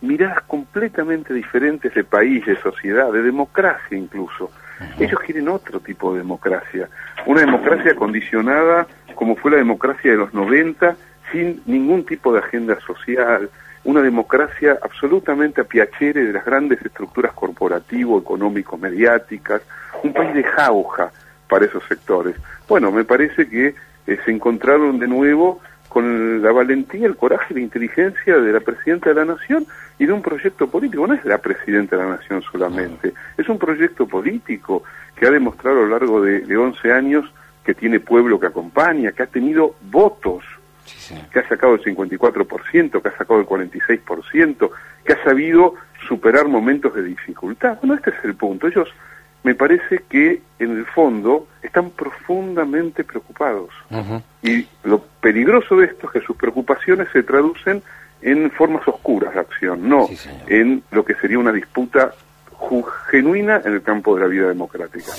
miradas 0.00 0.42
completamente 0.42 1.32
diferentes 1.32 1.94
de 1.94 2.02
país, 2.02 2.44
de 2.44 2.56
sociedad, 2.56 3.12
de 3.12 3.22
democracia 3.22 3.96
incluso. 3.96 4.50
Ellos 4.98 5.20
quieren 5.20 5.48
otro 5.48 5.78
tipo 5.78 6.12
de 6.12 6.18
democracia, 6.18 6.88
una 7.26 7.42
democracia 7.42 7.94
condicionada 7.94 8.88
como 9.14 9.36
fue 9.36 9.52
la 9.52 9.58
democracia 9.58 10.10
de 10.10 10.16
los 10.16 10.34
90, 10.34 10.96
sin 11.30 11.62
ningún 11.66 12.04
tipo 12.04 12.32
de 12.32 12.40
agenda 12.40 12.78
social, 12.80 13.48
una 13.84 14.00
democracia 14.00 14.78
absolutamente 14.80 15.60
a 15.60 15.64
piacere 15.64 16.24
de 16.24 16.32
las 16.32 16.44
grandes 16.44 16.80
estructuras 16.82 17.32
corporativo, 17.32 18.18
económico, 18.18 18.76
mediáticas, 18.76 19.62
un 20.02 20.12
país 20.12 20.34
de 20.34 20.44
jauja 20.44 21.10
para 21.48 21.66
esos 21.66 21.84
sectores. 21.86 22.36
Bueno, 22.68 22.92
me 22.92 23.04
parece 23.04 23.48
que 23.48 23.74
eh, 24.06 24.18
se 24.24 24.30
encontraron 24.30 24.98
de 24.98 25.08
nuevo 25.08 25.60
con 25.88 26.40
la 26.42 26.52
valentía, 26.52 27.06
el 27.06 27.16
coraje 27.16 27.52
la 27.52 27.60
inteligencia 27.60 28.38
de 28.38 28.52
la 28.52 28.60
Presidenta 28.60 29.10
de 29.10 29.16
la 29.16 29.26
Nación 29.26 29.66
y 29.98 30.06
de 30.06 30.12
un 30.12 30.22
proyecto 30.22 30.66
político. 30.68 31.06
No 31.06 31.14
es 31.14 31.24
la 31.24 31.38
Presidenta 31.38 31.96
de 31.96 32.02
la 32.02 32.10
Nación 32.16 32.42
solamente, 32.42 33.12
es 33.36 33.48
un 33.48 33.58
proyecto 33.58 34.06
político 34.06 34.84
que 35.14 35.26
ha 35.26 35.30
demostrado 35.30 35.80
a 35.80 35.82
lo 35.82 35.88
largo 35.88 36.22
de, 36.22 36.40
de 36.40 36.56
11 36.56 36.92
años 36.92 37.30
que 37.64 37.74
tiene 37.74 38.00
pueblo 38.00 38.40
que 38.40 38.46
acompaña, 38.46 39.12
que 39.12 39.22
ha 39.22 39.26
tenido 39.26 39.74
votos, 39.82 40.44
que 41.32 41.38
ha 41.38 41.48
sacado 41.48 41.74
el 41.74 41.82
54%, 41.82 43.02
que 43.02 43.08
ha 43.08 43.16
sacado 43.16 43.40
el 43.40 43.46
46%, 43.46 44.70
que 45.04 45.12
ha 45.12 45.24
sabido 45.24 45.74
superar 46.08 46.48
momentos 46.48 46.94
de 46.94 47.02
dificultad. 47.02 47.78
Bueno, 47.80 47.94
este 47.94 48.10
es 48.10 48.24
el 48.24 48.34
punto. 48.34 48.66
Ellos 48.66 48.88
me 49.42 49.54
parece 49.54 50.02
que 50.08 50.40
en 50.58 50.76
el 50.76 50.86
fondo 50.86 51.48
están 51.62 51.90
profundamente 51.90 53.04
preocupados. 53.04 53.70
Y 54.42 54.66
lo 54.84 55.02
peligroso 55.20 55.76
de 55.76 55.86
esto 55.86 56.06
es 56.06 56.12
que 56.12 56.26
sus 56.26 56.36
preocupaciones 56.36 57.08
se 57.12 57.22
traducen 57.22 57.82
en 58.20 58.50
formas 58.52 58.86
oscuras 58.86 59.34
de 59.34 59.40
acción, 59.40 59.88
no 59.88 60.08
en 60.46 60.82
lo 60.92 61.04
que 61.04 61.14
sería 61.14 61.38
una 61.38 61.52
disputa 61.52 62.12
genuina 63.10 63.60
en 63.64 63.74
el 63.74 63.82
campo 63.82 64.14
de 64.14 64.22
la 64.22 64.28
vida 64.28 64.48
democrática. 64.48 65.12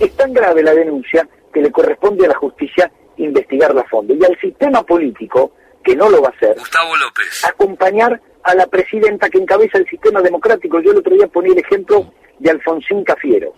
Es 0.00 0.16
tan 0.16 0.32
grave 0.32 0.62
la 0.62 0.74
denuncia 0.74 1.26
que 1.52 1.62
le 1.62 1.70
corresponde 1.70 2.26
a 2.26 2.30
la 2.30 2.34
justicia 2.34 2.90
investigarla 3.16 3.82
a 3.82 3.88
fondo 3.88 4.14
y 4.14 4.24
al 4.24 4.38
sistema 4.40 4.82
político, 4.82 5.52
que 5.82 5.94
no 5.94 6.08
lo 6.08 6.22
va 6.22 6.28
a 6.28 6.32
hacer, 6.32 6.56
Gustavo 6.56 6.96
López. 6.96 7.44
acompañar 7.44 8.20
a 8.42 8.54
la 8.54 8.66
presidenta 8.66 9.28
que 9.28 9.38
encabeza 9.38 9.78
el 9.78 9.88
sistema 9.88 10.20
democrático. 10.20 10.80
Yo 10.80 10.92
el 10.92 10.98
otro 10.98 11.14
día 11.14 11.26
ponía 11.28 11.52
el 11.52 11.58
ejemplo 11.58 12.12
de 12.38 12.50
Alfonsín 12.50 13.04
Cafiero. 13.04 13.52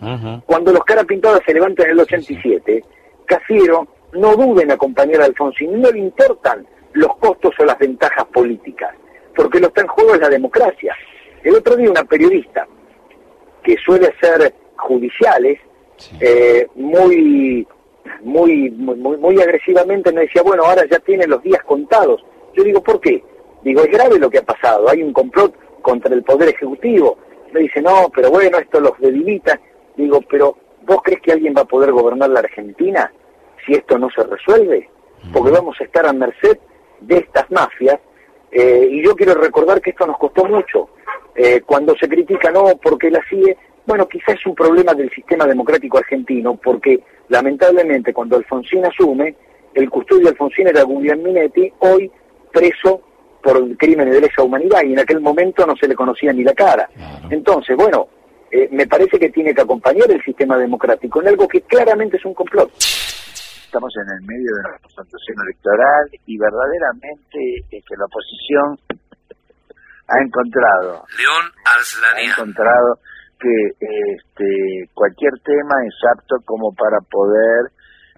Cuando 0.45 0.71
los 0.71 0.83
cara 0.85 1.03
pintadas 1.03 1.41
se 1.45 1.53
levantan 1.53 1.87
en 1.87 1.91
el 1.91 1.99
87, 1.99 2.83
Cafiero 3.25 3.87
no 4.13 4.35
duda 4.35 4.63
en 4.63 4.71
acompañar 4.71 5.21
a 5.21 5.25
Alfonsín, 5.25 5.81
no 5.81 5.91
le 5.91 5.99
importan 5.99 6.65
los 6.93 7.15
costos 7.17 7.53
o 7.59 7.65
las 7.65 7.77
ventajas 7.77 8.25
políticas, 8.25 8.95
porque 9.35 9.59
lo 9.59 9.67
que 9.67 9.79
está 9.79 9.81
en 9.81 9.87
juego 9.87 10.15
es 10.15 10.21
la 10.21 10.29
democracia. 10.29 10.95
El 11.43 11.55
otro 11.55 11.75
día 11.75 11.91
una 11.91 12.03
periodista 12.03 12.65
que 13.63 13.75
suele 13.77 14.13
ser 14.19 14.53
judiciales, 14.77 15.59
eh, 16.19 16.67
muy, 16.75 17.67
muy, 18.21 18.69
muy, 18.71 19.17
muy 19.17 19.41
agresivamente 19.41 20.11
me 20.11 20.21
decía, 20.21 20.41
bueno, 20.41 20.63
ahora 20.63 20.83
ya 20.89 20.99
tiene 20.99 21.27
los 21.27 21.41
días 21.43 21.63
contados. 21.63 22.23
Yo 22.53 22.63
digo, 22.63 22.81
¿por 22.81 22.99
qué? 22.99 23.23
Digo, 23.63 23.81
es 23.81 23.91
grave 23.91 24.19
lo 24.19 24.29
que 24.29 24.39
ha 24.39 24.43
pasado, 24.43 24.89
hay 24.89 25.03
un 25.03 25.13
complot 25.13 25.53
contra 25.81 26.13
el 26.13 26.23
Poder 26.23 26.49
Ejecutivo, 26.49 27.17
me 27.51 27.61
dice, 27.61 27.81
no, 27.81 28.09
pero 28.13 28.29
bueno, 28.29 28.57
esto 28.57 28.79
los 28.79 28.97
debilita. 28.99 29.59
Digo, 29.95 30.21
pero 30.29 30.57
¿vos 30.85 31.01
crees 31.03 31.21
que 31.21 31.31
alguien 31.31 31.53
va 31.55 31.61
a 31.61 31.65
poder 31.65 31.91
gobernar 31.91 32.29
la 32.29 32.39
Argentina 32.39 33.11
si 33.65 33.73
esto 33.73 33.97
no 33.97 34.09
se 34.09 34.23
resuelve? 34.23 34.89
Porque 35.33 35.51
vamos 35.51 35.75
a 35.79 35.83
estar 35.83 36.05
a 36.05 36.13
merced 36.13 36.57
de 37.01 37.17
estas 37.17 37.49
mafias. 37.51 37.99
Eh, 38.51 38.87
y 38.91 39.03
yo 39.03 39.15
quiero 39.15 39.33
recordar 39.35 39.81
que 39.81 39.89
esto 39.89 40.05
nos 40.05 40.17
costó 40.17 40.45
mucho. 40.45 40.89
Eh, 41.35 41.61
cuando 41.65 41.95
se 41.95 42.07
critica, 42.07 42.51
no, 42.51 42.65
porque 42.81 43.11
la 43.11 43.21
sigue, 43.29 43.57
bueno, 43.87 44.05
quizás 44.05 44.35
es 44.35 44.45
un 44.45 44.53
problema 44.53 44.93
del 44.93 45.09
sistema 45.11 45.45
democrático 45.45 45.97
argentino, 45.97 46.59
porque 46.61 46.99
lamentablemente 47.29 48.13
cuando 48.13 48.35
Alfonsín 48.35 48.85
asume, 48.85 49.33
el 49.73 49.89
custodio 49.89 50.27
Alfonsín 50.27 50.67
era 50.67 50.83
Guglielmo 50.83 51.23
Minetti, 51.23 51.71
hoy 51.79 52.11
preso 52.51 53.01
por 53.41 53.77
crímenes 53.77 54.13
de 54.13 54.21
lesa 54.21 54.43
humanidad 54.43 54.81
y 54.83 54.91
en 54.91 54.99
aquel 54.99 55.21
momento 55.21 55.65
no 55.65 55.73
se 55.77 55.87
le 55.87 55.95
conocía 55.95 56.33
ni 56.33 56.43
la 56.43 56.53
cara. 56.53 56.89
Entonces, 57.29 57.77
bueno, 57.77 58.09
eh, 58.51 58.67
me 58.71 58.85
parece 58.87 59.17
que 59.17 59.29
tiene 59.29 59.53
que 59.53 59.61
acompañar 59.61 60.11
el 60.11 60.21
sistema 60.21 60.57
democrático 60.57 61.21
en 61.21 61.29
algo 61.29 61.47
que 61.47 61.61
claramente 61.61 62.17
es 62.17 62.25
un 62.25 62.33
complot. 62.33 62.69
Estamos 62.77 63.93
en 63.95 64.13
el 64.15 64.21
medio 64.27 64.53
de 64.53 64.69
una 64.69 64.79
constitución 64.79 65.37
electoral 65.45 66.09
y 66.25 66.37
verdaderamente 66.37 67.63
es 67.71 67.85
que 67.85 67.95
la 67.97 68.05
oposición 68.05 68.77
ha 70.09 70.21
encontrado 70.21 71.05
León 71.17 71.51
ha 71.65 72.21
encontrado 72.21 72.99
que 73.39 73.55
este, 73.79 74.49
cualquier 74.93 75.33
tema 75.43 75.75
es 75.85 75.97
apto 76.11 76.35
como 76.45 76.73
para 76.73 76.97
poder 77.09 77.69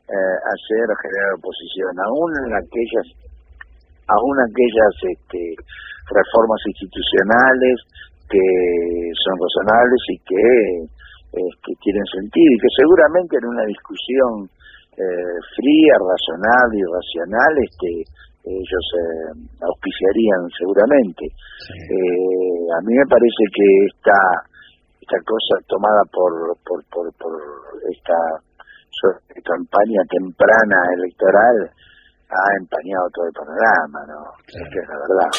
eh, 0.08 0.38
hacer 0.42 0.86
o 0.90 1.00
generar 1.00 1.32
oposición, 1.38 1.92
aún 2.00 2.30
en 2.46 2.52
aquellas 2.56 3.08
aún 4.10 4.36
aquellas 4.42 4.96
este, 5.06 5.42
reformas 6.10 6.62
institucionales 6.66 7.78
que 8.26 8.46
son 9.14 9.36
razonables 9.38 10.02
y 10.10 10.18
que 10.26 10.48
este, 11.30 11.70
tienen 11.82 12.06
sentido 12.10 12.50
y 12.50 12.62
que 12.62 12.74
seguramente 12.74 13.38
en 13.38 13.46
una 13.46 13.66
discusión 13.66 14.50
eh, 14.98 15.38
fría, 15.56 15.94
razonable 16.02 16.82
y 16.82 16.90
racional, 16.90 17.54
este, 17.64 17.90
ellos 18.50 18.86
eh, 18.98 19.32
auspiciarían 19.62 20.42
seguramente. 20.58 21.26
Eh, 21.26 22.62
a 22.74 22.80
mí 22.82 22.94
me 22.98 23.08
parece 23.08 23.44
que 23.54 23.68
esta 23.94 24.18
esta 25.10 25.18
cosa 25.26 25.58
tomada 25.68 26.06
por 26.06 26.56
por, 26.60 26.86
por, 26.86 27.12
por 27.14 27.34
esta 27.92 28.14
campaña 29.44 30.04
temprana 30.10 30.78
electoral 30.98 31.72
ha 32.30 32.58
empañado 32.60 33.10
todo 33.14 33.26
el 33.26 33.34
panorama, 33.34 34.06
¿no? 34.08 34.34
Es 34.48 34.56
la 34.88 34.98
verdad. 35.00 35.32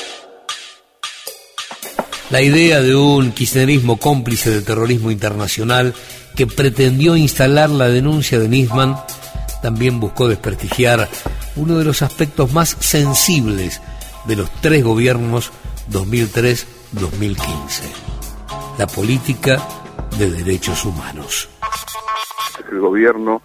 La 2.31 2.41
idea 2.41 2.81
de 2.81 2.97
un 2.97 3.33
kirchnerismo 3.33 3.99
cómplice 3.99 4.51
del 4.51 4.65
terrorismo 4.65 5.11
internacional 5.11 5.93
que 6.37 6.47
pretendió 6.47 7.17
instalar 7.17 7.69
la 7.71 7.89
denuncia 7.89 8.39
de 8.39 8.49
Nisman 8.49 8.95
también 9.63 10.01
buscó 10.01 10.27
desprestigiar 10.27 11.07
uno 11.57 11.77
de 11.79 11.85
los 11.85 12.03
aspectos 12.03 12.53
más 12.53 12.71
sensibles 12.71 13.81
de 14.27 14.37
los 14.37 14.51
tres 14.61 14.83
gobiernos 14.83 15.53
2003-2015, 15.91 18.10
la 18.81 18.87
política 18.87 19.59
de 20.19 20.31
derechos 20.31 20.87
humanos. 20.87 21.51
Es 22.59 22.73
el 22.73 22.81
gobierno 22.81 23.43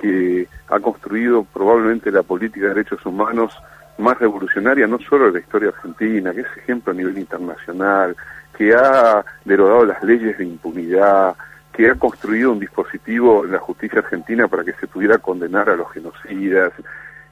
que 0.00 0.46
ha 0.68 0.78
construido 0.78 1.42
probablemente 1.42 2.12
la 2.12 2.22
política 2.22 2.68
de 2.68 2.74
derechos 2.74 3.04
humanos 3.04 3.52
más 3.98 4.16
revolucionaria 4.16 4.86
no 4.86 5.00
solo 5.00 5.26
de 5.26 5.32
la 5.32 5.38
historia 5.40 5.70
argentina, 5.70 6.32
que 6.32 6.42
es 6.42 6.46
ejemplo 6.58 6.92
a 6.92 6.94
nivel 6.94 7.18
internacional, 7.18 8.14
que 8.56 8.76
ha 8.76 9.24
derogado 9.44 9.86
las 9.86 10.04
leyes 10.04 10.38
de 10.38 10.44
impunidad, 10.44 11.34
que 11.72 11.90
ha 11.90 11.96
construido 11.96 12.52
un 12.52 12.60
dispositivo 12.60 13.44
en 13.44 13.50
la 13.50 13.58
justicia 13.58 13.98
argentina 13.98 14.46
para 14.46 14.62
que 14.62 14.74
se 14.74 14.86
pudiera 14.86 15.18
condenar 15.18 15.68
a 15.68 15.74
los 15.74 15.90
genocidas, 15.90 16.72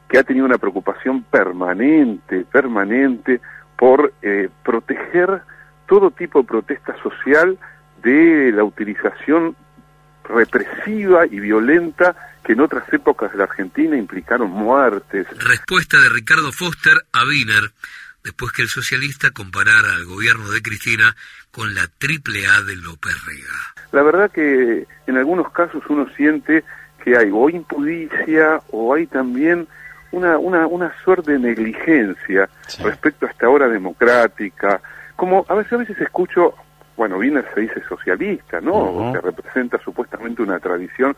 que 0.08 0.18
ha 0.18 0.24
tenido 0.24 0.44
una 0.44 0.58
preocupación 0.58 1.22
permanente, 1.22 2.44
permanente 2.50 3.40
por 3.76 4.12
eh, 4.22 4.48
proteger 4.64 5.42
todo 5.86 6.10
tipo 6.10 6.40
de 6.40 6.48
protesta 6.48 6.96
social 7.02 7.58
de 8.02 8.52
la 8.52 8.64
utilización 8.64 9.56
represiva 10.24 11.26
y 11.26 11.40
violenta 11.40 12.14
que 12.44 12.52
en 12.52 12.60
otras 12.60 12.90
épocas 12.92 13.32
de 13.32 13.38
la 13.38 13.44
Argentina 13.44 13.96
implicaron 13.96 14.50
muertes. 14.50 15.26
Respuesta 15.38 16.00
de 16.00 16.08
Ricardo 16.08 16.52
Foster 16.52 16.94
a 17.12 17.24
Wiener 17.24 17.70
después 18.22 18.52
que 18.52 18.62
el 18.62 18.68
socialista 18.68 19.30
comparara 19.30 19.94
al 19.94 20.06
gobierno 20.06 20.50
de 20.50 20.62
Cristina 20.62 21.14
con 21.50 21.74
la 21.74 21.86
triple 21.98 22.46
A 22.46 22.62
de 22.62 22.76
López 22.76 23.14
Rega. 23.26 23.74
La 23.92 24.02
verdad 24.02 24.30
que 24.30 24.86
en 25.06 25.16
algunos 25.16 25.52
casos 25.52 25.82
uno 25.88 26.08
siente 26.16 26.64
que 27.04 27.16
hay 27.16 27.30
o 27.32 27.50
impudicia 27.50 28.60
o 28.70 28.94
hay 28.94 29.06
también 29.06 29.68
una, 30.10 30.38
una, 30.38 30.66
una 30.66 30.92
suerte 31.04 31.32
de 31.32 31.38
negligencia 31.38 32.48
respecto 32.82 33.26
a 33.26 33.30
esta 33.30 33.48
hora 33.48 33.68
democrática. 33.68 34.80
Como 35.16 35.44
a 35.48 35.54
veces, 35.54 35.72
a 35.72 35.76
veces 35.76 36.00
escucho, 36.00 36.54
bueno, 36.96 37.16
Wiener 37.18 37.46
se 37.54 37.62
dice 37.62 37.82
socialista, 37.88 38.60
¿no? 38.60 39.12
Que 39.12 39.20
representa 39.20 39.78
supuestamente 39.78 40.42
una 40.42 40.58
tradición 40.58 41.16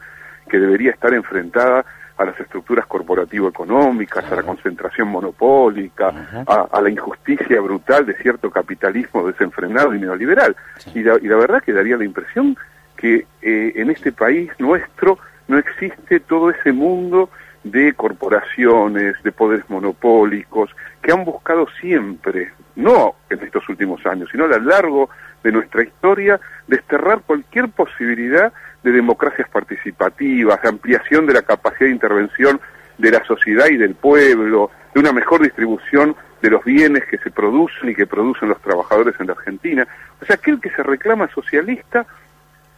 que 0.49 0.59
debería 0.59 0.91
estar 0.93 1.13
enfrentada 1.15 1.85
a 2.19 2.25
las 2.25 2.39
estructuras 2.41 2.87
corporativo-económicas, 2.87 4.31
a 4.33 4.37
la 4.37 4.43
concentración 4.43 5.09
monopólica, 5.09 6.13
a, 6.47 6.81
la 6.81 6.91
injusticia 6.91 7.61
brutal 7.61 8.07
de 8.07 8.15
cierto 8.15 8.51
capitalismo 8.51 9.27
desenfrenado 9.27 9.95
y 9.95 10.01
neoliberal. 10.01 10.57
Y, 10.95 11.03
la, 11.03 11.19
y 11.21 11.27
la 11.27 11.37
verdad 11.37 11.63
que 11.63 11.75
daría 11.75 11.97
la 11.97 12.05
impresión 12.05 12.57
que 12.97 13.27
eh, 13.43 13.73
en 13.77 13.91
este 13.91 14.13
país 14.13 14.51
nuestro 14.59 15.19
no 15.49 15.59
existe 15.59 16.21
todo 16.21 16.51
ese 16.51 16.73
mundo 16.73 17.29
de 17.71 17.93
corporaciones, 17.95 19.23
de 19.23 19.33
poderes 19.33 19.69
monopólicos, 19.69 20.71
que 21.03 21.13
han 21.13 21.25
buscado 21.25 21.67
siempre, 21.81 22.53
no 22.75 23.15
en 23.31 23.43
estos 23.43 23.69
últimos 23.69 24.05
años, 24.07 24.29
sino 24.31 24.45
a 24.45 24.49
lo 24.49 24.59
largo 24.59 25.11
de 25.43 25.53
nuestra 25.53 25.83
historia, 25.83 26.41
desterrar 26.67 27.21
cualquier 27.27 27.69
posibilidad 27.69 28.53
de 28.83 28.93
democracias 28.93 29.49
participativas, 29.49 30.61
de 30.63 30.69
ampliación 30.69 31.27
de 31.27 31.35
la 31.35 31.43
capacidad 31.43 31.87
de 31.87 31.93
intervención 31.93 32.61
de 32.99 33.11
la 33.11 33.25
sociedad 33.25 33.67
y 33.71 33.77
del 33.77 33.95
pueblo, 33.95 34.71
de 34.95 35.01
una 35.01 35.13
mejor 35.13 35.43
distribución 35.43 36.17
de 36.41 36.51
los 36.51 36.65
bienes 36.65 37.05
que 37.05 37.19
se 37.19 37.31
producen 37.31 37.91
y 37.91 37.95
que 37.95 38.07
producen 38.07 38.49
los 38.49 38.61
trabajadores 38.61 39.15
en 39.19 39.27
la 39.27 39.33
Argentina. 39.35 39.87
O 40.21 40.25
sea, 40.25 40.37
aquel 40.37 40.61
que 40.61 40.71
se 40.71 40.83
reclama 40.83 41.29
socialista 41.29 42.07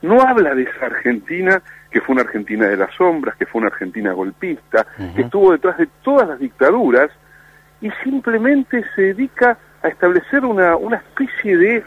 no 0.03 0.21
habla 0.23 0.55
de 0.55 0.63
esa 0.63 0.87
Argentina 0.87 1.63
que 1.91 2.01
fue 2.01 2.15
una 2.15 2.23
Argentina 2.23 2.67
de 2.67 2.77
las 2.77 2.95
sombras, 2.95 3.37
que 3.37 3.47
fue 3.47 3.61
una 3.61 3.69
Argentina 3.69 4.13
golpista, 4.13 4.87
que 5.15 5.23
estuvo 5.23 5.53
detrás 5.53 5.79
de 5.79 5.89
todas 6.03 6.29
las 6.29 6.39
dictaduras 6.39 7.11
y 7.81 7.91
simplemente 8.03 8.85
se 8.95 9.03
dedica 9.03 9.59
a 9.83 9.89
establecer 9.89 10.45
una, 10.45 10.77
una 10.77 10.97
especie 10.97 11.57
de 11.57 11.85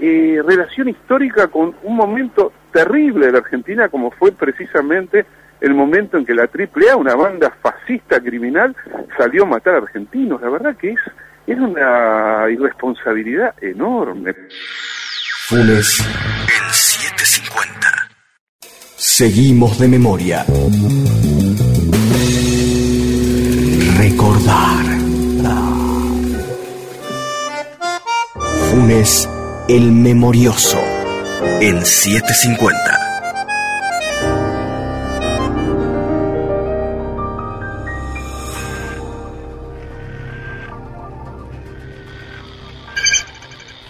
eh, 0.00 0.42
relación 0.46 0.88
histórica 0.88 1.48
con 1.48 1.74
un 1.82 1.96
momento 1.96 2.52
terrible 2.72 3.26
de 3.26 3.32
la 3.32 3.38
Argentina 3.38 3.88
como 3.88 4.10
fue 4.10 4.32
precisamente 4.32 5.26
el 5.60 5.74
momento 5.74 6.18
en 6.18 6.26
que 6.26 6.34
la 6.34 6.42
AAA, 6.42 6.96
una 6.96 7.14
banda 7.14 7.54
fascista 7.62 8.20
criminal, 8.20 8.74
salió 9.16 9.44
a 9.44 9.46
matar 9.46 9.74
a 9.74 9.78
argentinos. 9.78 10.40
La 10.42 10.50
verdad 10.50 10.76
que 10.76 10.90
es, 10.90 11.00
es 11.46 11.56
una 11.56 12.46
irresponsabilidad 12.50 13.54
enorme. 13.62 14.34
Funes 15.46 16.00
en 16.00 16.72
750. 16.74 17.91
Seguimos 19.04 19.80
de 19.80 19.88
memoria. 19.88 20.46
Recordar. 23.96 24.84
Funes 28.70 29.28
el 29.66 29.90
Memorioso 29.90 30.78
en 31.60 31.84
750. 31.84 32.78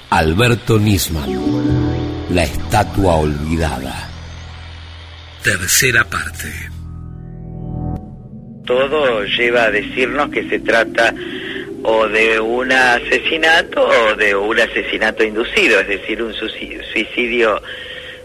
Alberto 0.09 0.79
Nisman, 0.79 1.29
La 2.31 2.45
estatua 2.45 3.17
olvidada. 3.17 4.12
Tercera 5.45 6.05
parte. 6.05 6.49
Todo 8.65 9.25
lleva 9.25 9.65
a 9.65 9.71
decirnos 9.73 10.31
que 10.31 10.49
se 10.49 10.61
trata 10.61 11.13
o 11.83 12.07
de 12.07 12.39
un 12.39 12.71
asesinato 12.71 13.85
o 13.85 14.15
de 14.15 14.37
un 14.37 14.61
asesinato 14.61 15.25
inducido, 15.25 15.81
es 15.81 15.89
decir, 15.89 16.23
un 16.23 16.33
suicidio 16.33 17.61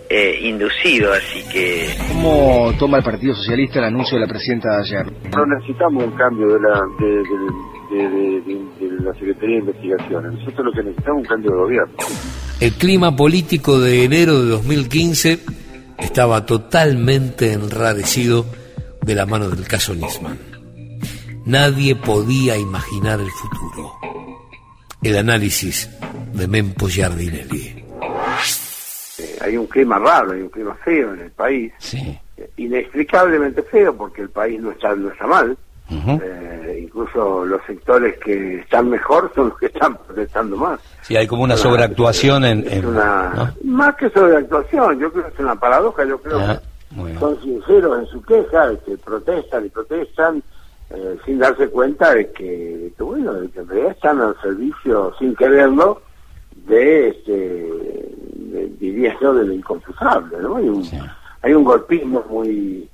eh, 0.09 0.41
inducido, 0.43 1.11
así 1.11 1.43
que... 1.51 1.89
¿Cómo 2.09 2.71
toma 2.77 2.99
el 2.99 3.03
Partido 3.03 3.33
Socialista 3.33 3.79
el 3.79 3.85
anuncio 3.85 4.19
de 4.19 4.25
la 4.25 4.29
presidenta 4.29 4.73
de 4.73 4.81
ayer? 4.83 5.11
No 5.35 5.43
necesitamos 5.47 6.03
un 6.03 6.11
cambio 6.11 6.47
de 6.47 6.59
la, 6.59 6.83
de, 6.99 7.23
la 9.03 9.11
Secretaría 9.13 9.55
de 9.55 9.61
Investigaciones, 9.61 10.33
nosotros 10.33 10.67
lo 10.67 10.71
que 10.71 10.83
necesitamos 10.83 11.23
es 11.23 11.23
un 11.23 11.29
cambio 11.29 11.49
de 11.51 11.57
gobierno. 11.57 11.95
El 12.61 12.73
clima 12.73 13.15
político 13.15 13.79
de 13.79 14.03
enero 14.03 14.39
de 14.39 14.51
2015 14.51 15.66
estaba 15.99 16.45
totalmente 16.45 17.53
enrarecido 17.53 18.45
de 19.01 19.15
la 19.15 19.25
mano 19.25 19.49
del 19.49 19.67
caso 19.67 19.95
Nisman. 19.95 20.37
Nadie 21.45 21.95
podía 21.95 22.57
imaginar 22.57 23.19
el 23.19 23.31
futuro. 23.31 23.93
El 25.01 25.17
análisis 25.17 25.89
de 26.33 26.47
Mempo 26.47 26.87
Giardinelli. 26.87 27.85
Eh, 29.19 29.37
hay 29.41 29.57
un 29.57 29.67
clima 29.67 29.97
raro, 29.97 30.33
hay 30.33 30.41
un 30.41 30.49
clima 30.49 30.75
feo 30.83 31.13
en 31.13 31.21
el 31.21 31.31
país. 31.31 31.71
Sí. 31.77 32.19
inexplicablemente 32.57 33.63
feo 33.63 33.95
porque 33.95 34.21
el 34.21 34.29
país 34.29 34.59
no 34.59 34.71
está, 34.71 34.93
no 34.95 35.09
está 35.09 35.25
mal. 35.25 35.57
Eh, 35.89 36.79
incluso 36.83 37.45
los 37.45 37.61
sectores 37.65 38.17
que 38.19 38.59
están 38.59 38.89
mejor 38.89 39.31
son 39.33 39.49
los 39.49 39.57
que 39.57 39.67
están 39.67 39.95
protestando 39.97 40.57
más. 40.57 40.79
Sí, 41.01 41.15
hay 41.15 41.27
como 41.27 41.43
una 41.43 41.55
sobreactuación 41.55 42.43
en... 42.43 42.65
Más 43.63 43.95
que 43.95 44.09
sobreactuación, 44.09 44.99
yo 44.99 45.11
creo 45.11 45.25
que 45.25 45.33
es 45.33 45.39
una 45.39 45.55
paradoja, 45.55 46.03
yo 46.05 46.19
creo 46.21 46.39
ah, 46.39 46.61
que 46.89 47.19
son 47.19 47.41
sinceros 47.41 47.99
en 47.99 48.05
su 48.07 48.21
queja, 48.21 48.71
que 48.85 48.97
protestan 48.97 49.65
y 49.65 49.69
protestan 49.69 50.43
eh, 50.89 51.17
sin 51.25 51.39
darse 51.39 51.67
cuenta 51.69 52.13
de 52.13 52.31
que, 52.31 52.91
bueno, 52.99 53.33
de 53.33 53.49
que 53.49 53.59
en 53.59 53.67
realidad 53.67 53.91
están 53.91 54.21
al 54.21 54.35
servicio, 54.41 55.13
sin 55.19 55.35
quererlo, 55.35 56.01
de, 56.65 57.09
este, 57.09 57.71
diría 58.79 59.15
yo, 59.21 59.33
de 59.33 59.45
lo 59.45 59.53
inconfusable, 59.53 60.37
¿no? 60.41 60.57
Hay 60.57 60.67
un, 60.67 60.89
hay 61.41 61.53
un 61.53 61.63
golpismo 61.63 62.25
muy 62.29 62.89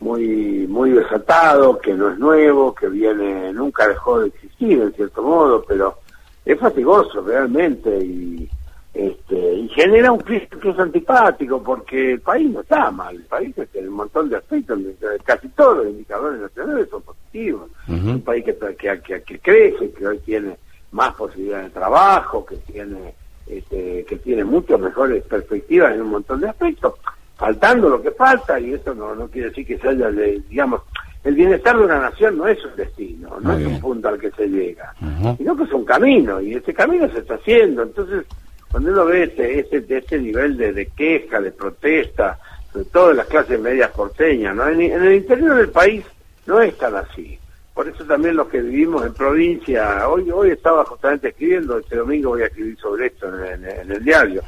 muy 0.00 0.66
muy 0.66 0.90
desatado, 0.90 1.78
que 1.78 1.94
no 1.94 2.10
es 2.10 2.18
nuevo, 2.18 2.74
que 2.74 2.88
viene, 2.88 3.52
nunca 3.52 3.88
dejó 3.88 4.20
de 4.20 4.28
existir 4.28 4.80
en 4.80 4.92
cierto 4.92 5.22
modo, 5.22 5.64
pero 5.66 5.98
es 6.44 6.58
fatigoso 6.58 7.22
realmente 7.22 7.90
y 7.98 8.48
este, 8.96 9.54
y 9.54 9.68
genera 9.68 10.10
un 10.10 10.20
clima 10.20 10.46
que 10.58 10.70
es 10.70 10.78
antipático 10.78 11.62
porque 11.62 12.12
el 12.12 12.20
país 12.20 12.50
no 12.50 12.60
está 12.60 12.90
mal, 12.90 13.14
el 13.14 13.24
país 13.24 13.54
tiene 13.70 13.88
un 13.88 13.94
montón 13.94 14.30
de 14.30 14.36
aspectos, 14.36 14.78
casi 15.22 15.48
todos 15.50 15.78
los 15.78 15.88
indicadores 15.88 16.40
nacionales 16.40 16.88
son 16.88 17.02
positivos, 17.02 17.70
un 17.88 18.22
país 18.22 18.42
que, 18.42 18.56
que, 18.56 19.22
que, 19.22 19.38
crece, 19.38 19.90
que 19.90 20.06
hoy 20.06 20.18
tiene 20.20 20.56
más 20.92 21.14
posibilidades 21.14 21.66
de 21.66 21.78
trabajo, 21.78 22.46
que 22.46 22.56
tiene 22.56 23.14
este, 23.46 24.04
que 24.08 24.16
tiene 24.16 24.44
muchas 24.44 24.80
mejores 24.80 25.22
perspectivas 25.24 25.94
en 25.94 26.00
un 26.00 26.10
montón 26.10 26.40
de 26.40 26.48
aspectos, 26.48 26.94
faltando 27.36 27.88
lo 27.88 28.02
que 28.02 28.10
falta, 28.12 28.58
y 28.58 28.74
eso 28.74 28.94
no, 28.94 29.14
no 29.14 29.28
quiere 29.28 29.48
decir 29.48 29.66
que 29.66 29.78
se 29.78 29.88
haya, 29.88 30.10
de, 30.10 30.42
digamos, 30.48 30.82
el 31.24 31.34
bienestar 31.34 31.76
de 31.76 31.84
una 31.84 31.98
nación 31.98 32.38
no 32.38 32.46
es 32.46 32.64
un 32.64 32.76
destino, 32.76 33.38
no 33.40 33.52
es 33.52 33.66
un 33.66 33.80
punto 33.80 34.08
al 34.08 34.18
que 34.18 34.30
se 34.30 34.46
llega, 34.46 34.94
sino 35.36 35.56
que 35.56 35.64
es 35.64 35.72
un 35.72 35.84
camino, 35.84 36.40
y 36.40 36.54
ese 36.54 36.72
camino 36.72 37.08
se 37.10 37.18
está 37.18 37.34
haciendo, 37.34 37.82
entonces 37.82 38.24
cuando 38.70 38.90
uno 38.90 39.04
ve 39.06 39.24
este, 39.24 39.60
este, 39.60 39.96
este 39.96 40.18
nivel 40.18 40.56
de, 40.56 40.72
de, 40.72 40.86
queja, 40.86 41.40
de 41.40 41.52
protesta, 41.52 42.38
sobre 42.72 42.84
todo 42.86 43.10
en 43.10 43.16
las 43.18 43.26
clases 43.26 43.60
medias 43.60 43.90
porteñas, 43.90 44.54
¿no? 44.54 44.68
En, 44.68 44.80
el 44.80 45.14
interior 45.14 45.56
del 45.56 45.70
país 45.70 46.04
no 46.46 46.60
es 46.60 46.76
tan 46.76 46.94
así. 46.96 47.38
Por 47.76 47.86
eso 47.86 48.04
también 48.04 48.36
los 48.36 48.48
que 48.48 48.62
vivimos 48.62 49.04
en 49.04 49.12
provincia, 49.12 50.08
hoy 50.08 50.30
hoy 50.30 50.48
estaba 50.48 50.82
justamente 50.86 51.28
escribiendo, 51.28 51.76
este 51.78 51.96
domingo 51.96 52.30
voy 52.30 52.40
a 52.40 52.46
escribir 52.46 52.78
sobre 52.78 53.08
esto 53.08 53.28
en, 53.28 53.92
el 53.92 54.02
diario, 54.02 54.40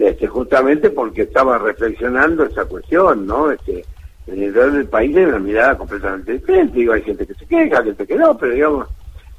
este, 0.00 0.26
justamente 0.26 0.90
porque 0.90 1.22
estaba 1.22 1.56
reflexionando 1.56 2.44
esa 2.44 2.64
cuestión, 2.64 3.28
¿no? 3.28 3.52
Este, 3.52 3.84
en 4.26 4.42
el 4.42 4.52
del 4.52 4.88
país 4.88 5.16
hay 5.16 5.24
una 5.24 5.38
mirada 5.38 5.78
completamente 5.78 6.32
diferente, 6.32 6.80
digo, 6.80 6.94
hay 6.94 7.02
gente 7.02 7.24
que 7.24 7.34
se 7.34 7.46
queja, 7.46 7.84
gente 7.84 8.04
que 8.04 8.16
no, 8.16 8.36
pero 8.36 8.52
digamos, 8.52 8.88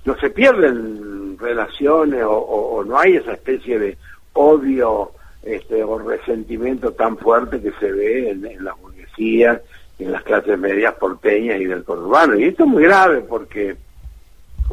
no 0.06 0.18
se 0.18 0.30
pierden 0.30 1.38
relaciones 1.38 2.24
o 2.26 2.86
no 2.88 2.98
hay 2.98 3.18
esa 3.18 3.34
especie 3.34 3.78
de 3.78 3.98
odio 4.32 5.12
este, 5.46 5.84
o 5.84 6.00
resentimiento 6.00 6.94
tan 6.94 7.18
fuerte 7.18 7.62
que 7.62 7.72
se 7.80 7.92
ve 7.92 8.32
en, 8.32 8.46
en 8.46 8.64
las 8.64 8.80
burguesías, 8.82 9.62
en 10.00 10.12
las 10.12 10.24
clases 10.24 10.58
medias 10.58 10.93
porteñas 10.96 11.60
y 11.60 11.66
del 11.66 11.84
conurbano. 11.84 12.36
Y 12.36 12.46
esto 12.46 12.64
es 12.64 12.70
muy 12.70 12.84
grave 12.84 13.22
porque 13.22 13.76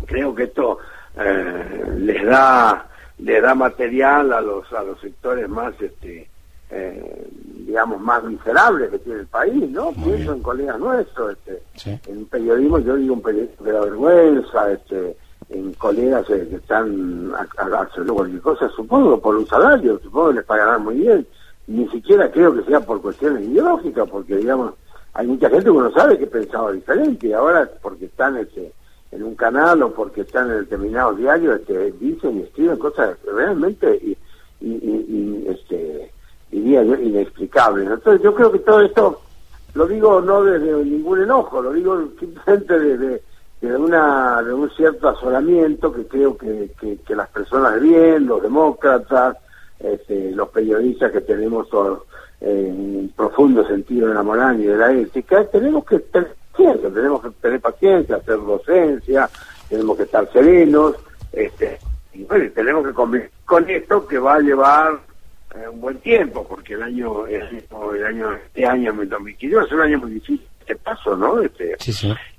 creo 0.07 0.35
que 0.35 0.45
esto 0.45 0.79
eh, 1.19 1.85
les 1.99 2.25
da 2.25 2.89
le 3.19 3.41
da 3.41 3.55
material 3.55 4.33
a 4.33 4.41
los 4.41 4.73
a 4.73 4.83
los 4.83 5.01
sectores 5.01 5.49
más 5.49 5.75
este 5.81 6.29
eh, 6.71 7.29
digamos 7.67 8.01
más 8.01 8.25
miserables 8.25 8.91
que 8.91 8.99
tiene 8.99 9.21
el 9.21 9.27
país 9.27 9.71
no 9.71 9.93
pienso 9.93 10.33
en 10.33 10.43
colegas 10.43 10.79
nuestros 10.81 11.37
este 11.37 11.63
en 12.11 12.25
periodismo 12.25 12.79
yo 12.79 12.97
digo 12.97 13.15
un 13.15 13.23
periodismo 13.23 13.67
de 13.67 13.73
la 13.75 13.81
vergüenza 13.81 14.73
este 14.73 15.15
en 15.53 15.73
colegas 15.75 16.29
eh, 16.31 16.47
que 16.49 16.57
están 16.57 17.33
haciendo 17.35 18.15
cualquier 18.15 18.41
cosa, 18.41 18.69
supongo 18.71 19.21
por 19.21 19.37
un 19.37 19.47
salario, 19.47 19.99
supongo 20.03 20.29
que 20.29 20.35
les 20.37 20.45
pagarán 20.45 20.85
muy 20.85 20.97
bien. 20.97 21.27
Ni 21.67 21.89
siquiera 21.89 22.31
creo 22.31 22.55
que 22.55 22.65
sea 22.65 22.81
por 22.81 23.01
cuestiones 23.01 23.45
ideológicas, 23.45 24.09
porque 24.09 24.37
digamos, 24.37 24.75
hay 25.15 25.27
mucha 25.27 25.49
gente 25.51 25.65
que 25.65 25.71
uno 25.71 25.91
sabe 25.93 26.19
que 26.19 26.27
pensaba 26.27 26.73
diferente 26.73 27.29
y 27.29 27.33
ahora 27.33 27.69
porque 27.83 28.07
están 28.07 28.37
este, 28.39 28.73
en 29.11 29.23
un 29.23 29.35
canal 29.35 29.83
o 29.83 29.93
porque 29.93 30.23
están 30.23 30.51
en 30.51 30.61
determinados 30.61 31.19
diarios 31.19 31.61
este, 31.61 31.93
dicen 31.93 32.39
y 32.39 32.43
escriben 32.43 32.79
cosas 32.79 33.17
realmente 33.25 33.95
y, 33.97 34.17
este, 35.49 36.13
diría 36.51 36.83
inexplicables. 36.85 37.91
Entonces 37.91 38.23
yo 38.23 38.35
creo 38.35 38.53
que 38.53 38.61
todo 38.61 38.81
esto, 38.81 39.21
lo 39.75 39.87
digo 39.87 40.21
no 40.21 40.45
desde 40.45 40.85
ningún 40.85 41.23
enojo, 41.23 41.61
lo 41.61 41.73
digo 41.73 42.09
simplemente 42.19 42.79
desde 42.79 43.23
de 43.63 43.77
una 43.77 44.43
de 44.43 44.53
un 44.53 44.69
cierto 44.71 45.09
asolamiento 45.09 45.93
que 45.93 46.07
creo 46.09 46.37
que, 46.37 46.71
que, 47.07 47.15
las 47.15 47.29
personas 47.29 47.81
bien, 47.81 48.27
los 48.27 48.43
demócratas, 48.43 49.37
este, 49.83 50.31
los 50.33 50.49
periodistas 50.51 51.13
que 51.13 51.21
tenemos 51.21 51.69
todo, 51.69 52.07
profundo 53.15 53.67
sentido 53.67 54.09
de 54.09 54.15
la 54.15 54.23
moral 54.23 54.61
y 54.61 54.67
de 54.67 54.77
la 54.77 54.93
ética, 54.93 55.45
tenemos 55.47 55.85
que 55.85 55.99
tener 56.01 56.35
paciencia, 56.51 56.91
tenemos 56.91 57.23
que 57.23 57.31
tener 57.41 57.61
paciencia, 57.61 58.17
hacer 58.17 58.37
docencia, 58.37 59.31
tenemos 59.69 59.97
que 59.97 60.03
estar 60.03 60.31
serenos, 60.33 60.97
este, 61.33 61.79
y 62.13 62.25
bueno, 62.25 62.51
tenemos 62.55 62.87
que 62.87 62.93
convivir 62.93 63.31
con 63.45 63.69
esto 63.71 64.07
que 64.07 64.19
va 64.19 64.35
a 64.35 64.41
llevar 64.41 65.01
eh, 65.55 65.69
un 65.69 65.81
buen 65.81 65.99
tiempo, 65.99 66.47
porque 66.49 66.75
el 66.75 66.83
año, 66.83 67.27
el, 67.27 67.43
el 67.95 68.05
año, 68.05 68.33
este 68.35 68.67
año, 68.67 68.93
2015, 68.93 69.57
va 69.57 69.63
a 69.63 69.67
ser 69.67 69.75
un 69.75 69.83
año 69.83 69.99
muy 69.99 70.13
difícil 70.13 70.47
este 70.61 70.77
paso, 70.77 71.17
¿no? 71.17 71.41
Este, 71.41 71.77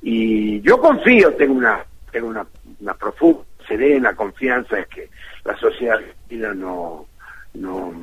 Y 0.01 0.61
yo 0.61 0.79
confío, 0.79 1.33
tengo 1.33 1.53
una, 1.55 1.83
tengo 2.11 2.27
una, 2.27 2.45
una 2.79 2.93
profunda, 2.93 3.43
serena 3.67 4.15
confianza 4.15 4.79
en 4.79 4.85
que 4.85 5.09
la 5.45 5.57
sociedad 5.57 5.97
argentina 5.97 6.53
no, 6.53 7.05
no 7.53 7.93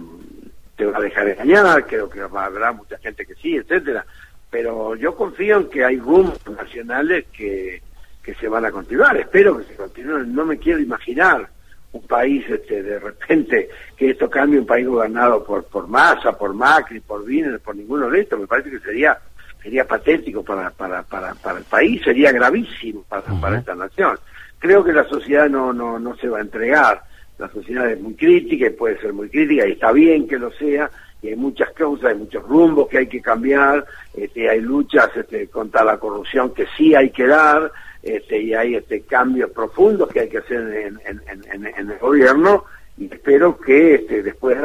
te 0.76 0.86
va 0.86 0.98
a 0.98 1.02
dejar 1.02 1.28
engañar, 1.28 1.86
creo 1.86 2.08
que 2.08 2.20
habrá 2.20 2.72
mucha 2.72 2.98
gente 2.98 3.26
que 3.26 3.34
sí, 3.34 3.56
etcétera, 3.56 4.04
pero 4.50 4.94
yo 4.96 5.14
confío 5.14 5.58
en 5.58 5.68
que 5.68 5.84
hay 5.84 5.98
rumbos 5.98 6.38
nacionales 6.46 7.26
que, 7.32 7.82
que 8.22 8.34
se 8.34 8.48
van 8.48 8.64
a 8.64 8.70
continuar, 8.70 9.16
espero 9.16 9.58
que 9.58 9.64
se 9.64 9.74
continúen, 9.74 10.34
no 10.34 10.44
me 10.44 10.58
quiero 10.58 10.80
imaginar 10.80 11.48
un 11.92 12.02
país 12.06 12.48
este, 12.48 12.82
de 12.82 12.98
repente 12.98 13.68
que 13.96 14.10
esto 14.10 14.30
cambie 14.30 14.60
un 14.60 14.66
país 14.66 14.86
gobernado 14.86 15.42
por 15.44 15.64
por 15.64 15.88
Massa, 15.88 16.32
por 16.32 16.54
Macri, 16.54 17.00
por 17.00 17.22
Wiener, 17.22 17.58
por 17.60 17.74
ninguno 17.74 18.08
de 18.08 18.20
estos, 18.20 18.38
me 18.38 18.46
parece 18.46 18.70
que 18.70 18.78
sería 18.78 19.18
sería 19.62 19.86
patético 19.86 20.42
para, 20.42 20.70
para, 20.70 21.02
para, 21.02 21.34
para 21.34 21.58
el 21.58 21.64
país, 21.64 22.02
sería 22.02 22.32
gravísimo 22.32 23.02
para, 23.02 23.24
para 23.40 23.58
esta 23.58 23.74
nación. 23.74 24.18
Creo 24.58 24.82
que 24.84 24.92
la 24.92 25.04
sociedad 25.04 25.48
no, 25.48 25.72
no, 25.72 25.98
no 25.98 26.16
se 26.16 26.28
va 26.28 26.38
a 26.38 26.42
entregar. 26.42 27.02
La 27.40 27.48
sociedad 27.48 27.90
es 27.90 27.98
muy 27.98 28.14
crítica 28.14 28.66
y 28.66 28.70
puede 28.70 29.00
ser 29.00 29.14
muy 29.14 29.30
crítica 29.30 29.66
y 29.66 29.72
está 29.72 29.92
bien 29.92 30.28
que 30.28 30.38
lo 30.38 30.52
sea 30.52 30.90
y 31.22 31.28
hay 31.28 31.36
muchas 31.36 31.70
causas, 31.72 32.10
hay 32.10 32.16
muchos 32.16 32.42
rumbos 32.46 32.88
que 32.88 32.98
hay 32.98 33.06
que 33.06 33.22
cambiar, 33.22 33.84
este, 34.14 34.48
hay 34.48 34.60
luchas 34.60 35.10
este, 35.16 35.48
contra 35.48 35.82
la 35.84 35.98
corrupción 35.98 36.52
que 36.52 36.66
sí 36.76 36.94
hay 36.94 37.10
que 37.10 37.26
dar 37.26 37.72
este, 38.02 38.40
y 38.40 38.52
hay 38.52 38.74
este, 38.74 39.00
cambios 39.02 39.50
profundos 39.50 40.10
que 40.10 40.20
hay 40.20 40.28
que 40.28 40.38
hacer 40.38 40.92
en, 40.96 41.88
el 41.88 41.98
gobierno 41.98 42.64
y 42.98 43.06
espero 43.06 43.58
que 43.58 43.94
este, 43.94 44.22
después 44.22 44.58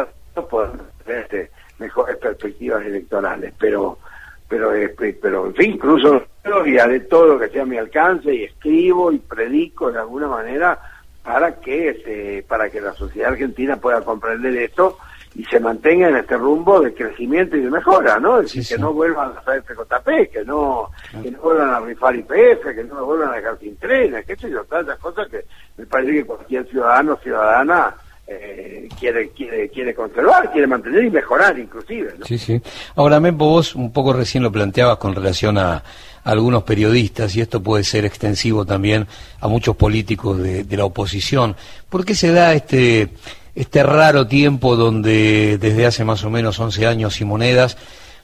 podamos 0.50 0.82
tener 1.06 1.24
este, 1.24 1.52
mejores 1.80 2.18
perspectivas 2.18 2.86
electorales. 2.86 3.54
Pero 3.58 4.00
pero 4.48 4.74
este, 4.74 5.14
pero 5.14 5.48
en 5.48 5.56
fin, 5.56 5.72
incluso 5.72 6.24
y 6.66 6.78
haré 6.78 7.00
todo 7.02 7.26
lo 7.26 7.40
que 7.40 7.50
sea 7.50 7.64
a 7.64 7.66
mi 7.66 7.78
alcance 7.78 8.34
y 8.34 8.44
escribo 8.44 9.12
y 9.12 9.18
predico 9.18 9.92
de 9.92 10.00
alguna 10.00 10.28
manera 10.28 10.80
para 11.26 11.56
que 11.56 11.90
este, 11.90 12.46
para 12.48 12.70
que 12.70 12.80
la 12.80 12.94
sociedad 12.94 13.32
argentina 13.32 13.78
pueda 13.78 14.02
comprender 14.02 14.56
esto 14.58 14.98
y 15.34 15.44
se 15.46 15.60
mantenga 15.60 16.08
en 16.08 16.18
este 16.18 16.38
rumbo 16.38 16.80
de 16.80 16.94
crecimiento 16.94 17.58
y 17.58 17.62
de 17.62 17.70
mejora, 17.70 18.20
¿no? 18.20 18.40
Es 18.40 18.54
decir, 18.54 18.78
que 18.78 18.82
no 18.82 18.94
vuelvan 18.94 19.34
a 19.36 19.40
hacer 19.40 19.64
PJP, 19.64 20.32
que 20.32 20.46
no, 20.46 20.92
que 21.22 21.32
no 21.32 21.40
vuelvan 21.40 21.70
a 21.72 21.80
rifar 21.82 22.16
IPF, 22.16 22.74
que 22.74 22.84
no 22.86 23.04
vuelvan 23.06 23.32
a 23.32 23.36
dejar 23.36 23.60
sin 23.60 23.76
trenes, 23.76 24.26
que 24.26 24.36
sé 24.38 24.50
yo, 24.50 24.62
esas 24.62 25.00
cosas 25.00 25.28
que 25.28 25.44
me 25.78 25.86
parece 25.86 26.14
que 26.14 26.26
cualquier 26.26 26.66
ciudadano 26.68 27.14
o 27.14 27.18
ciudadana 27.18 27.96
eh, 28.28 28.88
quiere, 28.98 29.30
quiere, 29.32 29.68
quiere 29.70 29.94
conservar, 29.94 30.52
quiere 30.52 30.68
mantener 30.68 31.04
y 31.04 31.10
mejorar 31.10 31.60
inclusive. 31.60 32.14
Sí, 32.24 32.38
sí. 32.38 32.62
Ahora, 32.96 33.20
Mempo, 33.20 33.46
vos 33.46 33.76
un 33.76 33.92
poco 33.92 34.14
recién 34.14 34.42
lo 34.42 34.52
planteabas 34.52 34.98
con 34.98 35.14
relación 35.14 35.58
a, 35.58 35.84
algunos 36.26 36.64
periodistas, 36.64 37.36
y 37.36 37.42
esto 37.42 37.62
puede 37.62 37.84
ser 37.84 38.04
extensivo 38.04 38.66
también 38.66 39.08
a 39.40 39.48
muchos 39.48 39.76
políticos 39.76 40.40
de, 40.40 40.64
de, 40.64 40.78
la 40.78 40.84
oposición. 40.86 41.56
¿Por 41.88 42.04
qué 42.04 42.16
se 42.16 42.32
da 42.32 42.54
este, 42.54 43.10
este 43.54 43.84
raro 43.84 44.28
tiempo 44.28 44.76
donde 44.76 45.60
desde 45.60 45.86
hace 45.86 46.04
más 46.04 46.24
o 46.24 46.32
menos 46.32 46.60
11 46.60 46.88
años 46.88 47.22
y 47.22 47.26
monedas, 47.26 47.78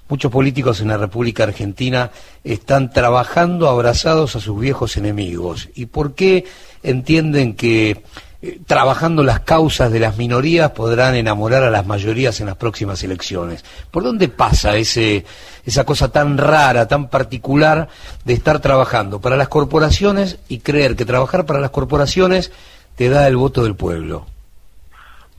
muchos 0.09 0.31
políticos 0.31 0.81
en 0.81 0.87
la 0.87 0.97
República 0.97 1.43
Argentina 1.43 2.11
están 2.43 2.91
trabajando 2.91 3.69
abrazados 3.69 4.35
a 4.35 4.39
sus 4.39 4.59
viejos 4.59 4.97
enemigos? 4.97 5.69
¿Y 5.75 5.85
por 5.85 6.15
qué 6.15 6.45
entienden 6.81 7.53
que 7.53 8.03
eh, 8.43 8.59
trabajando 8.65 9.23
las 9.23 9.41
causas 9.41 9.91
de 9.91 9.99
las 9.99 10.17
minorías 10.17 10.71
podrán 10.71 11.13
enamorar 11.13 11.63
a 11.63 11.69
las 11.69 11.85
mayorías 11.85 12.39
en 12.39 12.47
las 12.47 12.55
próximas 12.55 13.03
elecciones. 13.03 13.63
¿Por 13.91 14.03
dónde 14.03 14.29
pasa 14.29 14.77
ese, 14.77 15.25
esa 15.63 15.85
cosa 15.85 16.11
tan 16.11 16.39
rara, 16.39 16.87
tan 16.87 17.07
particular 17.07 17.87
de 18.25 18.33
estar 18.33 18.59
trabajando 18.59 19.21
para 19.21 19.35
las 19.37 19.47
corporaciones 19.47 20.39
y 20.47 20.59
creer 20.59 20.95
que 20.95 21.05
trabajar 21.05 21.45
para 21.45 21.59
las 21.59 21.69
corporaciones 21.69 22.51
te 22.95 23.09
da 23.09 23.27
el 23.27 23.37
voto 23.37 23.63
del 23.63 23.75
pueblo? 23.75 24.25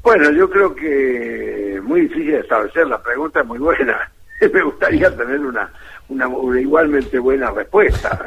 Bueno, 0.05 0.31
yo 0.31 0.49
creo 0.49 0.73
que 0.73 1.75
es 1.75 1.83
muy 1.83 2.03
difícil 2.03 2.33
de 2.33 2.41
establecer, 2.41 2.87
la 2.87 3.03
pregunta 3.03 3.41
es 3.41 3.47
muy 3.47 3.59
buena. 3.59 4.13
Me 4.41 4.63
gustaría 4.63 5.17
tener 5.17 5.41
una, 5.41 5.73
una, 6.09 6.29
una 6.29 6.61
igualmente 6.61 7.19
buena 7.19 7.51
respuesta 7.51 8.19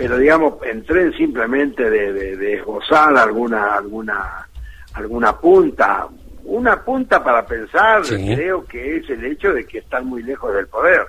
pero 0.00 0.16
digamos, 0.16 0.54
entré 0.64 1.12
simplemente 1.12 1.90
de, 1.90 2.10
de, 2.14 2.36
de 2.38 2.54
esbozar 2.54 3.14
alguna, 3.18 3.74
alguna, 3.74 4.48
alguna 4.94 5.38
punta, 5.38 6.08
una 6.44 6.82
punta 6.82 7.22
para 7.22 7.44
pensar, 7.44 8.00
creo 8.06 8.64
que 8.64 8.96
es 8.96 9.10
el 9.10 9.26
hecho 9.26 9.52
de 9.52 9.66
que 9.66 9.78
están 9.78 10.06
muy 10.06 10.22
lejos 10.22 10.54
del 10.54 10.66
poder. 10.68 11.02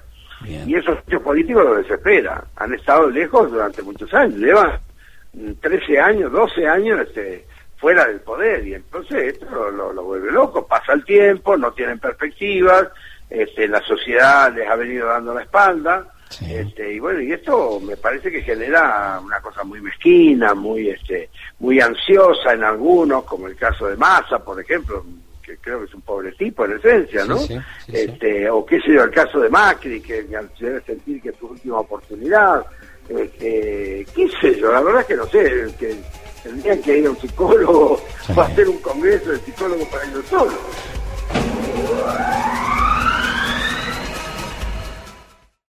Y 0.45 0.75
esos 0.75 0.97
hechos 1.07 1.21
políticos 1.21 1.63
lo 1.63 1.75
desespera. 1.75 2.43
Han 2.57 2.73
estado 2.73 3.09
lejos 3.09 3.49
durante 3.49 3.81
muchos 3.81 4.13
años. 4.13 4.35
Llevan 4.39 4.79
13 5.61 5.99
años, 5.99 6.31
12 6.33 6.67
años 6.67 6.99
este, 6.99 7.45
fuera 7.77 8.05
del 8.07 8.19
poder 8.19 8.67
y 8.67 8.73
entonces 8.73 9.35
esto 9.35 9.71
lo, 9.71 9.93
lo, 9.93 10.03
vuelve 10.03 10.31
loco, 10.33 10.67
pasa 10.67 10.91
el 10.91 11.05
tiempo, 11.05 11.55
no 11.55 11.71
tienen 11.71 11.97
perspectivas, 11.97 12.89
este, 13.29 13.69
la 13.69 13.81
sociedad 13.83 14.53
les 14.53 14.67
ha 14.67 14.75
venido 14.75 15.07
dando 15.07 15.33
la 15.33 15.43
espalda, 15.43 16.05
este, 16.39 16.93
y 16.93 16.99
bueno, 16.99 17.21
y 17.21 17.33
esto 17.33 17.79
me 17.79 17.97
parece 17.97 18.31
que 18.31 18.41
genera 18.41 19.19
una 19.23 19.39
cosa 19.41 19.63
muy 19.63 19.81
mezquina, 19.81 20.53
muy 20.53 20.89
este, 20.89 21.29
muy 21.59 21.79
ansiosa 21.79 22.53
en 22.53 22.63
algunos, 22.63 23.23
como 23.25 23.47
el 23.47 23.55
caso 23.55 23.87
de 23.87 23.97
Massa, 23.97 24.39
por 24.39 24.59
ejemplo, 24.59 25.03
que 25.41 25.57
creo 25.57 25.79
que 25.79 25.85
es 25.85 25.93
un 25.93 26.01
pobre 26.01 26.31
tipo 26.33 26.65
en 26.65 26.77
esencia, 26.77 27.25
¿no? 27.25 27.37
este, 27.87 28.49
o 28.49 28.65
qué 28.65 28.79
sé 28.81 28.93
yo, 28.93 29.03
el 29.03 29.11
caso 29.11 29.39
de 29.39 29.49
Macri, 29.49 30.01
que 30.01 30.23
debe 30.23 30.81
sentir 30.81 31.21
que 31.21 31.29
es 31.29 31.35
su 31.37 31.47
última 31.47 31.79
oportunidad, 31.79 32.65
este, 33.09 34.05
qué 34.15 34.29
sé 34.39 34.59
yo, 34.59 34.71
la 34.71 34.81
verdad 34.81 35.01
es 35.01 35.07
que 35.07 35.15
no 35.15 35.25
sé, 35.27 35.75
que 35.77 35.95
tendrían 36.43 36.81
que 36.81 36.97
ir 36.99 37.07
a 37.07 37.09
un 37.09 37.17
psicólogo 37.17 38.01
o 38.35 38.41
hacer 38.41 38.69
un 38.69 38.77
congreso 38.77 39.31
de 39.31 39.39
psicólogos 39.39 39.87
para 39.89 40.05
ellos 40.05 40.25
solos. 40.27 40.59